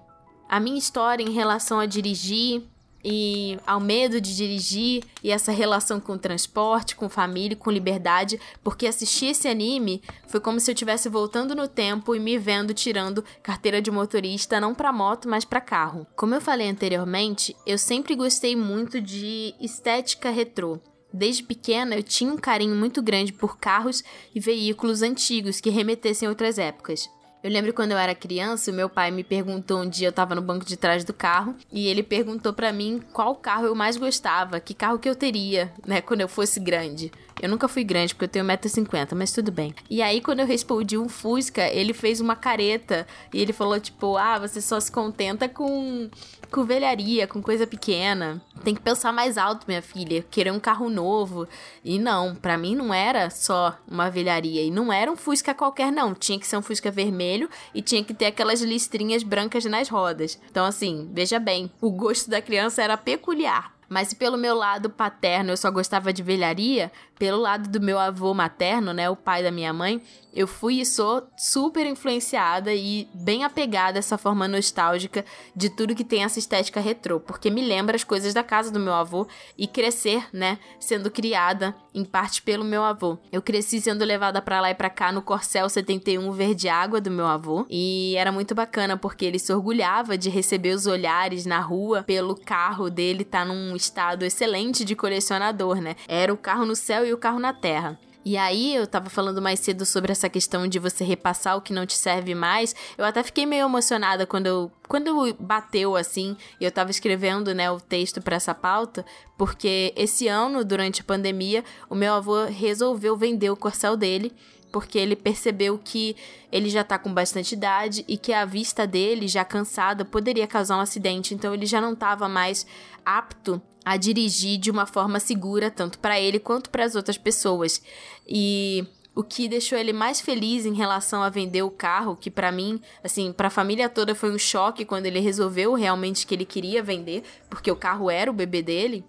a 0.46 0.60
minha 0.60 0.78
história 0.78 1.24
em 1.24 1.32
relação 1.32 1.80
a 1.80 1.86
dirigir, 1.86 2.62
e 3.04 3.58
ao 3.66 3.78
medo 3.78 4.20
de 4.20 4.34
dirigir 4.34 5.04
e 5.22 5.30
essa 5.30 5.52
relação 5.52 6.00
com 6.00 6.16
transporte, 6.16 6.96
com 6.96 7.08
família, 7.08 7.56
com 7.56 7.70
liberdade, 7.70 8.40
porque 8.62 8.86
assistir 8.86 9.26
esse 9.26 9.46
anime 9.46 10.02
foi 10.26 10.40
como 10.40 10.58
se 10.58 10.70
eu 10.70 10.74
estivesse 10.74 11.08
voltando 11.08 11.54
no 11.54 11.68
tempo 11.68 12.14
e 12.14 12.18
me 12.18 12.38
vendo 12.38 12.72
tirando 12.72 13.24
carteira 13.42 13.82
de 13.82 13.90
motorista 13.90 14.58
não 14.58 14.74
para 14.74 14.92
moto, 14.92 15.28
mas 15.28 15.44
para 15.44 15.60
carro. 15.60 16.06
Como 16.16 16.34
eu 16.34 16.40
falei 16.40 16.68
anteriormente, 16.68 17.54
eu 17.66 17.76
sempre 17.76 18.14
gostei 18.14 18.56
muito 18.56 19.00
de 19.00 19.54
estética 19.60 20.30
retrô. 20.30 20.78
Desde 21.12 21.44
pequena 21.44 21.94
eu 21.94 22.02
tinha 22.02 22.32
um 22.32 22.36
carinho 22.36 22.74
muito 22.74 23.00
grande 23.00 23.32
por 23.32 23.56
carros 23.56 24.02
e 24.34 24.40
veículos 24.40 25.00
antigos 25.00 25.60
que 25.60 25.70
remetessem 25.70 26.26
a 26.26 26.30
outras 26.30 26.58
épocas. 26.58 27.08
Eu 27.44 27.50
lembro 27.50 27.74
quando 27.74 27.92
eu 27.92 27.98
era 27.98 28.14
criança, 28.14 28.70
o 28.70 28.74
meu 28.74 28.88
pai 28.88 29.10
me 29.10 29.22
perguntou 29.22 29.82
um 29.82 29.86
dia, 29.86 30.08
eu 30.08 30.12
tava 30.12 30.34
no 30.34 30.40
banco 30.40 30.64
de 30.64 30.78
trás 30.78 31.04
do 31.04 31.12
carro, 31.12 31.54
e 31.70 31.88
ele 31.88 32.02
perguntou 32.02 32.54
para 32.54 32.72
mim 32.72 33.02
qual 33.12 33.36
carro 33.36 33.66
eu 33.66 33.74
mais 33.74 33.98
gostava, 33.98 34.58
que 34.58 34.72
carro 34.72 34.98
que 34.98 35.06
eu 35.06 35.14
teria, 35.14 35.70
né, 35.86 36.00
quando 36.00 36.22
eu 36.22 36.28
fosse 36.28 36.58
grande. 36.58 37.12
Eu 37.40 37.48
nunca 37.48 37.68
fui 37.68 37.84
grande, 37.84 38.14
porque 38.14 38.24
eu 38.24 38.28
tenho 38.28 38.44
1,50m, 38.44 39.14
mas 39.14 39.32
tudo 39.32 39.50
bem. 39.50 39.74
E 39.90 40.00
aí, 40.00 40.20
quando 40.20 40.40
eu 40.40 40.46
respondi 40.46 40.96
um 40.96 41.08
Fusca, 41.08 41.66
ele 41.68 41.92
fez 41.92 42.20
uma 42.20 42.36
careta 42.36 43.06
e 43.32 43.40
ele 43.40 43.52
falou, 43.52 43.78
tipo, 43.80 44.16
ah, 44.16 44.38
você 44.38 44.60
só 44.60 44.78
se 44.78 44.90
contenta 44.90 45.48
com, 45.48 46.08
com 46.50 46.64
velharia, 46.64 47.26
com 47.26 47.42
coisa 47.42 47.66
pequena. 47.66 48.40
Tem 48.62 48.74
que 48.74 48.80
pensar 48.80 49.12
mais 49.12 49.36
alto, 49.36 49.66
minha 49.66 49.82
filha. 49.82 50.24
Querer 50.30 50.52
um 50.52 50.60
carro 50.60 50.88
novo. 50.88 51.46
E 51.84 51.98
não, 51.98 52.34
para 52.34 52.56
mim 52.56 52.74
não 52.74 52.94
era 52.94 53.28
só 53.30 53.76
uma 53.86 54.08
velharia. 54.08 54.62
E 54.62 54.70
não 54.70 54.92
era 54.92 55.10
um 55.10 55.16
Fusca 55.16 55.52
qualquer, 55.52 55.90
não. 55.92 56.14
Tinha 56.14 56.38
que 56.38 56.46
ser 56.46 56.56
um 56.56 56.62
Fusca 56.62 56.90
vermelho 56.90 57.48
e 57.74 57.82
tinha 57.82 58.02
que 58.02 58.14
ter 58.14 58.26
aquelas 58.26 58.62
listrinhas 58.62 59.22
brancas 59.22 59.64
nas 59.64 59.88
rodas. 59.88 60.38
Então, 60.50 60.64
assim, 60.64 61.10
veja 61.12 61.38
bem, 61.38 61.70
o 61.80 61.90
gosto 61.90 62.30
da 62.30 62.40
criança 62.40 62.82
era 62.82 62.96
peculiar. 62.96 63.73
Mas 63.88 64.08
se 64.08 64.16
pelo 64.16 64.36
meu 64.36 64.54
lado 64.54 64.90
paterno 64.90 65.50
eu 65.50 65.56
só 65.56 65.70
gostava 65.70 66.12
de 66.12 66.22
velharia, 66.22 66.90
pelo 67.18 67.38
lado 67.38 67.68
do 67.68 67.80
meu 67.80 67.98
avô 67.98 68.34
materno, 68.34 68.92
né, 68.92 69.08
o 69.08 69.16
pai 69.16 69.42
da 69.42 69.50
minha 69.50 69.72
mãe, 69.72 70.02
eu 70.32 70.48
fui 70.48 70.80
e 70.80 70.86
sou 70.86 71.22
super 71.36 71.86
influenciada 71.86 72.74
e 72.74 73.08
bem 73.14 73.44
apegada 73.44 73.98
a 73.98 74.00
essa 74.00 74.18
forma 74.18 74.48
nostálgica 74.48 75.24
de 75.54 75.70
tudo 75.70 75.94
que 75.94 76.02
tem 76.02 76.24
essa 76.24 76.40
estética 76.40 76.80
retrô, 76.80 77.20
porque 77.20 77.50
me 77.50 77.62
lembra 77.62 77.94
as 77.94 78.02
coisas 78.02 78.34
da 78.34 78.42
casa 78.42 78.70
do 78.70 78.80
meu 78.80 78.92
avô 78.92 79.28
e 79.56 79.68
crescer, 79.68 80.26
né, 80.32 80.58
sendo 80.80 81.10
criada 81.10 81.74
em 81.94 82.04
parte 82.04 82.42
pelo 82.42 82.64
meu 82.64 82.82
avô. 82.82 83.16
Eu 83.30 83.40
cresci 83.40 83.80
sendo 83.80 84.04
levada 84.04 84.42
para 84.42 84.60
lá 84.60 84.70
e 84.70 84.74
para 84.74 84.90
cá 84.90 85.12
no 85.12 85.22
Corcel 85.22 85.68
71 85.68 86.32
verde 86.32 86.68
água 86.68 87.00
do 87.00 87.10
meu 87.10 87.26
avô 87.26 87.64
e 87.70 88.16
era 88.16 88.32
muito 88.32 88.54
bacana 88.54 88.96
porque 88.96 89.24
ele 89.24 89.38
se 89.38 89.52
orgulhava 89.52 90.18
de 90.18 90.28
receber 90.28 90.74
os 90.74 90.86
olhares 90.86 91.46
na 91.46 91.60
rua 91.60 92.02
pelo 92.02 92.34
carro 92.34 92.90
dele 92.90 93.24
tá 93.24 93.44
num 93.44 93.73
estado 93.76 94.24
excelente 94.24 94.84
de 94.84 94.96
colecionador, 94.96 95.80
né? 95.80 95.96
Era 96.08 96.32
o 96.32 96.36
carro 96.36 96.64
no 96.64 96.76
céu 96.76 97.06
e 97.06 97.12
o 97.12 97.18
carro 97.18 97.38
na 97.38 97.52
terra. 97.52 97.98
E 98.26 98.38
aí, 98.38 98.74
eu 98.74 98.86
tava 98.86 99.10
falando 99.10 99.42
mais 99.42 99.60
cedo 99.60 99.84
sobre 99.84 100.10
essa 100.10 100.30
questão 100.30 100.66
de 100.66 100.78
você 100.78 101.04
repassar 101.04 101.58
o 101.58 101.60
que 101.60 101.74
não 101.74 101.84
te 101.84 101.92
serve 101.92 102.34
mais. 102.34 102.74
Eu 102.96 103.04
até 103.04 103.22
fiquei 103.22 103.44
meio 103.44 103.66
emocionada 103.66 104.26
quando 104.26 104.46
eu, 104.46 104.72
quando 104.88 105.36
bateu 105.38 105.94
assim, 105.94 106.34
e 106.58 106.64
eu 106.64 106.72
tava 106.72 106.90
escrevendo, 106.90 107.54
né, 107.54 107.70
o 107.70 107.78
texto 107.78 108.22
para 108.22 108.36
essa 108.36 108.54
pauta, 108.54 109.04
porque 109.36 109.92
esse 109.94 110.26
ano, 110.26 110.64
durante 110.64 111.02
a 111.02 111.04
pandemia, 111.04 111.62
o 111.90 111.94
meu 111.94 112.14
avô 112.14 112.46
resolveu 112.46 113.14
vender 113.14 113.50
o 113.50 113.56
corcel 113.56 113.94
dele 113.94 114.32
porque 114.74 114.98
ele 114.98 115.14
percebeu 115.14 115.78
que 115.78 116.16
ele 116.50 116.68
já 116.68 116.82
tá 116.82 116.98
com 116.98 117.14
bastante 117.14 117.52
idade 117.52 118.04
e 118.08 118.18
que 118.18 118.32
a 118.32 118.44
vista 118.44 118.88
dele, 118.88 119.28
já 119.28 119.44
cansada, 119.44 120.04
poderia 120.04 120.48
causar 120.48 120.76
um 120.76 120.80
acidente, 120.80 121.32
então 121.32 121.54
ele 121.54 121.64
já 121.64 121.80
não 121.80 121.92
estava 121.92 122.28
mais 122.28 122.66
apto 123.06 123.62
a 123.84 123.96
dirigir 123.96 124.58
de 124.58 124.72
uma 124.72 124.84
forma 124.84 125.20
segura, 125.20 125.70
tanto 125.70 126.00
para 126.00 126.20
ele 126.20 126.40
quanto 126.40 126.70
para 126.70 126.84
as 126.84 126.96
outras 126.96 127.16
pessoas. 127.16 127.80
E 128.26 128.84
o 129.14 129.22
que 129.22 129.46
deixou 129.46 129.78
ele 129.78 129.92
mais 129.92 130.20
feliz 130.20 130.66
em 130.66 130.74
relação 130.74 131.22
a 131.22 131.28
vender 131.28 131.62
o 131.62 131.70
carro, 131.70 132.16
que 132.16 132.28
para 132.28 132.50
mim, 132.50 132.80
assim, 133.04 133.32
para 133.32 133.46
a 133.46 133.52
família 133.52 133.88
toda 133.88 134.12
foi 134.12 134.32
um 134.32 134.38
choque 134.38 134.84
quando 134.84 135.06
ele 135.06 135.20
resolveu 135.20 135.74
realmente 135.74 136.26
que 136.26 136.34
ele 136.34 136.44
queria 136.44 136.82
vender, 136.82 137.22
porque 137.48 137.70
o 137.70 137.76
carro 137.76 138.10
era 138.10 138.28
o 138.28 138.34
bebê 138.34 138.60
dele, 138.60 139.04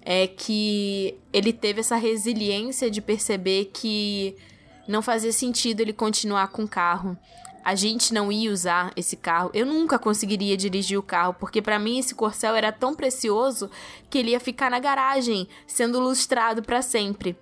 é 0.00 0.26
que 0.26 1.14
ele 1.30 1.52
teve 1.52 1.80
essa 1.80 1.96
resiliência 1.96 2.90
de 2.90 3.02
perceber 3.02 3.70
que 3.70 4.34
não 4.86 5.02
fazia 5.02 5.32
sentido 5.32 5.80
ele 5.80 5.92
continuar 5.92 6.48
com 6.48 6.64
o 6.64 6.68
carro. 6.68 7.16
A 7.64 7.74
gente 7.74 8.12
não 8.12 8.30
ia 8.30 8.52
usar 8.52 8.92
esse 8.94 9.16
carro. 9.16 9.50
Eu 9.54 9.64
nunca 9.64 9.98
conseguiria 9.98 10.56
dirigir 10.56 10.98
o 10.98 11.02
carro, 11.02 11.34
porque 11.34 11.62
para 11.62 11.78
mim 11.78 11.98
esse 11.98 12.14
corcel 12.14 12.54
era 12.54 12.70
tão 12.70 12.94
precioso 12.94 13.70
que 14.10 14.18
ele 14.18 14.32
ia 14.32 14.40
ficar 14.40 14.70
na 14.70 14.78
garagem, 14.78 15.48
sendo 15.66 15.98
lustrado 15.98 16.62
para 16.62 16.82
sempre. 16.82 17.36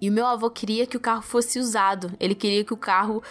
E 0.00 0.08
o 0.08 0.12
meu 0.12 0.26
avô 0.26 0.48
queria 0.48 0.86
que 0.86 0.96
o 0.96 1.00
carro 1.00 1.22
fosse 1.22 1.58
usado. 1.58 2.10
Ele 2.18 2.34
queria 2.34 2.64
que 2.64 2.72
o 2.72 2.76
carro 2.76 3.22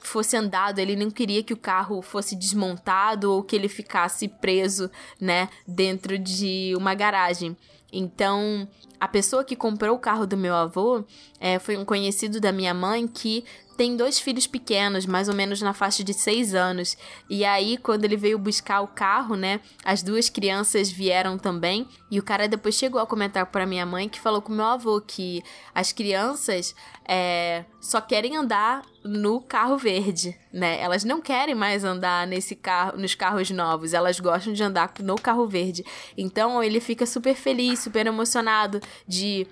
fosse 0.00 0.36
andado, 0.36 0.78
ele 0.78 0.96
não 0.96 1.10
queria 1.10 1.42
que 1.42 1.52
o 1.52 1.56
carro 1.56 2.02
fosse 2.02 2.34
desmontado 2.34 3.32
ou 3.32 3.42
que 3.42 3.54
ele 3.54 3.68
ficasse 3.68 4.28
preso, 4.28 4.90
né, 5.20 5.48
dentro 5.66 6.18
de 6.18 6.74
uma 6.76 6.94
garagem. 6.94 7.56
Então, 7.92 8.66
a 8.98 9.06
pessoa 9.06 9.44
que 9.44 9.54
comprou 9.54 9.94
o 9.94 9.98
carro 9.98 10.26
do 10.26 10.36
meu 10.36 10.54
avô 10.54 11.04
é, 11.38 11.58
foi 11.58 11.76
um 11.76 11.84
conhecido 11.84 12.40
da 12.40 12.50
minha 12.50 12.72
mãe 12.72 13.06
que 13.06 13.44
tem 13.82 13.96
dois 13.96 14.20
filhos 14.20 14.46
pequenos, 14.46 15.06
mais 15.06 15.28
ou 15.28 15.34
menos 15.34 15.60
na 15.60 15.74
faixa 15.74 16.04
de 16.04 16.14
seis 16.14 16.54
anos. 16.54 16.96
E 17.28 17.44
aí, 17.44 17.76
quando 17.76 18.04
ele 18.04 18.16
veio 18.16 18.38
buscar 18.38 18.80
o 18.80 18.86
carro, 18.86 19.34
né, 19.34 19.58
as 19.84 20.04
duas 20.04 20.30
crianças 20.30 20.88
vieram 20.88 21.36
também. 21.36 21.88
E 22.08 22.16
o 22.16 22.22
cara 22.22 22.46
depois 22.46 22.76
chegou 22.76 23.00
a 23.00 23.06
comentar 23.08 23.44
para 23.46 23.66
minha 23.66 23.84
mãe 23.84 24.08
que 24.08 24.20
falou 24.20 24.40
com 24.40 24.52
meu 24.52 24.66
avô 24.66 25.00
que 25.00 25.42
as 25.74 25.90
crianças 25.90 26.76
é, 27.08 27.64
só 27.80 28.00
querem 28.00 28.36
andar 28.36 28.82
no 29.04 29.40
carro 29.40 29.76
verde, 29.76 30.38
né? 30.52 30.80
Elas 30.80 31.02
não 31.02 31.20
querem 31.20 31.56
mais 31.56 31.82
andar 31.82 32.24
nesse 32.24 32.54
carro, 32.54 32.96
nos 32.96 33.16
carros 33.16 33.50
novos. 33.50 33.94
Elas 33.94 34.20
gostam 34.20 34.52
de 34.52 34.62
andar 34.62 34.92
no 35.00 35.16
carro 35.16 35.48
verde. 35.48 35.84
Então 36.16 36.62
ele 36.62 36.78
fica 36.78 37.04
super 37.04 37.34
feliz, 37.34 37.80
super 37.80 38.06
emocionado 38.06 38.80
de 39.08 39.44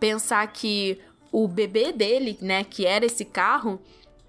pensar 0.00 0.46
que 0.46 0.98
o 1.38 1.46
bebê 1.46 1.92
dele, 1.92 2.38
né, 2.40 2.64
que 2.64 2.86
era 2.86 3.04
esse 3.04 3.22
carro, 3.22 3.78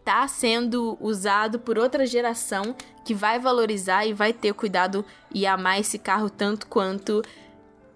tá 0.04 0.28
sendo 0.28 0.98
usado 1.00 1.58
por 1.58 1.78
outra 1.78 2.06
geração 2.06 2.76
que 3.06 3.14
vai 3.14 3.40
valorizar 3.40 4.06
e 4.06 4.12
vai 4.12 4.34
ter 4.34 4.54
cuidado 4.54 5.06
e 5.34 5.48
amar 5.48 5.80
esse 5.80 5.98
carro 5.98 6.30
tanto 6.30 6.68
quanto 6.68 7.24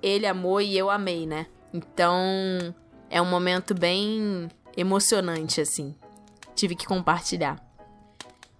ele 0.01 0.25
amou 0.25 0.61
e 0.61 0.77
eu 0.77 0.89
amei, 0.89 1.27
né? 1.27 1.47
Então, 1.73 2.15
é 3.09 3.21
um 3.21 3.25
momento 3.25 3.75
bem 3.75 4.49
emocionante 4.77 5.59
assim. 5.59 5.93
Tive 6.55 6.73
que 6.73 6.85
compartilhar. 6.85 7.61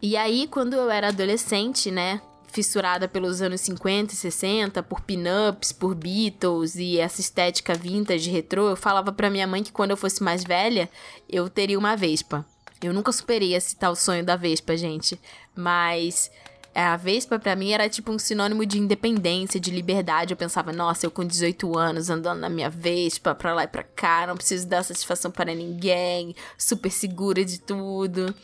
E 0.01 0.17
aí, 0.17 0.47
quando 0.47 0.73
eu 0.73 0.91
era 0.91 1.07
adolescente, 1.07 1.89
né, 1.89 2.21
fissurada 2.51 3.07
pelos 3.07 3.41
anos 3.41 3.61
50 3.61 4.13
e 4.13 4.15
60, 4.15 4.83
por 4.83 5.01
pin-ups, 5.01 5.71
por 5.71 5.95
Beatles 5.95 6.75
e 6.75 6.99
essa 6.99 7.21
estética 7.21 7.73
vintage 7.73 8.29
retrô, 8.29 8.69
eu 8.69 8.75
falava 8.75 9.11
pra 9.11 9.29
minha 9.29 9.47
mãe 9.47 9.63
que 9.63 9.71
quando 9.71 9.91
eu 9.91 9.97
fosse 9.97 10.21
mais 10.21 10.43
velha, 10.43 10.89
eu 11.29 11.49
teria 11.49 11.79
uma 11.79 11.95
Vespa. 11.95 12.45
Eu 12.81 12.93
nunca 12.93 13.11
superei 13.11 13.55
esse 13.55 13.75
tal 13.75 13.95
sonho 13.95 14.25
da 14.25 14.35
Vespa, 14.35 14.75
gente. 14.75 15.19
Mas 15.55 16.31
é, 16.73 16.81
a 16.81 16.97
Vespa 16.97 17.37
para 17.37 17.55
mim 17.55 17.71
era 17.71 17.87
tipo 17.87 18.11
um 18.11 18.19
sinônimo 18.19 18.65
de 18.65 18.79
independência, 18.79 19.59
de 19.59 19.71
liberdade. 19.71 20.33
Eu 20.33 20.37
pensava, 20.37 20.73
nossa, 20.73 21.05
eu 21.05 21.11
com 21.11 21.23
18 21.23 21.77
anos 21.77 22.09
andando 22.09 22.39
na 22.39 22.49
minha 22.49 22.69
Vespa 22.69 23.35
pra 23.35 23.53
lá 23.53 23.63
e 23.63 23.67
pra 23.67 23.83
cá, 23.83 24.25
não 24.27 24.35
preciso 24.35 24.67
dar 24.67 24.83
satisfação 24.83 25.31
para 25.31 25.53
ninguém, 25.53 26.35
super 26.57 26.91
segura 26.91 27.45
de 27.45 27.59
tudo 27.59 28.35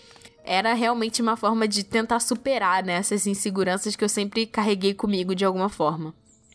era 0.47 0.73
realmente 0.73 1.21
uma 1.21 1.35
forma 1.35 1.67
de 1.67 1.83
tentar 1.83 2.19
superar 2.19 2.83
né, 2.83 2.93
essas 2.93 3.27
inseguranças 3.27 3.95
que 3.95 4.03
eu 4.03 4.09
sempre 4.09 4.45
carreguei 4.45 4.93
comigo 4.93 5.35
de 5.35 5.45
alguma 5.45 5.69
forma. 5.69 6.13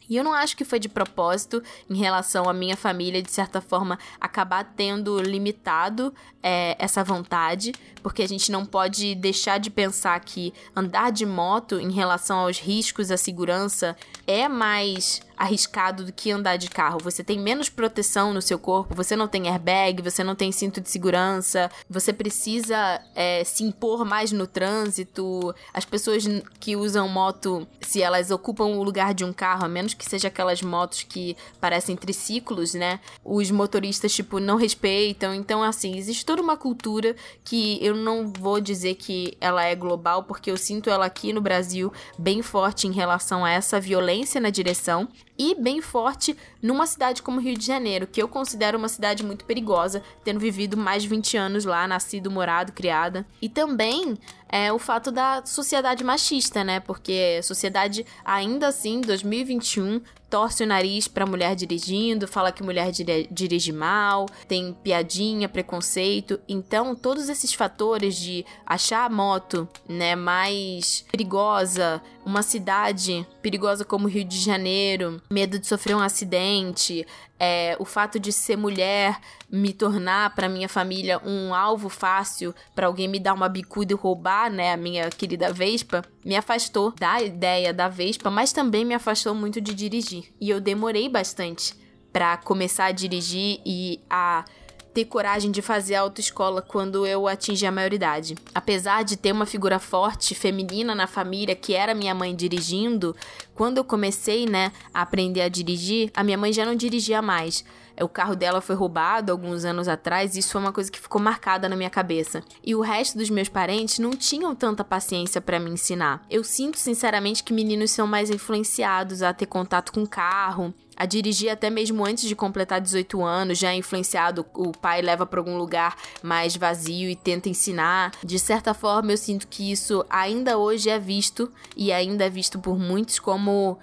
E 0.08 0.16
eu 0.16 0.24
não 0.24 0.32
acho 0.32 0.56
que 0.56 0.64
foi 0.64 0.78
de 0.78 0.88
propósito 0.88 1.62
em 1.88 1.96
relação 1.96 2.48
à 2.48 2.52
minha 2.52 2.76
família, 2.76 3.22
de 3.22 3.30
certa 3.30 3.60
forma, 3.60 3.98
acabar 4.20 4.62
tendo 4.76 5.18
limitado 5.20 6.12
é, 6.42 6.76
essa 6.78 7.02
vontade, 7.04 7.72
porque 8.02 8.22
a 8.22 8.28
gente 8.28 8.50
não 8.50 8.66
pode 8.66 9.14
deixar 9.14 9.58
de 9.58 9.70
pensar 9.70 10.20
que 10.20 10.52
andar 10.74 11.12
de 11.12 11.24
moto 11.24 11.80
em 11.80 11.90
relação 11.90 12.40
aos 12.40 12.58
riscos, 12.58 13.10
à 13.10 13.16
segurança, 13.16 13.96
é 14.26 14.48
mais 14.48 15.22
arriscado 15.42 16.04
do 16.04 16.12
que 16.12 16.30
andar 16.30 16.56
de 16.56 16.70
carro. 16.70 17.00
Você 17.02 17.24
tem 17.24 17.36
menos 17.36 17.68
proteção 17.68 18.32
no 18.32 18.40
seu 18.40 18.60
corpo, 18.60 18.94
você 18.94 19.16
não 19.16 19.26
tem 19.26 19.48
airbag, 19.48 20.00
você 20.00 20.22
não 20.22 20.36
tem 20.36 20.52
cinto 20.52 20.80
de 20.80 20.88
segurança, 20.88 21.68
você 21.90 22.12
precisa 22.12 23.02
é, 23.12 23.42
se 23.42 23.64
impor 23.64 24.04
mais 24.04 24.30
no 24.30 24.46
trânsito. 24.46 25.52
As 25.74 25.84
pessoas 25.84 26.24
que 26.60 26.76
usam 26.76 27.08
moto, 27.08 27.66
se 27.80 28.00
elas 28.00 28.30
ocupam 28.30 28.66
o 28.66 28.84
lugar 28.84 29.12
de 29.12 29.24
um 29.24 29.32
carro, 29.32 29.64
a 29.64 29.68
menos 29.68 29.94
que 29.94 30.08
seja 30.08 30.28
aquelas 30.28 30.62
motos 30.62 31.02
que 31.02 31.36
parecem 31.60 31.96
triciclos, 31.96 32.74
né? 32.74 33.00
Os 33.24 33.50
motoristas, 33.50 34.14
tipo, 34.14 34.38
não 34.38 34.56
respeitam. 34.56 35.34
Então, 35.34 35.60
assim, 35.60 35.96
existe 35.96 36.24
toda 36.24 36.40
uma 36.40 36.56
cultura 36.56 37.16
que 37.42 37.84
eu 37.84 37.96
não 37.96 38.32
vou 38.32 38.60
dizer 38.60 38.94
que 38.94 39.36
ela 39.40 39.64
é 39.64 39.74
global, 39.74 40.22
porque 40.22 40.52
eu 40.52 40.56
sinto 40.56 40.88
ela 40.88 41.06
aqui 41.06 41.32
no 41.32 41.40
Brasil 41.40 41.92
bem 42.16 42.42
forte 42.42 42.86
em 42.86 42.92
relação 42.92 43.44
a 43.44 43.50
essa 43.50 43.80
violência 43.80 44.40
na 44.40 44.50
direção 44.50 45.08
e 45.38 45.54
bem 45.54 45.80
forte 45.80 46.36
numa 46.60 46.86
cidade 46.86 47.22
como 47.22 47.40
Rio 47.40 47.56
de 47.56 47.66
Janeiro, 47.66 48.06
que 48.06 48.22
eu 48.22 48.28
considero 48.28 48.78
uma 48.78 48.88
cidade 48.88 49.24
muito 49.24 49.44
perigosa, 49.44 50.02
tendo 50.22 50.38
vivido 50.38 50.76
mais 50.76 51.02
de 51.02 51.08
20 51.08 51.36
anos 51.36 51.64
lá, 51.64 51.86
nascido, 51.86 52.30
morado, 52.30 52.72
criada. 52.72 53.26
E 53.40 53.48
também 53.48 54.18
é 54.52 54.70
o 54.70 54.78
fato 54.78 55.10
da 55.10 55.42
sociedade 55.46 56.04
machista, 56.04 56.62
né? 56.62 56.78
Porque 56.78 57.38
a 57.38 57.42
sociedade, 57.42 58.04
ainda 58.22 58.68
assim, 58.68 59.00
2021, 59.00 60.02
torce 60.32 60.62
o 60.62 60.66
nariz 60.66 61.08
pra 61.08 61.26
mulher 61.26 61.54
dirigindo, 61.54 62.26
fala 62.28 62.52
que 62.52 62.62
mulher 62.62 62.90
dirige 63.30 63.70
mal, 63.70 64.26
tem 64.48 64.74
piadinha, 64.82 65.48
preconceito. 65.48 66.40
Então, 66.48 66.94
todos 66.94 67.28
esses 67.28 67.52
fatores 67.52 68.16
de 68.16 68.44
achar 68.64 69.04
a 69.04 69.10
moto, 69.10 69.68
né, 69.86 70.14
mais 70.14 71.04
perigosa, 71.10 72.02
uma 72.24 72.42
cidade 72.42 73.26
perigosa 73.42 73.84
como 73.84 74.08
Rio 74.08 74.24
de 74.24 74.38
Janeiro, 74.38 75.20
medo 75.30 75.58
de 75.58 75.66
sofrer 75.66 75.94
um 75.94 76.00
acidente, 76.00 77.06
é, 77.44 77.76
o 77.80 77.84
fato 77.84 78.20
de 78.20 78.30
ser 78.30 78.56
mulher 78.56 79.18
me 79.50 79.72
tornar 79.72 80.32
para 80.32 80.48
minha 80.48 80.68
família 80.68 81.20
um 81.24 81.52
alvo 81.52 81.88
fácil 81.88 82.54
para 82.72 82.86
alguém 82.86 83.08
me 83.08 83.18
dar 83.18 83.34
uma 83.34 83.48
bicuda 83.48 83.92
e 83.92 83.96
roubar, 83.96 84.48
né, 84.48 84.72
a 84.72 84.76
minha 84.76 85.10
querida 85.10 85.52
Vespa, 85.52 86.04
me 86.24 86.36
afastou 86.36 86.92
da 86.92 87.20
ideia 87.20 87.74
da 87.74 87.88
Vespa, 87.88 88.30
mas 88.30 88.52
também 88.52 88.84
me 88.84 88.94
afastou 88.94 89.34
muito 89.34 89.60
de 89.60 89.74
dirigir. 89.74 90.32
E 90.40 90.50
eu 90.50 90.60
demorei 90.60 91.08
bastante 91.08 91.74
para 92.12 92.36
começar 92.36 92.84
a 92.84 92.92
dirigir 92.92 93.60
e 93.66 93.98
a 94.08 94.44
ter 94.92 95.06
coragem 95.06 95.50
de 95.50 95.62
fazer 95.62 95.94
autoescola 95.94 96.60
quando 96.60 97.06
eu 97.06 97.26
atingi 97.26 97.66
a 97.66 97.72
maioridade. 97.72 98.34
Apesar 98.54 99.04
de 99.04 99.16
ter 99.16 99.32
uma 99.32 99.46
figura 99.46 99.78
forte 99.78 100.34
feminina 100.34 100.94
na 100.94 101.06
família, 101.06 101.54
que 101.54 101.74
era 101.74 101.94
minha 101.94 102.14
mãe 102.14 102.34
dirigindo, 102.34 103.16
quando 103.54 103.78
eu 103.78 103.84
comecei, 103.84 104.46
né, 104.46 104.72
a 104.92 105.02
aprender 105.02 105.42
a 105.42 105.48
dirigir, 105.48 106.10
a 106.14 106.22
minha 106.22 106.38
mãe 106.38 106.52
já 106.52 106.64
não 106.64 106.74
dirigia 106.74 107.22
mais. 107.22 107.64
O 108.00 108.08
carro 108.08 108.34
dela 108.34 108.60
foi 108.60 108.74
roubado 108.74 109.30
alguns 109.30 109.64
anos 109.64 109.86
atrás, 109.86 110.34
e 110.34 110.38
isso 110.38 110.52
foi 110.52 110.60
uma 110.60 110.72
coisa 110.72 110.90
que 110.90 111.00
ficou 111.00 111.20
marcada 111.20 111.68
na 111.68 111.76
minha 111.76 111.90
cabeça. 111.90 112.42
E 112.64 112.74
o 112.74 112.80
resto 112.80 113.18
dos 113.18 113.28
meus 113.28 113.48
parentes 113.48 113.98
não 113.98 114.12
tinham 114.12 114.54
tanta 114.54 114.82
paciência 114.82 115.40
para 115.40 115.60
me 115.60 115.70
ensinar. 115.70 116.24
Eu 116.30 116.42
sinto 116.42 116.78
sinceramente 116.78 117.44
que 117.44 117.52
meninos 117.52 117.90
são 117.90 118.06
mais 118.06 118.30
influenciados 118.30 119.22
a 119.22 119.32
ter 119.32 119.46
contato 119.46 119.92
com 119.92 120.06
carro, 120.06 120.72
a 121.02 121.04
dirigir 121.04 121.50
até 121.50 121.68
mesmo 121.68 122.06
antes 122.06 122.28
de 122.28 122.36
completar 122.36 122.80
18 122.80 123.24
anos, 123.24 123.58
já 123.58 123.74
influenciado, 123.74 124.46
o 124.54 124.70
pai 124.70 125.02
leva 125.02 125.26
para 125.26 125.40
algum 125.40 125.56
lugar 125.56 125.96
mais 126.22 126.56
vazio 126.56 127.10
e 127.10 127.16
tenta 127.16 127.48
ensinar. 127.48 128.12
De 128.22 128.38
certa 128.38 128.72
forma, 128.72 129.10
eu 129.10 129.16
sinto 129.16 129.48
que 129.48 129.72
isso 129.72 130.06
ainda 130.08 130.56
hoje 130.56 130.88
é 130.88 131.00
visto 131.00 131.50
e 131.76 131.90
ainda 131.90 132.26
é 132.26 132.30
visto 132.30 132.56
por 132.60 132.78
muitos 132.78 133.18
como 133.18 133.80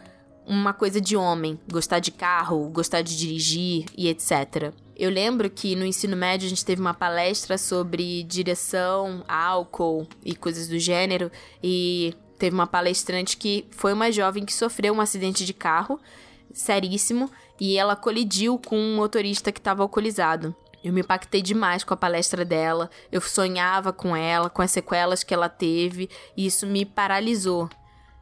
uma 0.47 0.71
coisa 0.71 1.01
de 1.01 1.17
homem, 1.17 1.59
gostar 1.69 1.99
de 1.99 2.09
carro, 2.09 2.69
gostar 2.69 3.01
de 3.01 3.17
dirigir 3.17 3.83
e 3.97 4.07
etc. 4.07 4.73
Eu 4.95 5.09
lembro 5.09 5.49
que 5.49 5.75
no 5.75 5.85
ensino 5.85 6.15
médio 6.15 6.45
a 6.45 6.49
gente 6.49 6.63
teve 6.63 6.79
uma 6.79 6.93
palestra 6.93 7.57
sobre 7.57 8.23
direção, 8.23 9.25
álcool 9.27 10.07
e 10.23 10.33
coisas 10.33 10.69
do 10.69 10.79
gênero, 10.79 11.29
e 11.61 12.13
teve 12.37 12.55
uma 12.55 12.65
palestrante 12.65 13.35
que 13.35 13.65
foi 13.71 13.91
uma 13.91 14.09
jovem 14.09 14.45
que 14.45 14.53
sofreu 14.53 14.93
um 14.93 15.01
acidente 15.01 15.45
de 15.45 15.53
carro 15.53 15.99
seríssimo 16.53 17.29
e 17.59 17.77
ela 17.77 17.95
colidiu 17.95 18.57
com 18.57 18.77
um 18.77 18.95
motorista 18.95 19.51
que 19.51 19.59
estava 19.59 19.83
alcoolizado. 19.83 20.55
Eu 20.83 20.93
me 20.93 21.01
impactei 21.01 21.41
demais 21.41 21.83
com 21.83 21.93
a 21.93 21.97
palestra 21.97 22.45
dela, 22.45 22.89
eu 23.11 23.19
sonhava 23.19 23.91
com 23.91 24.15
ela, 24.15 24.49
com 24.49 24.61
as 24.61 24.71
sequelas 24.71 25.23
que 25.23 25.33
ela 25.33 25.49
teve, 25.49 26.09
e 26.37 26.45
isso 26.45 26.65
me 26.65 26.85
paralisou. 26.85 27.69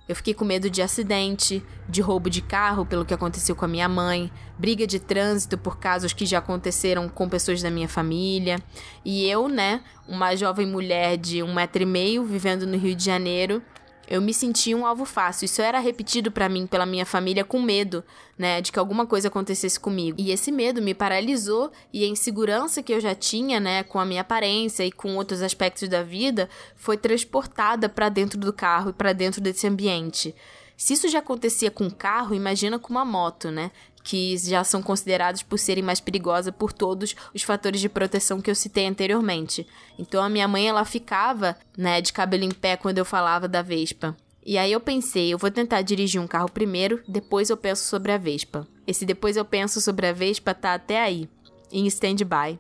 Eu 0.08 0.16
fiquei 0.16 0.34
com 0.34 0.46
medo 0.46 0.70
de 0.70 0.82
acidente, 0.82 1.62
de 1.88 2.02
roubo 2.02 2.30
de 2.30 2.42
carro 2.42 2.86
pelo 2.86 3.04
que 3.04 3.14
aconteceu 3.14 3.56
com 3.56 3.66
a 3.66 3.68
minha 3.68 3.90
mãe, 3.90 4.32
briga 4.58 4.88
de 4.88 5.00
trânsito 5.00 5.58
por 5.58 5.78
casos 5.78 6.14
que 6.14 6.26
já 6.26 6.40
aconteceram 6.40 7.10
com 7.10 7.28
pessoas 7.28 7.62
da 7.62 7.70
minha 7.70 7.90
família. 7.90 8.58
E 9.04 9.30
eu, 9.30 9.50
né, 9.50 9.82
uma 10.08 10.34
jovem 10.36 10.66
mulher 10.66 11.18
de 11.18 11.44
um 11.44 11.54
metro 11.54 11.84
e 11.84 11.86
meio 11.86 12.24
vivendo 12.24 12.66
no 12.66 12.78
Rio 12.78 12.96
de 12.96 13.04
Janeiro, 13.04 13.62
eu 14.08 14.22
me 14.22 14.34
sentia 14.34 14.76
um 14.76 14.86
alvo 14.86 15.06
fácil. 15.06 15.46
Isso 15.46 15.62
era 15.62 15.80
repetido 15.80 16.32
para 16.32 16.48
mim 16.48 16.66
pela 16.66 16.86
minha 16.86 17.06
família 17.06 17.44
com 17.44 17.62
medo, 17.62 18.04
né, 18.38 18.62
de 18.62 18.72
que 18.72 18.80
alguma 18.80 19.06
coisa 19.06 19.28
acontecesse 19.28 19.80
comigo. 19.80 20.18
E 20.20 20.32
esse 20.32 20.52
medo 20.52 20.82
me 20.82 20.94
paralisou 20.94 21.72
e 21.92 22.04
a 22.04 22.08
insegurança 22.08 22.82
que 22.82 22.94
eu 22.94 23.00
já 23.00 23.14
tinha, 23.14 23.60
né, 23.60 23.84
com 23.84 24.00
a 24.00 24.06
minha 24.06 24.22
aparência 24.22 24.86
e 24.86 24.92
com 24.92 25.16
outros 25.16 25.42
aspectos 25.42 25.90
da 25.90 26.04
vida, 26.04 26.50
foi 26.76 26.98
transportada 26.98 27.90
para 27.90 28.10
dentro 28.10 28.40
do 28.40 28.54
carro 28.54 28.92
e 28.92 28.94
para 28.94 29.14
dentro 29.14 29.42
desse 29.42 29.68
ambiente. 29.68 30.34
Se 30.78 30.94
isso 30.94 31.10
já 31.10 31.20
acontecia 31.20 31.72
com 31.72 31.90
carro, 31.90 32.36
imagina 32.36 32.78
com 32.78 32.90
uma 32.92 33.04
moto, 33.04 33.50
né? 33.50 33.72
Que 34.08 34.38
já 34.38 34.64
são 34.64 34.82
considerados 34.82 35.44
por 35.44 35.60
serem 35.60 35.84
mais 35.84 36.00
perigosas 36.00 36.54
por 36.58 36.72
todos 36.72 37.14
os 37.36 37.44
fatores 37.44 37.82
de 37.82 37.90
proteção 37.90 38.40
que 38.40 38.50
eu 38.50 38.56
citei 38.56 38.88
anteriormente. 38.88 39.68
Então 40.00 40.24
a 40.24 40.30
minha 40.30 40.48
mãe 40.48 40.66
ela 40.66 40.86
ficava, 40.86 41.58
né, 41.78 42.00
de 42.00 42.14
cabelo 42.14 42.46
em 42.46 42.52
pé 42.52 42.78
quando 42.78 43.00
eu 43.00 43.04
falava 43.04 43.50
da 43.50 43.62
Vespa. 43.62 44.16
E 44.46 44.58
aí 44.58 44.72
eu 44.72 44.80
pensei, 44.80 45.34
eu 45.34 45.38
vou 45.38 45.52
tentar 45.52 45.82
dirigir 45.82 46.22
um 46.22 46.28
carro 46.28 46.50
primeiro, 46.50 47.04
depois 47.06 47.50
eu 47.50 47.58
penso 47.58 47.84
sobre 47.84 48.14
a 48.14 48.18
Vespa. 48.18 48.66
Esse 48.88 49.06
depois 49.06 49.36
eu 49.36 49.44
penso 49.44 49.82
sobre 49.82 50.08
a 50.08 50.14
Vespa 50.14 50.54
tá 50.54 50.74
até 50.74 51.02
aí, 51.02 51.30
em 51.70 51.86
stand-by. 51.88 52.58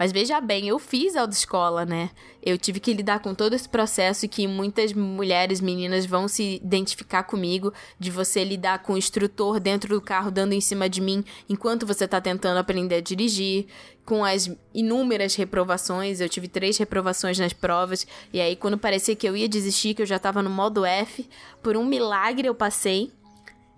Mas 0.00 0.12
veja 0.12 0.40
bem, 0.40 0.66
eu 0.66 0.78
fiz 0.78 1.14
autoescola, 1.14 1.84
né? 1.84 2.08
Eu 2.42 2.56
tive 2.56 2.80
que 2.80 2.94
lidar 2.94 3.20
com 3.20 3.34
todo 3.34 3.52
esse 3.52 3.68
processo 3.68 4.26
que 4.26 4.46
muitas 4.46 4.94
mulheres, 4.94 5.60
meninas 5.60 6.06
vão 6.06 6.26
se 6.26 6.54
identificar 6.54 7.24
comigo, 7.24 7.70
de 7.98 8.10
você 8.10 8.42
lidar 8.42 8.78
com 8.78 8.94
o 8.94 8.96
instrutor 8.96 9.60
dentro 9.60 9.94
do 9.94 10.00
carro 10.00 10.30
dando 10.30 10.54
em 10.54 10.60
cima 10.62 10.88
de 10.88 11.02
mim 11.02 11.22
enquanto 11.50 11.86
você 11.86 12.08
tá 12.08 12.18
tentando 12.18 12.56
aprender 12.56 12.94
a 12.94 13.00
dirigir, 13.02 13.66
com 14.06 14.24
as 14.24 14.50
inúmeras 14.72 15.34
reprovações. 15.34 16.18
Eu 16.18 16.30
tive 16.30 16.48
três 16.48 16.78
reprovações 16.78 17.38
nas 17.38 17.52
provas, 17.52 18.06
e 18.32 18.40
aí 18.40 18.56
quando 18.56 18.78
parecia 18.78 19.14
que 19.14 19.28
eu 19.28 19.36
ia 19.36 19.50
desistir, 19.50 19.92
que 19.92 20.00
eu 20.00 20.06
já 20.06 20.18
tava 20.18 20.40
no 20.40 20.48
modo 20.48 20.82
F, 20.82 21.28
por 21.62 21.76
um 21.76 21.84
milagre 21.84 22.48
eu 22.48 22.54
passei. 22.54 23.12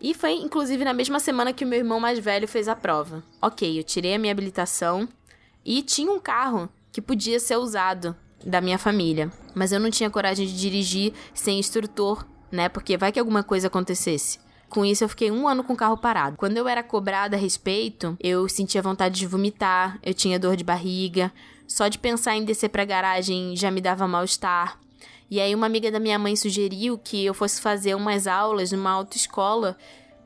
E 0.00 0.14
foi 0.14 0.34
inclusive 0.34 0.84
na 0.84 0.92
mesma 0.92 1.18
semana 1.18 1.52
que 1.52 1.64
o 1.64 1.66
meu 1.66 1.80
irmão 1.80 1.98
mais 1.98 2.20
velho 2.20 2.46
fez 2.46 2.68
a 2.68 2.76
prova. 2.76 3.24
Ok, 3.40 3.76
eu 3.76 3.82
tirei 3.82 4.14
a 4.14 4.18
minha 4.20 4.32
habilitação 4.32 5.08
e 5.64 5.82
tinha 5.82 6.10
um 6.10 6.20
carro 6.20 6.68
que 6.92 7.00
podia 7.00 7.40
ser 7.40 7.56
usado 7.56 8.14
da 8.44 8.60
minha 8.60 8.78
família. 8.78 9.30
Mas 9.54 9.72
eu 9.72 9.80
não 9.80 9.90
tinha 9.90 10.10
coragem 10.10 10.46
de 10.46 10.58
dirigir 10.58 11.12
sem 11.34 11.58
instrutor, 11.58 12.26
né? 12.50 12.68
Porque 12.68 12.96
vai 12.96 13.12
que 13.12 13.18
alguma 13.18 13.42
coisa 13.42 13.68
acontecesse. 13.68 14.38
Com 14.68 14.84
isso, 14.84 15.04
eu 15.04 15.08
fiquei 15.08 15.30
um 15.30 15.46
ano 15.46 15.62
com 15.62 15.74
o 15.74 15.76
carro 15.76 15.98
parado. 15.98 16.36
Quando 16.38 16.56
eu 16.56 16.66
era 16.66 16.82
cobrada 16.82 17.36
a 17.36 17.38
respeito, 17.38 18.16
eu 18.18 18.48
sentia 18.48 18.80
vontade 18.80 19.18
de 19.18 19.26
vomitar, 19.26 19.98
eu 20.02 20.14
tinha 20.14 20.38
dor 20.38 20.56
de 20.56 20.64
barriga. 20.64 21.32
Só 21.68 21.88
de 21.88 21.98
pensar 21.98 22.36
em 22.36 22.44
descer 22.44 22.70
pra 22.70 22.84
garagem 22.84 23.54
já 23.54 23.70
me 23.70 23.80
dava 23.80 24.08
mal-estar. 24.08 24.78
E 25.30 25.40
aí, 25.40 25.54
uma 25.54 25.66
amiga 25.66 25.90
da 25.90 26.00
minha 26.00 26.18
mãe 26.18 26.36
sugeriu 26.36 26.98
que 26.98 27.24
eu 27.24 27.32
fosse 27.32 27.60
fazer 27.60 27.94
umas 27.94 28.26
aulas 28.26 28.72
numa 28.72 28.90
autoescola 28.90 29.76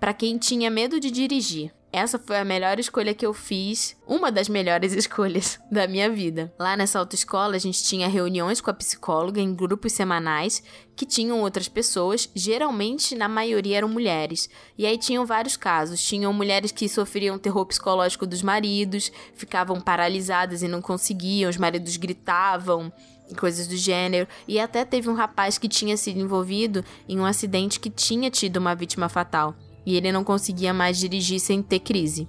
para 0.01 0.15
quem 0.15 0.39
tinha 0.39 0.71
medo 0.71 0.99
de 0.99 1.11
dirigir. 1.11 1.73
Essa 1.97 2.19
foi 2.19 2.37
a 2.37 2.45
melhor 2.45 2.79
escolha 2.79 3.15
que 3.15 3.25
eu 3.25 3.33
fiz, 3.33 3.97
uma 4.07 4.31
das 4.31 4.51
melhores 4.51 4.93
escolhas 4.93 5.59
da 5.73 5.89
minha 5.89 6.11
vida. 6.11 6.53
Lá 6.59 6.77
nessa 6.77 6.99
autoescola, 6.99 7.57
a 7.57 7.59
gente 7.59 7.83
tinha 7.83 8.07
reuniões 8.07 8.61
com 8.61 8.71
a 8.71 8.75
psicóloga 8.75 9.41
em 9.41 9.55
grupos 9.55 9.95
semanais 9.95 10.63
que 10.95 11.07
tinham 11.07 11.41
outras 11.41 11.69
pessoas, 11.69 12.29
geralmente 12.35 13.15
na 13.15 13.31
maioria 13.31 13.79
eram 13.79 13.89
mulheres. 13.89 14.47
E 14.77 14.85
aí 14.85 14.99
tinham 14.99 15.25
vários 15.25 15.57
casos. 15.57 16.03
Tinham 16.03 16.35
mulheres 16.35 16.71
que 16.71 16.87
sofriam 16.87 17.39
terror 17.39 17.65
psicológico 17.65 18.27
dos 18.27 18.43
maridos, 18.43 19.11
ficavam 19.35 19.81
paralisadas 19.81 20.63
e 20.63 20.69
não 20.69 20.83
conseguiam, 20.83 21.49
os 21.49 21.57
maridos 21.57 21.97
gritavam, 21.97 22.93
coisas 23.39 23.67
do 23.67 23.77
gênero. 23.77 24.29
E 24.47 24.61
até 24.61 24.85
teve 24.85 25.09
um 25.09 25.15
rapaz 25.15 25.57
que 25.57 25.67
tinha 25.67 25.97
sido 25.97 26.21
envolvido 26.21 26.85
em 27.09 27.19
um 27.19 27.25
acidente 27.25 27.81
que 27.81 27.89
tinha 27.89 28.31
tido 28.31 28.59
uma 28.59 28.75
vítima 28.75 29.09
fatal 29.09 29.57
e 29.87 29.97
ele 29.97 30.11
não 30.11 30.25
conseguia 30.25 30.75
mais 30.75 30.99
dirigir 30.99 31.39
sem 31.39 31.63
ter 31.63 31.79
crise. 31.79 32.29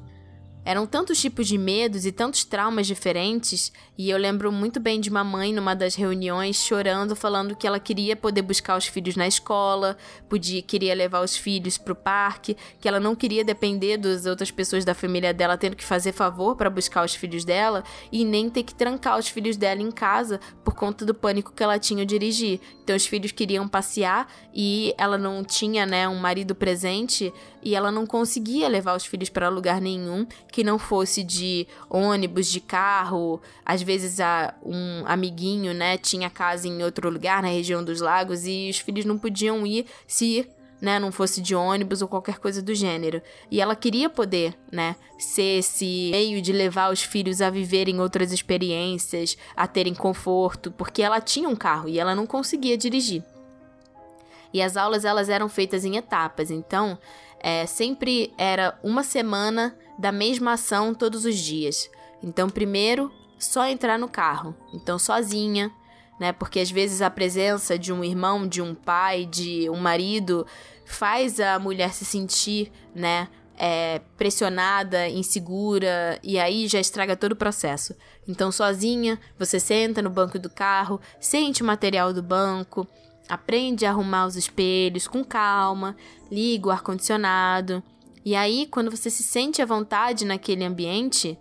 Eram 0.64 0.86
tantos 0.86 1.20
tipos 1.20 1.48
de 1.48 1.58
medos 1.58 2.06
e 2.06 2.12
tantos 2.12 2.46
traumas 2.46 2.86
diferentes, 2.86 3.74
e 3.98 4.10
eu 4.10 4.18
lembro 4.18 4.52
muito 4.52 4.80
bem 4.80 5.00
de 5.00 5.10
uma 5.10 5.24
mãe 5.24 5.52
numa 5.52 5.76
das 5.76 5.96
reuniões 5.96 6.58
chorando, 6.58 7.16
falando 7.16 7.56
que 7.56 7.66
ela 7.66 7.80
queria 7.80 8.16
poder 8.16 8.44
buscar 8.44 8.78
os 8.78 8.86
filhos 8.86 9.16
na 9.16 9.28
escola, 9.28 9.98
podia 10.30 10.62
queria 10.62 10.94
levar 10.94 11.22
os 11.22 11.36
filhos 11.36 11.78
para 11.78 11.94
o 11.94 11.96
parque, 11.96 12.56
que 12.80 12.88
ela 12.88 13.00
não 13.00 13.16
queria 13.16 13.44
depender 13.44 13.98
das 13.98 14.26
outras 14.26 14.52
pessoas 14.52 14.86
da 14.86 14.94
família 14.94 15.34
dela 15.34 15.58
tendo 15.58 15.76
que 15.76 15.84
fazer 15.84 16.12
favor 16.12 16.56
para 16.56 16.70
buscar 16.70 17.04
os 17.04 17.16
filhos 17.16 17.44
dela 17.44 17.84
e 18.12 18.24
nem 18.24 18.50
ter 18.50 18.64
que 18.64 18.76
trancar 18.76 19.18
os 19.18 19.28
filhos 19.28 19.58
dela 19.58 19.82
em 19.82 19.92
casa 19.92 20.40
por 20.64 20.76
conta 20.76 21.04
do 21.04 21.14
pânico 21.14 21.52
que 21.52 21.64
ela 21.64 21.80
tinha 21.80 22.04
ao 22.04 22.06
dirigir. 22.06 22.60
Então 22.84 22.96
os 22.96 23.06
filhos 23.06 23.32
queriam 23.32 23.68
passear 23.68 24.32
e 24.54 24.94
ela 24.98 25.18
não 25.18 25.44
tinha, 25.44 25.86
né, 25.86 26.08
um 26.08 26.20
marido 26.20 26.54
presente 26.54 27.34
e 27.64 27.76
ela 27.76 27.92
não 27.92 28.06
conseguia 28.06 28.70
levar 28.70 28.96
os 28.96 29.06
filhos 29.06 29.30
para 29.30 29.50
lugar 29.50 29.82
nenhum 29.82 30.26
que 30.52 30.64
não 30.64 30.80
fosse 30.80 31.24
de 31.24 31.68
ônibus, 31.90 32.48
de 32.48 32.62
carro. 32.62 33.42
Às 33.66 33.82
vezes 33.88 34.20
a, 34.20 34.54
um 34.64 35.04
amiguinho, 35.06 35.74
né, 35.74 35.98
tinha 35.98 36.30
casa 36.30 36.68
em 36.68 36.84
outro 36.84 37.10
lugar, 37.10 37.42
na 37.42 37.48
região 37.48 37.84
dos 37.84 38.02
lagos, 38.02 38.46
e 38.46 38.70
os 38.70 38.78
filhos 38.78 39.06
não 39.06 39.18
podiam 39.18 39.66
ir 39.66 39.86
se 40.06 40.48
né, 40.80 41.00
não 41.00 41.12
fosse 41.12 41.42
de 41.42 41.56
ônibus 41.56 42.02
ou 42.02 42.08
qualquer 42.08 42.38
coisa 42.38 42.62
do 42.62 42.76
gênero. 42.76 43.22
E 43.50 43.60
ela 43.60 43.76
queria 43.76 44.10
poder, 44.10 44.56
né, 44.72 44.96
ser 45.18 45.60
esse 45.60 46.10
meio 46.12 46.42
de 46.42 46.52
levar 46.52 46.92
os 46.92 47.02
filhos 47.02 47.42
a 47.42 47.50
viverem 47.50 48.00
outras 48.00 48.32
experiências, 48.32 49.38
a 49.56 49.68
terem 49.68 49.96
conforto, 49.96 50.72
porque 50.72 51.02
ela 51.02 51.20
tinha 51.20 51.50
um 51.50 51.56
carro 51.56 51.90
e 51.90 52.00
ela 52.00 52.14
não 52.14 52.28
conseguia 52.28 52.78
dirigir. 52.78 53.24
E 54.54 54.62
as 54.62 54.78
aulas 54.78 55.04
elas 55.04 55.30
eram 55.30 55.50
feitas 55.50 55.84
em 55.84 55.98
etapas, 55.98 56.52
então 56.52 56.98
é, 57.40 57.66
sempre 57.66 58.34
era 58.38 58.78
uma 58.84 59.04
semana 59.04 59.76
da 59.98 60.12
mesma 60.12 60.54
ação 60.54 60.94
todos 60.94 61.26
os 61.26 61.38
dias. 61.38 61.90
Então, 62.22 62.50
primeiro, 62.50 63.12
só 63.38 63.68
entrar 63.68 63.98
no 63.98 64.08
carro. 64.08 64.56
Então, 64.74 64.98
sozinha, 64.98 65.72
né? 66.20 66.32
Porque 66.32 66.60
às 66.60 66.72
vezes 66.72 67.02
a 67.02 67.10
presença 67.10 67.78
de 67.78 67.94
um 67.94 68.04
irmão, 68.04 68.48
de 68.48 68.62
um 68.62 68.74
pai, 68.74 69.26
de 69.26 69.70
um 69.70 69.78
marido 69.78 70.46
faz 70.86 71.40
a 71.40 71.60
mulher 71.60 71.94
se 71.94 72.06
sentir, 72.06 72.72
né? 72.96 73.28
É, 73.60 74.02
pressionada, 74.16 75.10
insegura, 75.10 76.20
e 76.22 76.38
aí 76.38 76.68
já 76.68 76.80
estraga 76.80 77.16
todo 77.16 77.32
o 77.32 77.36
processo. 77.36 77.96
Então, 78.28 78.52
sozinha, 78.52 79.20
você 79.38 79.60
senta 79.60 80.00
no 80.00 80.12
banco 80.12 80.38
do 80.38 80.50
carro, 80.50 81.02
sente 81.20 81.64
o 81.64 81.66
material 81.66 82.14
do 82.14 82.22
banco, 82.22 82.88
aprende 83.28 83.84
a 83.84 83.90
arrumar 83.90 84.28
os 84.28 84.36
espelhos 84.36 85.08
com 85.08 85.24
calma, 85.24 85.96
liga 86.32 86.68
o 86.68 86.72
ar-condicionado. 86.72 87.82
E 88.24 88.36
aí, 88.36 88.68
quando 88.68 88.92
você 88.92 89.10
se 89.10 89.24
sente 89.24 89.60
à 89.60 89.66
vontade 89.66 90.24
naquele 90.24 90.64
ambiente, 90.64 91.40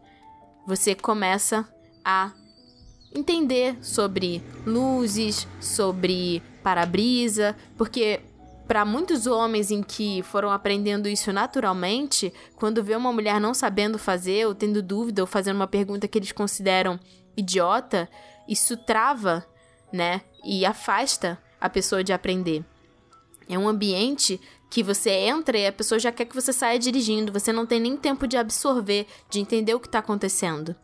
você 0.67 0.95
começa 0.95 1.69
a 2.07 2.31
entender 3.13 3.77
sobre 3.83 4.41
luzes, 4.65 5.49
sobre 5.61 6.41
para-brisa, 6.63 7.57
porque 7.77 8.21
para 8.69 8.85
muitos 8.85 9.27
homens 9.27 9.73
em 9.73 9.83
que 9.83 10.23
foram 10.23 10.53
aprendendo 10.53 11.09
isso 11.09 11.33
naturalmente, 11.33 12.33
quando 12.55 12.83
vê 12.83 12.95
uma 12.95 13.13
mulher 13.13 13.41
não 13.41 13.53
sabendo 13.53 13.99
fazer, 13.99 14.47
ou 14.47 14.55
tendo 14.55 14.81
dúvida, 14.81 15.21
ou 15.21 15.27
fazendo 15.27 15.57
uma 15.57 15.67
pergunta 15.67 16.07
que 16.07 16.17
eles 16.17 16.31
consideram 16.31 16.99
idiota, 17.37 18.09
isso 18.49 18.77
trava, 18.77 19.45
né? 19.93 20.21
E 20.45 20.65
afasta 20.65 21.39
a 21.61 21.69
pessoa 21.69 22.05
de 22.05 22.13
aprender. 22.13 22.65
É 23.49 23.59
um 23.59 23.69
ambiente 23.69 24.41
que 24.71 24.83
você 24.83 25.11
entra 25.11 25.59
e 25.59 25.67
a 25.67 25.73
pessoa 25.73 25.99
já 25.99 26.13
quer 26.13 26.25
que 26.25 26.35
você 26.35 26.53
saia 26.53 26.79
dirigindo, 26.79 27.33
você 27.33 27.53
não 27.53 27.67
tem 27.67 27.81
nem 27.81 27.97
tempo 27.97 28.27
de 28.29 28.37
absorver, 28.37 29.07
de 29.29 29.41
entender 29.41 29.75
o 29.75 29.81
que 29.81 29.87
está 29.89 29.99
acontecendo. 30.01 30.75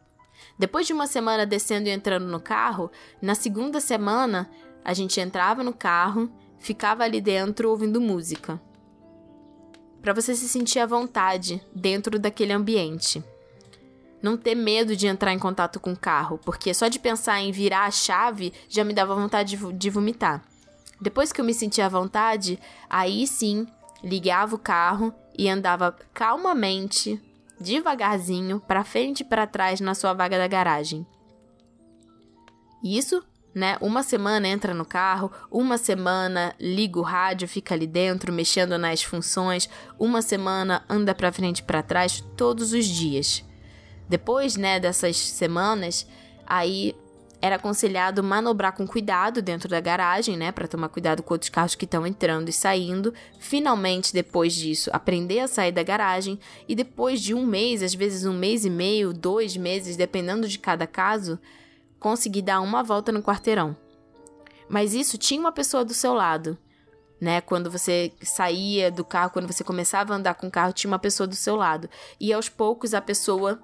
Depois 0.58 0.86
de 0.86 0.92
uma 0.92 1.06
semana 1.06 1.46
descendo 1.46 1.88
e 1.88 1.92
entrando 1.92 2.26
no 2.26 2.40
carro, 2.40 2.90
na 3.20 3.34
segunda 3.34 3.80
semana 3.80 4.50
a 4.84 4.92
gente 4.92 5.20
entrava 5.20 5.62
no 5.62 5.72
carro, 5.72 6.30
ficava 6.58 7.04
ali 7.04 7.20
dentro 7.20 7.70
ouvindo 7.70 8.00
música. 8.00 8.60
Para 10.00 10.12
você 10.12 10.34
se 10.34 10.48
sentir 10.48 10.80
à 10.80 10.86
vontade 10.86 11.62
dentro 11.74 12.18
daquele 12.18 12.52
ambiente. 12.52 13.22
não 14.20 14.36
ter 14.36 14.54
medo 14.54 14.94
de 14.94 15.08
entrar 15.08 15.32
em 15.32 15.38
contato 15.38 15.80
com 15.80 15.92
o 15.92 15.98
carro, 15.98 16.38
porque 16.44 16.72
só 16.72 16.86
de 16.86 17.00
pensar 17.00 17.40
em 17.40 17.50
virar 17.50 17.86
a 17.86 17.90
chave 17.90 18.52
já 18.68 18.84
me 18.84 18.94
dava 18.94 19.16
vontade 19.16 19.58
de, 19.72 19.90
vomitar. 19.90 20.44
Depois 21.00 21.32
que 21.32 21.40
eu 21.40 21.44
me 21.44 21.52
sentia 21.52 21.86
à 21.86 21.88
vontade, 21.88 22.56
aí 22.88 23.26
sim 23.26 23.66
ligava 24.02 24.54
o 24.54 24.58
carro 24.58 25.12
e 25.36 25.48
andava 25.48 25.96
calmamente, 26.14 27.20
devagarzinho, 27.62 28.60
para 28.60 28.84
frente 28.84 29.20
e 29.20 29.24
para 29.24 29.46
trás 29.46 29.80
na 29.80 29.94
sua 29.94 30.12
vaga 30.12 30.36
da 30.36 30.46
garagem. 30.46 31.06
Isso, 32.82 33.22
né? 33.54 33.76
Uma 33.80 34.02
semana 34.02 34.48
entra 34.48 34.74
no 34.74 34.84
carro, 34.84 35.30
uma 35.50 35.78
semana 35.78 36.54
liga 36.58 36.98
o 36.98 37.02
rádio, 37.02 37.46
fica 37.46 37.74
ali 37.74 37.86
dentro 37.86 38.32
mexendo 38.32 38.76
nas 38.76 39.02
funções, 39.02 39.68
uma 39.98 40.20
semana 40.20 40.84
anda 40.88 41.14
para 41.14 41.32
frente 41.32 41.60
e 41.60 41.62
para 41.62 41.82
trás 41.82 42.20
todos 42.36 42.72
os 42.72 42.84
dias. 42.84 43.44
Depois, 44.08 44.56
né, 44.56 44.80
dessas 44.80 45.16
semanas, 45.16 46.06
aí 46.46 46.94
era 47.42 47.56
aconselhado 47.56 48.22
manobrar 48.22 48.72
com 48.72 48.86
cuidado 48.86 49.42
dentro 49.42 49.68
da 49.68 49.80
garagem, 49.80 50.36
né, 50.36 50.52
para 50.52 50.68
tomar 50.68 50.88
cuidado 50.88 51.24
com 51.24 51.34
outros 51.34 51.50
carros 51.50 51.74
que 51.74 51.84
estão 51.84 52.06
entrando 52.06 52.48
e 52.48 52.52
saindo. 52.52 53.12
Finalmente, 53.40 54.12
depois 54.12 54.54
disso, 54.54 54.88
aprender 54.92 55.40
a 55.40 55.48
sair 55.48 55.72
da 55.72 55.82
garagem 55.82 56.38
e 56.68 56.76
depois 56.76 57.20
de 57.20 57.34
um 57.34 57.44
mês, 57.44 57.82
às 57.82 57.94
vezes 57.94 58.24
um 58.24 58.32
mês 58.32 58.64
e 58.64 58.70
meio, 58.70 59.12
dois 59.12 59.56
meses, 59.56 59.96
dependendo 59.96 60.46
de 60.46 60.56
cada 60.56 60.86
caso, 60.86 61.36
conseguir 61.98 62.42
dar 62.42 62.60
uma 62.60 62.80
volta 62.80 63.10
no 63.10 63.22
quarteirão. 63.22 63.76
Mas 64.68 64.94
isso 64.94 65.18
tinha 65.18 65.40
uma 65.40 65.52
pessoa 65.52 65.84
do 65.84 65.92
seu 65.92 66.14
lado. 66.14 66.56
Né? 67.20 67.40
Quando 67.40 67.70
você 67.70 68.12
saía 68.22 68.88
do 68.88 69.04
carro, 69.04 69.30
quando 69.30 69.52
você 69.52 69.64
começava 69.64 70.12
a 70.12 70.16
andar 70.16 70.34
com 70.34 70.46
o 70.46 70.50
carro, 70.50 70.72
tinha 70.72 70.90
uma 70.90 70.98
pessoa 70.98 71.26
do 71.26 71.34
seu 71.34 71.56
lado. 71.56 71.90
E 72.20 72.32
aos 72.32 72.48
poucos 72.48 72.94
a 72.94 73.00
pessoa 73.00 73.60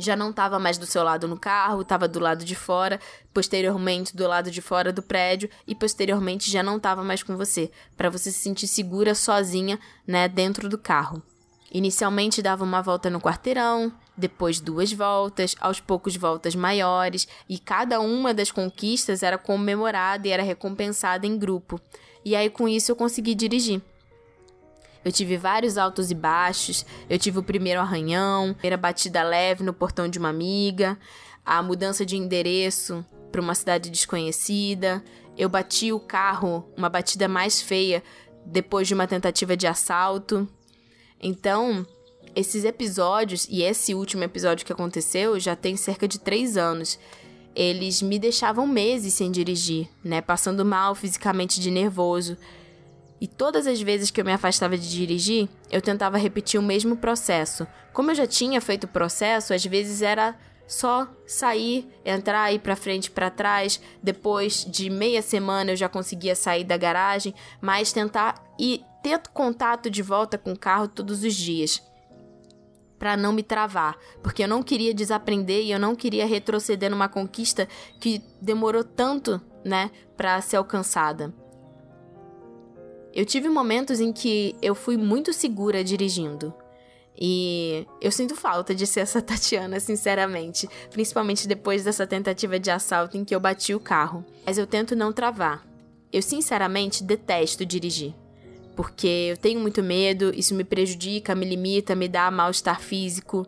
já 0.00 0.16
não 0.16 0.30
estava 0.30 0.58
mais 0.58 0.78
do 0.78 0.86
seu 0.86 1.02
lado 1.02 1.28
no 1.28 1.38
carro, 1.38 1.82
estava 1.82 2.08
do 2.08 2.18
lado 2.18 2.44
de 2.44 2.54
fora, 2.54 2.98
posteriormente 3.32 4.16
do 4.16 4.26
lado 4.26 4.50
de 4.50 4.60
fora 4.60 4.92
do 4.92 5.02
prédio 5.02 5.48
e 5.66 5.74
posteriormente 5.74 6.50
já 6.50 6.62
não 6.62 6.76
estava 6.76 7.04
mais 7.04 7.22
com 7.22 7.36
você, 7.36 7.70
para 7.96 8.10
você 8.10 8.30
se 8.30 8.38
sentir 8.38 8.66
segura 8.66 9.14
sozinha, 9.14 9.78
né, 10.06 10.28
dentro 10.28 10.68
do 10.68 10.78
carro. 10.78 11.22
Inicialmente 11.72 12.42
dava 12.42 12.64
uma 12.64 12.82
volta 12.82 13.08
no 13.08 13.20
quarteirão, 13.20 13.92
depois 14.16 14.60
duas 14.60 14.92
voltas, 14.92 15.54
aos 15.60 15.80
poucos 15.80 16.16
voltas 16.16 16.54
maiores, 16.54 17.28
e 17.48 17.58
cada 17.58 18.00
uma 18.00 18.34
das 18.34 18.50
conquistas 18.50 19.22
era 19.22 19.38
comemorada 19.38 20.26
e 20.26 20.30
era 20.30 20.42
recompensada 20.42 21.26
em 21.26 21.38
grupo. 21.38 21.80
E 22.24 22.34
aí 22.34 22.50
com 22.50 22.68
isso 22.68 22.90
eu 22.90 22.96
consegui 22.96 23.34
dirigir. 23.34 23.80
Eu 25.04 25.10
tive 25.10 25.36
vários 25.36 25.78
altos 25.78 26.10
e 26.10 26.14
baixos. 26.14 26.84
Eu 27.08 27.18
tive 27.18 27.38
o 27.38 27.42
primeiro 27.42 27.80
arranhão, 27.80 28.50
a 28.50 28.54
primeira 28.54 28.76
batida 28.76 29.22
leve 29.22 29.64
no 29.64 29.72
portão 29.72 30.08
de 30.08 30.18
uma 30.18 30.28
amiga, 30.28 30.98
a 31.44 31.62
mudança 31.62 32.04
de 32.04 32.16
endereço 32.16 33.04
para 33.30 33.40
uma 33.40 33.54
cidade 33.54 33.90
desconhecida. 33.90 35.02
Eu 35.36 35.48
bati 35.48 35.92
o 35.92 36.00
carro, 36.00 36.68
uma 36.76 36.88
batida 36.88 37.26
mais 37.28 37.62
feia, 37.62 38.02
depois 38.44 38.86
de 38.88 38.94
uma 38.94 39.06
tentativa 39.06 39.56
de 39.56 39.66
assalto. 39.66 40.48
Então, 41.20 41.86
esses 42.34 42.64
episódios, 42.64 43.46
e 43.48 43.62
esse 43.62 43.94
último 43.94 44.22
episódio 44.24 44.64
que 44.64 44.72
aconteceu, 44.72 45.38
já 45.40 45.56
tem 45.56 45.76
cerca 45.76 46.06
de 46.06 46.18
três 46.18 46.56
anos. 46.56 46.98
Eles 47.54 48.00
me 48.00 48.18
deixavam 48.18 48.66
meses 48.66 49.14
sem 49.14 49.30
dirigir, 49.30 49.88
né? 50.04 50.20
Passando 50.20 50.64
mal 50.64 50.94
fisicamente 50.94 51.60
de 51.60 51.70
nervoso. 51.70 52.36
E 53.20 53.28
todas 53.28 53.66
as 53.66 53.80
vezes 53.80 54.10
que 54.10 54.20
eu 54.20 54.24
me 54.24 54.32
afastava 54.32 54.78
de 54.78 54.88
dirigir, 54.88 55.48
eu 55.70 55.82
tentava 55.82 56.16
repetir 56.16 56.58
o 56.58 56.62
mesmo 56.62 56.96
processo. 56.96 57.66
Como 57.92 58.10
eu 58.10 58.14
já 58.14 58.26
tinha 58.26 58.60
feito 58.60 58.84
o 58.84 58.88
processo, 58.88 59.52
às 59.52 59.64
vezes 59.64 60.00
era 60.00 60.34
só 60.66 61.06
sair, 61.26 61.86
entrar, 62.04 62.52
ir 62.52 62.60
para 62.60 62.76
frente, 62.76 63.10
para 63.10 63.28
trás. 63.28 63.80
Depois 64.02 64.64
de 64.64 64.88
meia 64.88 65.20
semana 65.20 65.72
eu 65.72 65.76
já 65.76 65.88
conseguia 65.88 66.34
sair 66.34 66.64
da 66.64 66.78
garagem, 66.78 67.34
mas 67.60 67.92
tentar 67.92 68.42
e 68.58 68.82
ter 69.02 69.20
contato 69.34 69.90
de 69.90 70.00
volta 70.00 70.38
com 70.38 70.52
o 70.52 70.58
carro 70.58 70.88
todos 70.88 71.22
os 71.22 71.34
dias. 71.34 71.82
Para 72.98 73.16
não 73.16 73.32
me 73.32 73.42
travar, 73.42 73.98
porque 74.22 74.44
eu 74.44 74.48
não 74.48 74.62
queria 74.62 74.94
desaprender 74.94 75.64
e 75.64 75.72
eu 75.72 75.78
não 75.78 75.96
queria 75.96 76.26
retroceder 76.26 76.90
numa 76.90 77.08
conquista 77.08 77.66
que 77.98 78.22
demorou 78.40 78.84
tanto, 78.84 79.40
né, 79.64 79.90
para 80.16 80.40
ser 80.40 80.56
alcançada. 80.56 81.34
Eu 83.12 83.24
tive 83.24 83.48
momentos 83.48 84.00
em 84.00 84.12
que 84.12 84.54
eu 84.62 84.74
fui 84.74 84.96
muito 84.96 85.32
segura 85.32 85.82
dirigindo. 85.82 86.54
E 87.18 87.86
eu 88.00 88.10
sinto 88.10 88.34
falta 88.34 88.74
de 88.74 88.86
ser 88.86 89.00
essa 89.00 89.20
Tatiana, 89.22 89.78
sinceramente. 89.80 90.68
Principalmente 90.90 91.46
depois 91.46 91.84
dessa 91.84 92.06
tentativa 92.06 92.58
de 92.58 92.70
assalto 92.70 93.16
em 93.16 93.24
que 93.24 93.34
eu 93.34 93.40
bati 93.40 93.74
o 93.74 93.80
carro. 93.80 94.24
Mas 94.46 94.56
eu 94.56 94.66
tento 94.66 94.96
não 94.96 95.12
travar. 95.12 95.66
Eu, 96.12 96.22
sinceramente, 96.22 97.04
detesto 97.04 97.66
dirigir. 97.66 98.14
Porque 98.74 99.06
eu 99.06 99.36
tenho 99.36 99.60
muito 99.60 99.82
medo, 99.82 100.32
isso 100.34 100.54
me 100.54 100.64
prejudica, 100.64 101.34
me 101.34 101.44
limita, 101.44 101.94
me 101.94 102.08
dá 102.08 102.30
mal-estar 102.30 102.80
físico. 102.80 103.46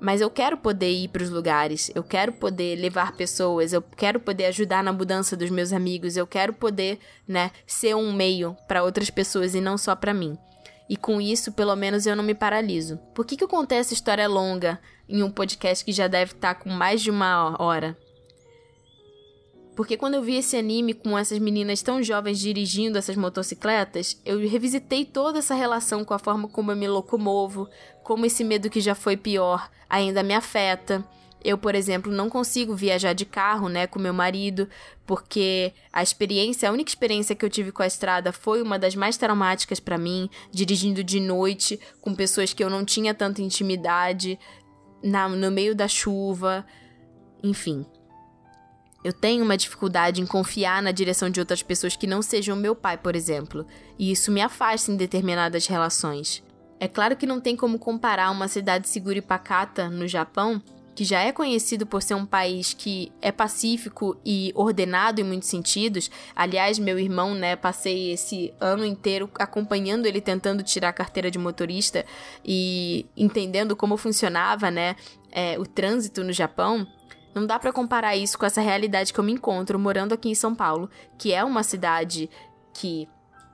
Mas 0.00 0.20
eu 0.22 0.30
quero 0.30 0.56
poder 0.56 0.90
ir 0.90 1.08
para 1.08 1.22
os 1.22 1.28
lugares, 1.28 1.90
eu 1.94 2.02
quero 2.02 2.32
poder 2.32 2.76
levar 2.76 3.12
pessoas, 3.12 3.72
eu 3.72 3.82
quero 3.82 4.18
poder 4.18 4.46
ajudar 4.46 4.82
na 4.82 4.92
mudança 4.92 5.36
dos 5.36 5.50
meus 5.50 5.72
amigos, 5.72 6.16
eu 6.16 6.26
quero 6.26 6.54
poder, 6.54 6.98
né, 7.28 7.50
ser 7.66 7.94
um 7.94 8.10
meio 8.12 8.56
para 8.66 8.82
outras 8.82 9.10
pessoas 9.10 9.54
e 9.54 9.60
não 9.60 9.76
só 9.76 9.94
para 9.94 10.14
mim. 10.14 10.38
E 10.88 10.96
com 10.96 11.20
isso, 11.20 11.52
pelo 11.52 11.76
menos 11.76 12.06
eu 12.06 12.16
não 12.16 12.24
me 12.24 12.34
paraliso. 12.34 12.96
Por 13.14 13.24
que, 13.24 13.36
que 13.36 13.44
eu 13.44 13.48
contei 13.48 13.78
essa 13.78 13.94
história 13.94 14.26
longa 14.26 14.80
em 15.08 15.22
um 15.22 15.30
podcast 15.30 15.84
que 15.84 15.92
já 15.92 16.08
deve 16.08 16.32
estar 16.32 16.54
tá 16.54 16.60
com 16.60 16.70
mais 16.70 17.02
de 17.02 17.10
uma 17.10 17.54
hora? 17.62 17.96
Porque 19.80 19.96
quando 19.96 20.12
eu 20.12 20.22
vi 20.22 20.36
esse 20.36 20.58
anime 20.58 20.92
com 20.92 21.16
essas 21.16 21.38
meninas 21.38 21.80
tão 21.80 22.02
jovens 22.02 22.38
dirigindo 22.38 22.98
essas 22.98 23.16
motocicletas, 23.16 24.20
eu 24.26 24.38
revisitei 24.46 25.06
toda 25.06 25.38
essa 25.38 25.54
relação 25.54 26.04
com 26.04 26.12
a 26.12 26.18
forma 26.18 26.46
como 26.48 26.70
eu 26.70 26.76
me 26.76 26.86
locomovo, 26.86 27.66
como 28.02 28.26
esse 28.26 28.44
medo 28.44 28.68
que 28.68 28.78
já 28.78 28.94
foi 28.94 29.16
pior 29.16 29.70
ainda 29.88 30.22
me 30.22 30.34
afeta. 30.34 31.02
Eu, 31.42 31.56
por 31.56 31.74
exemplo, 31.74 32.12
não 32.12 32.28
consigo 32.28 32.74
viajar 32.74 33.14
de 33.14 33.24
carro, 33.24 33.70
né, 33.70 33.86
com 33.86 33.98
meu 33.98 34.12
marido, 34.12 34.68
porque 35.06 35.72
a 35.90 36.02
experiência, 36.02 36.68
a 36.68 36.72
única 36.72 36.90
experiência 36.90 37.34
que 37.34 37.42
eu 37.42 37.48
tive 37.48 37.72
com 37.72 37.82
a 37.82 37.86
estrada 37.86 38.32
foi 38.32 38.60
uma 38.60 38.78
das 38.78 38.94
mais 38.94 39.16
traumáticas 39.16 39.80
para 39.80 39.96
mim, 39.96 40.28
dirigindo 40.52 41.02
de 41.02 41.18
noite 41.20 41.80
com 42.02 42.14
pessoas 42.14 42.52
que 42.52 42.62
eu 42.62 42.68
não 42.68 42.84
tinha 42.84 43.14
tanta 43.14 43.40
intimidade, 43.40 44.38
na, 45.02 45.26
no 45.26 45.50
meio 45.50 45.74
da 45.74 45.88
chuva, 45.88 46.66
enfim. 47.42 47.86
Eu 49.02 49.12
tenho 49.12 49.44
uma 49.44 49.56
dificuldade 49.56 50.20
em 50.20 50.26
confiar 50.26 50.82
na 50.82 50.92
direção 50.92 51.30
de 51.30 51.40
outras 51.40 51.62
pessoas 51.62 51.96
que 51.96 52.06
não 52.06 52.20
sejam 52.20 52.54
meu 52.54 52.74
pai, 52.74 52.98
por 52.98 53.16
exemplo, 53.16 53.66
e 53.98 54.10
isso 54.12 54.30
me 54.30 54.42
afasta 54.42 54.92
em 54.92 54.96
determinadas 54.96 55.66
relações. 55.66 56.42
É 56.78 56.86
claro 56.86 57.16
que 57.16 57.26
não 57.26 57.40
tem 57.40 57.56
como 57.56 57.78
comparar 57.78 58.30
uma 58.30 58.48
cidade 58.48 58.88
segura 58.88 59.18
e 59.18 59.22
pacata 59.22 59.88
no 59.88 60.06
Japão, 60.06 60.62
que 60.94 61.04
já 61.04 61.20
é 61.20 61.32
conhecido 61.32 61.86
por 61.86 62.02
ser 62.02 62.14
um 62.14 62.26
país 62.26 62.74
que 62.74 63.10
é 63.22 63.32
pacífico 63.32 64.20
e 64.24 64.52
ordenado 64.54 65.20
em 65.20 65.24
muitos 65.24 65.48
sentidos. 65.48 66.10
Aliás, 66.36 66.78
meu 66.78 66.98
irmão, 66.98 67.34
né, 67.34 67.56
passei 67.56 68.12
esse 68.12 68.52
ano 68.60 68.84
inteiro 68.84 69.30
acompanhando 69.36 70.04
ele 70.04 70.20
tentando 70.20 70.62
tirar 70.62 70.90
a 70.90 70.92
carteira 70.92 71.30
de 71.30 71.38
motorista 71.38 72.04
e 72.44 73.06
entendendo 73.16 73.74
como 73.74 73.96
funcionava, 73.96 74.70
né, 74.70 74.94
é, 75.32 75.58
o 75.58 75.64
trânsito 75.64 76.22
no 76.22 76.32
Japão. 76.32 76.86
Não 77.34 77.46
dá 77.46 77.58
para 77.58 77.72
comparar 77.72 78.16
isso 78.16 78.38
com 78.38 78.44
essa 78.44 78.60
realidade 78.60 79.12
que 79.12 79.20
eu 79.20 79.24
me 79.24 79.32
encontro 79.32 79.78
morando 79.78 80.12
aqui 80.12 80.28
em 80.28 80.34
São 80.34 80.54
Paulo, 80.54 80.90
que 81.16 81.32
é 81.32 81.44
uma 81.44 81.62
cidade 81.62 82.28
que 82.74 83.08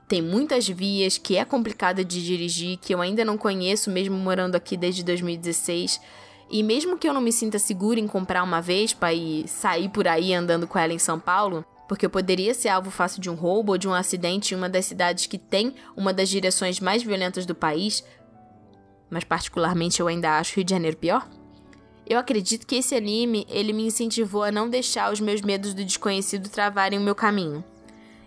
tem 0.09 0.23
muitas 0.23 0.69
vias, 0.69 1.19
que 1.19 1.37
é 1.37 1.45
complicada 1.45 2.05
de 2.05 2.25
dirigir, 2.25 2.79
que 2.79 2.95
eu 2.95 3.01
ainda 3.01 3.25
não 3.25 3.37
conheço, 3.37 3.91
mesmo 3.91 4.17
morando 4.17 4.55
aqui 4.55 4.77
desde 4.77 5.03
2016. 5.03 6.01
E 6.49 6.63
mesmo 6.63 6.97
que 6.97 7.09
eu 7.09 7.13
não 7.13 7.21
me 7.21 7.33
sinta 7.33 7.59
segura 7.59 7.99
em 7.99 8.07
comprar 8.07 8.43
uma 8.43 8.63
Vespa 8.63 9.13
e 9.13 9.47
sair 9.49 9.89
por 9.89 10.07
aí 10.07 10.33
andando 10.33 10.67
com 10.67 10.79
ela 10.79 10.93
em 10.93 10.99
São 10.99 11.19
Paulo, 11.19 11.65
porque 11.89 12.07
eu 12.07 12.11
poderia 12.11 12.55
ser 12.55 12.69
alvo 12.69 12.91
fácil 12.91 13.21
de 13.21 13.29
um 13.29 13.35
roubo 13.35 13.73
ou 13.73 13.79
de 13.79 13.89
um 13.89 13.95
acidente 13.95 14.55
em 14.55 14.57
uma 14.57 14.69
das 14.69 14.87
cidades 14.87 15.27
que 15.27 15.39
tem 15.39 15.75
uma 15.97 16.13
das 16.13 16.29
direções 16.29 16.79
mais 16.79 17.03
violentas 17.03 17.45
do 17.45 17.55
país, 17.55 18.05
mas 19.11 19.25
particularmente 19.25 20.01
eu 20.01 20.07
ainda 20.07 20.39
acho 20.39 20.55
Rio 20.57 20.65
de 20.65 20.71
Janeiro 20.71 20.97
pior. 20.97 21.29
Eu 22.09 22.19
acredito 22.19 22.67
que 22.67 22.77
esse 22.77 22.95
anime, 22.95 23.47
ele 23.51 23.73
me 23.73 23.85
incentivou 23.85 24.45
a 24.45 24.53
não 24.53 24.71
deixar 24.71 25.13
os 25.13 25.21
meus 25.21 25.41
medos 25.41 25.75
do 25.75 25.85
desconhecido 25.85 26.49
travarem 26.49 26.99
o 26.99 27.03
meu 27.03 27.17
caminho. 27.17 27.65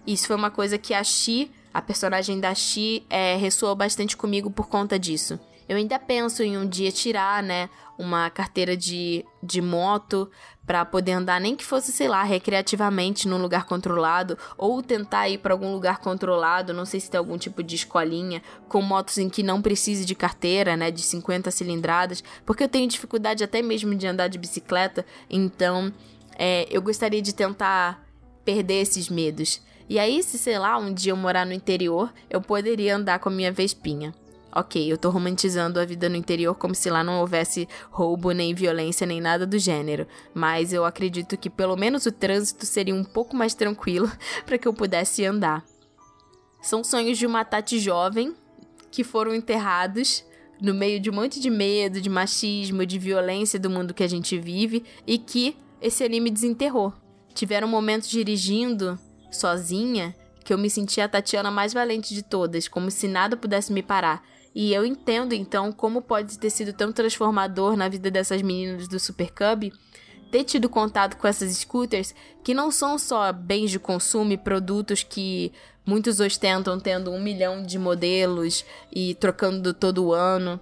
Isso 0.05 0.27
foi 0.27 0.35
uma 0.35 0.51
coisa 0.51 0.77
que 0.77 0.93
a 0.93 1.01
Shi, 1.03 1.49
a 1.73 1.81
personagem 1.81 2.39
da 2.41 2.53
Shi, 2.53 3.03
é, 3.09 3.37
ressoou 3.37 3.73
bastante 3.75 4.17
comigo 4.17 4.51
por 4.51 4.67
conta 4.67 4.99
disso. 4.99 5.39
Eu 5.69 5.77
ainda 5.77 5.99
penso 5.99 6.41
em 6.41 6.57
um 6.57 6.67
dia 6.67 6.91
tirar, 6.91 7.43
né, 7.43 7.69
uma 7.95 8.27
carteira 8.31 8.75
de, 8.75 9.23
de 9.43 9.61
moto 9.61 10.27
para 10.65 10.83
poder 10.83 11.11
andar, 11.11 11.39
nem 11.39 11.55
que 11.55 11.63
fosse, 11.63 11.91
sei 11.91 12.07
lá, 12.07 12.23
recreativamente 12.23 13.27
num 13.27 13.39
lugar 13.39 13.65
controlado, 13.65 14.35
ou 14.57 14.81
tentar 14.81 15.29
ir 15.29 15.37
para 15.37 15.53
algum 15.53 15.71
lugar 15.71 15.99
controlado, 15.99 16.73
não 16.73 16.85
sei 16.85 16.99
se 16.99 17.11
tem 17.11 17.19
algum 17.19 17.37
tipo 17.37 17.61
de 17.61 17.75
escolinha, 17.75 18.41
com 18.67 18.81
motos 18.81 19.19
em 19.19 19.29
que 19.29 19.43
não 19.43 19.61
precise 19.61 20.05
de 20.05 20.15
carteira, 20.15 20.75
né, 20.75 20.89
de 20.89 21.03
50 21.03 21.51
cilindradas, 21.51 22.23
porque 22.47 22.63
eu 22.63 22.69
tenho 22.69 22.87
dificuldade 22.87 23.43
até 23.43 23.61
mesmo 23.61 23.93
de 23.93 24.07
andar 24.07 24.27
de 24.27 24.39
bicicleta, 24.39 25.05
então 25.29 25.93
é, 26.35 26.67
eu 26.71 26.81
gostaria 26.81 27.21
de 27.21 27.33
tentar 27.33 28.03
perder 28.43 28.81
esses 28.81 29.07
medos. 29.07 29.61
E 29.87 29.99
aí, 29.99 30.23
se 30.23 30.39
sei 30.39 30.57
lá, 30.57 30.79
um 30.79 30.91
dia 30.91 31.11
eu 31.11 31.17
morar 31.17 31.45
no 31.45 31.53
interior, 31.53 32.11
eu 32.27 32.41
poderia 32.41 32.95
andar 32.95 33.19
com 33.19 33.29
a 33.29 33.31
minha 33.31 33.51
Vespinha. 33.51 34.15
Ok, 34.51 34.91
eu 34.91 34.97
tô 34.97 35.09
romantizando 35.09 35.79
a 35.79 35.85
vida 35.85 36.09
no 36.09 36.15
interior 36.15 36.55
como 36.55 36.73
se 36.73 36.89
lá 36.89 37.03
não 37.03 37.19
houvesse 37.19 37.67
roubo, 37.91 38.31
nem 38.31 38.53
violência, 38.53 39.05
nem 39.05 39.21
nada 39.21 39.45
do 39.45 39.59
gênero. 39.59 40.07
Mas 40.33 40.73
eu 40.73 40.85
acredito 40.85 41.37
que 41.37 41.49
pelo 41.49 41.75
menos 41.75 42.05
o 42.05 42.11
trânsito 42.11 42.65
seria 42.65 42.95
um 42.95 43.03
pouco 43.03 43.35
mais 43.35 43.53
tranquilo 43.53 44.11
para 44.45 44.57
que 44.57 44.67
eu 44.67 44.73
pudesse 44.73 45.23
andar. 45.23 45.63
São 46.61 46.83
sonhos 46.83 47.17
de 47.17 47.25
uma 47.25 47.45
Tati 47.45 47.79
jovem 47.79 48.35
que 48.91 49.03
foram 49.03 49.35
enterrados 49.35 50.25
no 50.59 50.73
meio 50.73 50.99
de 50.99 51.09
um 51.09 51.13
monte 51.13 51.39
de 51.39 51.49
medo, 51.49 52.01
de 52.01 52.09
machismo, 52.09 52.85
de 52.85 52.99
violência 52.99 53.59
do 53.59 53.69
mundo 53.69 53.93
que 53.93 54.03
a 54.03 54.09
gente 54.09 54.37
vive 54.37 54.83
e 55.05 55.17
que 55.17 55.55
esse 55.81 56.03
anime 56.03 56.29
desenterrou. 56.29 56.91
Tiveram 57.33 57.67
momentos 57.67 58.09
dirigindo 58.09 58.99
sozinha 59.31 60.13
que 60.43 60.51
eu 60.51 60.57
me 60.57 60.69
sentia 60.69 61.05
a 61.05 61.09
Tatiana 61.09 61.51
mais 61.51 61.73
valente 61.73 62.13
de 62.13 62.23
todas, 62.23 62.67
como 62.67 62.89
se 62.89 63.07
nada 63.07 63.37
pudesse 63.37 63.71
me 63.71 63.83
parar. 63.83 64.23
E 64.53 64.73
eu 64.73 64.85
entendo 64.85 65.33
então 65.33 65.71
como 65.71 66.01
pode 66.01 66.37
ter 66.39 66.49
sido 66.49 66.73
tão 66.73 66.91
transformador 66.91 67.75
na 67.75 67.87
vida 67.87 68.09
dessas 68.09 68.41
meninas 68.41 68.87
do 68.87 68.99
Super 68.99 69.31
Cub 69.31 69.71
ter 70.31 70.43
tido 70.43 70.69
contato 70.69 71.17
com 71.17 71.27
essas 71.27 71.51
scooters 71.55 72.13
que 72.43 72.53
não 72.53 72.71
são 72.71 72.97
só 72.97 73.31
bens 73.31 73.71
de 73.71 73.79
consumo 73.79 74.31
e 74.31 74.37
produtos 74.37 75.03
que 75.03 75.51
muitos 75.85 76.19
ostentam 76.19 76.79
tendo 76.79 77.11
um 77.11 77.21
milhão 77.21 77.63
de 77.63 77.79
modelos 77.79 78.63
e 78.91 79.15
trocando 79.15 79.73
todo 79.73 80.13
ano, 80.13 80.59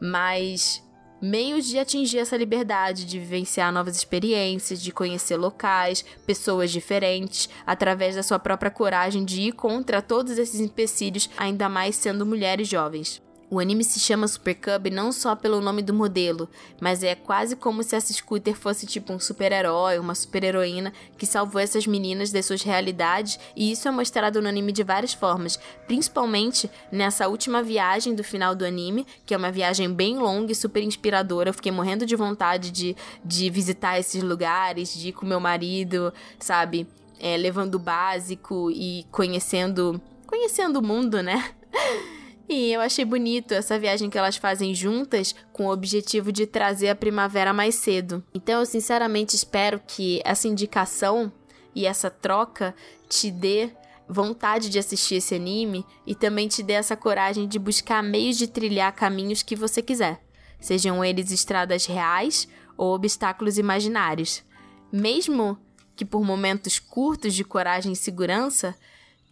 mas 0.00 0.82
meios 1.20 1.66
de 1.66 1.78
atingir 1.78 2.18
essa 2.18 2.36
liberdade, 2.36 3.06
de 3.06 3.18
vivenciar 3.18 3.72
novas 3.72 3.96
experiências, 3.96 4.82
de 4.82 4.92
conhecer 4.92 5.36
locais, 5.36 6.04
pessoas 6.26 6.70
diferentes, 6.70 7.48
através 7.66 8.16
da 8.16 8.22
sua 8.22 8.38
própria 8.38 8.70
coragem 8.70 9.24
de 9.24 9.40
ir 9.40 9.52
contra 9.52 10.02
todos 10.02 10.36
esses 10.36 10.60
empecilhos, 10.60 11.30
ainda 11.38 11.70
mais 11.70 11.96
sendo 11.96 12.26
mulheres 12.26 12.68
jovens. 12.68 13.25
O 13.48 13.60
anime 13.60 13.84
se 13.84 14.00
chama 14.00 14.26
Super 14.26 14.56
Cub 14.56 14.90
não 14.90 15.12
só 15.12 15.36
pelo 15.36 15.60
nome 15.60 15.80
do 15.80 15.94
modelo, 15.94 16.48
mas 16.80 17.04
é 17.04 17.14
quase 17.14 17.54
como 17.54 17.80
se 17.80 17.94
essa 17.94 18.12
scooter 18.12 18.56
fosse 18.56 18.86
tipo 18.86 19.12
um 19.12 19.20
super-herói, 19.20 20.00
uma 20.00 20.16
super-heroína 20.16 20.92
que 21.16 21.24
salvou 21.24 21.60
essas 21.60 21.86
meninas 21.86 22.32
das 22.32 22.44
suas 22.44 22.62
realidades, 22.64 23.38
e 23.54 23.70
isso 23.70 23.86
é 23.86 23.90
mostrado 23.92 24.42
no 24.42 24.48
anime 24.48 24.72
de 24.72 24.82
várias 24.82 25.14
formas, 25.14 25.60
principalmente 25.86 26.68
nessa 26.90 27.28
última 27.28 27.62
viagem 27.62 28.16
do 28.16 28.24
final 28.24 28.52
do 28.52 28.64
anime, 28.64 29.06
que 29.24 29.32
é 29.32 29.36
uma 29.36 29.52
viagem 29.52 29.92
bem 29.92 30.18
longa 30.18 30.50
e 30.50 30.54
super 30.54 30.82
inspiradora. 30.82 31.50
Eu 31.50 31.54
fiquei 31.54 31.70
morrendo 31.70 32.04
de 32.04 32.16
vontade 32.16 32.72
de, 32.72 32.96
de 33.24 33.48
visitar 33.48 33.96
esses 33.96 34.24
lugares, 34.24 34.92
de 34.92 35.10
ir 35.10 35.12
com 35.12 35.24
meu 35.24 35.38
marido, 35.38 36.12
sabe? 36.40 36.84
É, 37.20 37.36
levando 37.36 37.76
o 37.76 37.78
básico 37.78 38.72
e 38.72 39.06
conhecendo, 39.12 40.00
conhecendo 40.26 40.80
o 40.80 40.82
mundo, 40.82 41.22
né? 41.22 41.54
E 42.48 42.72
eu 42.72 42.80
achei 42.80 43.04
bonito 43.04 43.52
essa 43.52 43.78
viagem 43.78 44.08
que 44.08 44.16
elas 44.16 44.36
fazem 44.36 44.72
juntas 44.72 45.34
com 45.52 45.66
o 45.66 45.72
objetivo 45.72 46.30
de 46.30 46.46
trazer 46.46 46.88
a 46.88 46.94
primavera 46.94 47.52
mais 47.52 47.74
cedo. 47.74 48.22
Então 48.32 48.60
eu 48.60 48.66
sinceramente 48.66 49.34
espero 49.34 49.80
que 49.84 50.20
essa 50.24 50.46
indicação 50.46 51.32
e 51.74 51.86
essa 51.86 52.08
troca 52.08 52.74
te 53.08 53.30
dê 53.30 53.70
vontade 54.08 54.70
de 54.70 54.78
assistir 54.78 55.16
esse 55.16 55.34
anime 55.34 55.84
e 56.06 56.14
também 56.14 56.46
te 56.46 56.62
dê 56.62 56.74
essa 56.74 56.96
coragem 56.96 57.48
de 57.48 57.58
buscar 57.58 58.02
meios 58.02 58.38
de 58.38 58.46
trilhar 58.46 58.94
caminhos 58.94 59.42
que 59.42 59.56
você 59.56 59.82
quiser, 59.82 60.22
sejam 60.60 61.04
eles 61.04 61.32
estradas 61.32 61.86
reais 61.86 62.48
ou 62.76 62.94
obstáculos 62.94 63.58
imaginários. 63.58 64.44
Mesmo 64.92 65.58
que 65.96 66.04
por 66.04 66.22
momentos 66.22 66.78
curtos 66.78 67.34
de 67.34 67.42
coragem 67.42 67.92
e 67.92 67.96
segurança, 67.96 68.76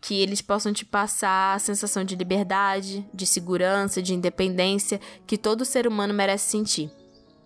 que 0.04 0.20
eles 0.20 0.42
possam 0.42 0.70
te 0.70 0.84
passar 0.84 1.54
a 1.54 1.58
sensação 1.58 2.04
de 2.04 2.14
liberdade, 2.14 3.06
de 3.14 3.24
segurança, 3.26 4.02
de 4.02 4.12
independência 4.12 5.00
que 5.26 5.38
todo 5.38 5.64
ser 5.64 5.86
humano 5.86 6.12
merece 6.12 6.50
sentir. 6.50 6.92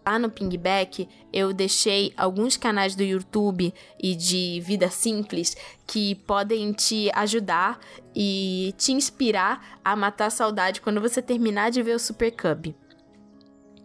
Lá 0.04 0.18
no 0.18 0.28
Pingback, 0.28 1.09
eu 1.32 1.52
deixei 1.52 2.12
alguns 2.16 2.56
canais 2.56 2.96
do 2.96 3.04
YouTube 3.04 3.72
e 4.02 4.16
de 4.16 4.61
vida 4.64 4.90
simples 4.90 5.56
que 5.86 6.16
podem 6.16 6.72
te 6.72 7.09
ajudar 7.14 7.78
e 8.12 8.74
te 8.76 8.90
inspirar 8.90 9.78
a 9.84 9.94
matar 9.94 10.26
a 10.26 10.30
saudade 10.30 10.80
quando 10.80 11.00
você 11.00 11.22
terminar 11.22 11.70
de 11.70 11.80
ver 11.80 11.94
o 11.94 12.00
Super 12.00 12.32
Cub. 12.32 12.74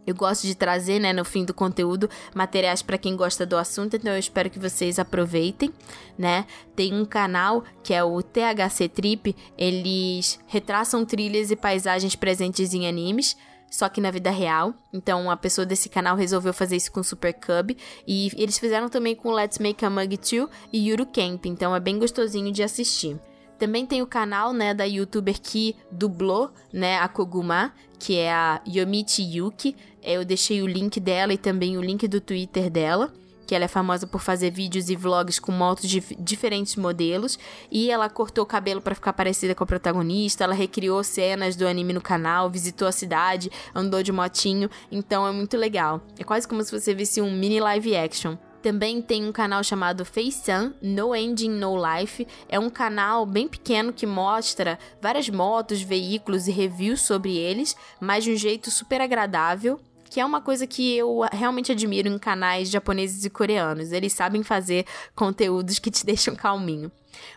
Eu 0.05 0.15
gosto 0.15 0.45
de 0.45 0.55
trazer, 0.55 0.99
né, 0.99 1.13
no 1.13 1.23
fim 1.23 1.45
do 1.45 1.53
conteúdo, 1.53 2.09
materiais 2.33 2.81
para 2.81 2.97
quem 2.97 3.15
gosta 3.15 3.45
do 3.45 3.57
assunto, 3.57 3.95
então 3.95 4.11
eu 4.11 4.19
espero 4.19 4.49
que 4.49 4.59
vocês 4.59 4.99
aproveitem, 4.99 5.71
né? 6.17 6.45
Tem 6.75 6.93
um 6.93 7.05
canal 7.05 7.63
que 7.83 7.93
é 7.93 8.03
o 8.03 8.21
THC 8.21 8.89
Trip, 8.89 9.35
eles 9.57 10.39
retraçam 10.47 11.05
trilhas 11.05 11.51
e 11.51 11.55
paisagens 11.55 12.15
presentes 12.15 12.73
em 12.73 12.87
animes, 12.87 13.37
só 13.73 13.89
que 13.89 13.99
na 13.99 14.11
vida 14.11 14.29
real. 14.29 14.71
Então, 14.93 15.31
a 15.31 15.35
pessoa 15.35 15.65
desse 15.65 15.89
canal 15.89 16.15
resolveu 16.15 16.53
fazer 16.53 16.75
isso 16.75 16.91
com 16.91 17.01
Super 17.01 17.33
Cub. 17.33 17.75
E 18.07 18.29
eles 18.37 18.59
fizeram 18.59 18.87
também 18.87 19.15
com 19.15 19.31
Let's 19.31 19.57
Make 19.57 19.83
a 19.83 19.89
Mug 19.89 20.15
2 20.15 20.47
e 20.71 20.89
Yuru 20.89 21.07
Camp. 21.07 21.47
Então, 21.47 21.75
é 21.75 21.79
bem 21.79 21.97
gostosinho 21.97 22.51
de 22.51 22.61
assistir. 22.61 23.19
Também 23.63 23.85
tem 23.85 24.01
o 24.01 24.05
canal, 24.05 24.51
né, 24.51 24.73
da 24.73 24.83
youtuber 24.83 25.39
que 25.41 25.73
dublou, 25.89 26.51
né, 26.73 26.97
a 26.97 27.07
Koguma, 27.07 27.71
que 27.97 28.17
é 28.17 28.29
a 28.29 28.61
Yomichi 28.67 29.23
Yuki. 29.23 29.73
Eu 30.03 30.25
deixei 30.25 30.61
o 30.61 30.67
link 30.67 30.99
dela 30.99 31.31
e 31.31 31.37
também 31.37 31.77
o 31.77 31.81
link 31.81 32.05
do 32.09 32.19
Twitter 32.19 32.69
dela 32.69 33.13
que 33.47 33.55
ela 33.55 33.65
é 33.65 33.67
famosa 33.69 34.07
por 34.07 34.19
fazer 34.19 34.51
vídeos 34.51 34.89
e 34.89 34.95
vlogs 34.97 35.39
com 35.39 35.51
motos 35.51 35.89
de 35.89 36.01
diferentes 36.17 36.77
modelos, 36.77 37.37
e 37.69 37.91
ela 37.91 38.09
cortou 38.09 38.45
o 38.45 38.47
cabelo 38.47 38.81
para 38.81 38.95
ficar 38.95 39.11
parecida 39.11 39.53
com 39.53 39.63
a 39.65 39.67
protagonista, 39.67 40.45
ela 40.45 40.53
recriou 40.53 41.03
cenas 41.03 41.57
do 41.57 41.67
anime 41.67 41.91
no 41.91 42.01
canal, 42.01 42.49
visitou 42.49 42.87
a 42.87 42.91
cidade, 42.91 43.51
andou 43.75 44.01
de 44.01 44.13
motinho, 44.13 44.69
então 44.89 45.27
é 45.27 45.31
muito 45.33 45.57
legal. 45.57 46.01
É 46.17 46.23
quase 46.23 46.47
como 46.47 46.63
se 46.63 46.71
você 46.71 46.93
visse 46.93 47.21
um 47.21 47.31
mini 47.31 47.59
live 47.59 47.95
action. 47.97 48.37
Também 48.63 49.01
tem 49.01 49.27
um 49.27 49.31
canal 49.33 49.61
chamado 49.61 50.05
FaceSun, 50.05 50.71
No 50.81 51.13
Engine 51.13 51.53
No 51.53 51.75
Life. 51.75 52.25
É 52.47 52.57
um 52.57 52.69
canal 52.69 53.25
bem 53.25 53.45
pequeno 53.45 53.91
que 53.91 54.05
mostra 54.05 54.79
várias 55.01 55.27
motos, 55.27 55.81
veículos 55.81 56.47
e 56.47 56.51
reviews 56.51 57.01
sobre 57.01 57.35
eles, 57.35 57.75
mas 57.99 58.23
de 58.23 58.31
um 58.31 58.37
jeito 58.37 58.71
super 58.71 59.01
agradável 59.01 59.77
que 60.09 60.19
é 60.19 60.25
uma 60.25 60.39
coisa 60.39 60.67
que 60.67 60.95
eu 60.95 61.21
realmente 61.31 61.71
admiro 61.71 62.07
em 62.07 62.19
canais 62.19 62.69
japoneses 62.69 63.25
e 63.25 63.31
coreanos. 63.31 63.91
Eles 63.91 64.13
sabem 64.13 64.43
fazer 64.43 64.85
conteúdos 65.15 65.79
que 65.79 65.89
te 65.89 66.05
deixam 66.05 66.35
calminho. 66.35 66.91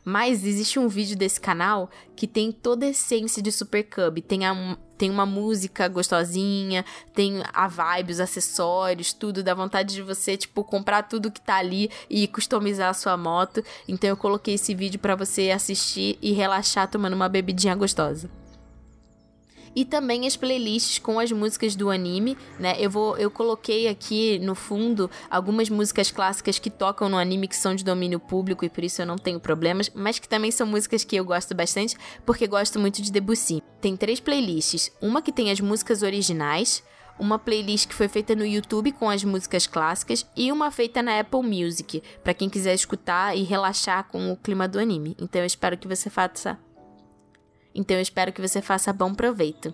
Mas 0.04 0.44
existe 0.44 0.78
um 0.78 0.88
vídeo 0.88 1.16
desse 1.16 1.40
canal 1.40 1.90
que 2.14 2.26
tem 2.26 2.50
toda 2.52 2.86
a 2.86 2.90
essência 2.90 3.42
de 3.42 3.52
Super 3.52 3.84
Cub. 3.84 4.20
Tem, 4.22 4.44
a, 4.44 4.76
tem 4.96 5.10
uma 5.10 5.26
música 5.26 5.88
gostosinha, 5.88 6.84
tem 7.14 7.42
a 7.52 7.68
vibe, 7.68 8.12
os 8.12 8.20
acessórios, 8.20 9.12
tudo. 9.12 9.42
Dá 9.42 9.54
vontade 9.54 9.94
de 9.94 10.02
você, 10.02 10.36
tipo, 10.36 10.64
comprar 10.64 11.02
tudo 11.02 11.30
que 11.30 11.40
tá 11.40 11.56
ali 11.56 11.90
e 12.08 12.26
customizar 12.26 12.90
a 12.90 12.94
sua 12.94 13.16
moto. 13.16 13.62
Então 13.86 14.08
eu 14.08 14.16
coloquei 14.16 14.54
esse 14.54 14.74
vídeo 14.74 14.98
para 14.98 15.14
você 15.14 15.50
assistir 15.50 16.18
e 16.22 16.32
relaxar 16.32 16.90
tomando 16.90 17.14
uma 17.14 17.28
bebidinha 17.28 17.74
gostosa 17.74 18.30
e 19.76 19.84
também 19.84 20.26
as 20.26 20.36
playlists 20.36 20.98
com 20.98 21.20
as 21.20 21.30
músicas 21.30 21.76
do 21.76 21.90
anime, 21.90 22.36
né? 22.58 22.74
Eu 22.78 22.90
vou 22.90 23.18
eu 23.18 23.30
coloquei 23.30 23.86
aqui 23.86 24.38
no 24.38 24.54
fundo 24.54 25.10
algumas 25.30 25.68
músicas 25.68 26.10
clássicas 26.10 26.58
que 26.58 26.70
tocam 26.70 27.10
no 27.10 27.18
anime 27.18 27.46
que 27.46 27.54
são 27.54 27.74
de 27.74 27.84
domínio 27.84 28.18
público 28.18 28.64
e 28.64 28.70
por 28.70 28.82
isso 28.82 29.02
eu 29.02 29.06
não 29.06 29.16
tenho 29.16 29.38
problemas, 29.38 29.90
mas 29.94 30.18
que 30.18 30.26
também 30.26 30.50
são 30.50 30.66
músicas 30.66 31.04
que 31.04 31.14
eu 31.14 31.24
gosto 31.24 31.54
bastante 31.54 31.94
porque 32.24 32.46
gosto 32.46 32.80
muito 32.80 33.02
de 33.02 33.12
Debussy. 33.12 33.62
Tem 33.80 33.94
três 33.96 34.18
playlists, 34.18 34.90
uma 35.00 35.20
que 35.20 35.30
tem 35.30 35.50
as 35.50 35.60
músicas 35.60 36.02
originais, 36.02 36.82
uma 37.18 37.38
playlist 37.38 37.88
que 37.88 37.94
foi 37.94 38.08
feita 38.08 38.34
no 38.34 38.46
YouTube 38.46 38.92
com 38.92 39.10
as 39.10 39.24
músicas 39.24 39.66
clássicas 39.66 40.26
e 40.36 40.50
uma 40.50 40.70
feita 40.70 41.02
na 41.02 41.20
Apple 41.20 41.42
Music, 41.42 42.02
para 42.22 42.34
quem 42.34 42.48
quiser 42.48 42.74
escutar 42.74 43.36
e 43.36 43.42
relaxar 43.42 44.04
com 44.04 44.32
o 44.32 44.36
clima 44.36 44.66
do 44.66 44.78
anime. 44.78 45.16
Então 45.20 45.40
eu 45.40 45.46
espero 45.46 45.76
que 45.76 45.88
você 45.88 46.08
faça 46.08 46.58
então 47.76 47.96
eu 47.96 48.02
espero 48.02 48.32
que 48.32 48.40
você 48.40 48.62
faça 48.62 48.92
bom 48.92 49.14
proveito. 49.14 49.72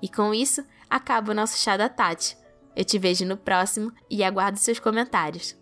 E 0.00 0.08
com 0.08 0.32
isso, 0.32 0.64
acaba 0.88 1.32
o 1.32 1.34
nosso 1.34 1.58
chá 1.58 1.76
da 1.76 1.88
Tati. 1.88 2.36
Eu 2.74 2.84
te 2.84 2.98
vejo 2.98 3.26
no 3.26 3.36
próximo 3.36 3.92
e 4.08 4.24
aguardo 4.24 4.58
seus 4.58 4.78
comentários. 4.78 5.56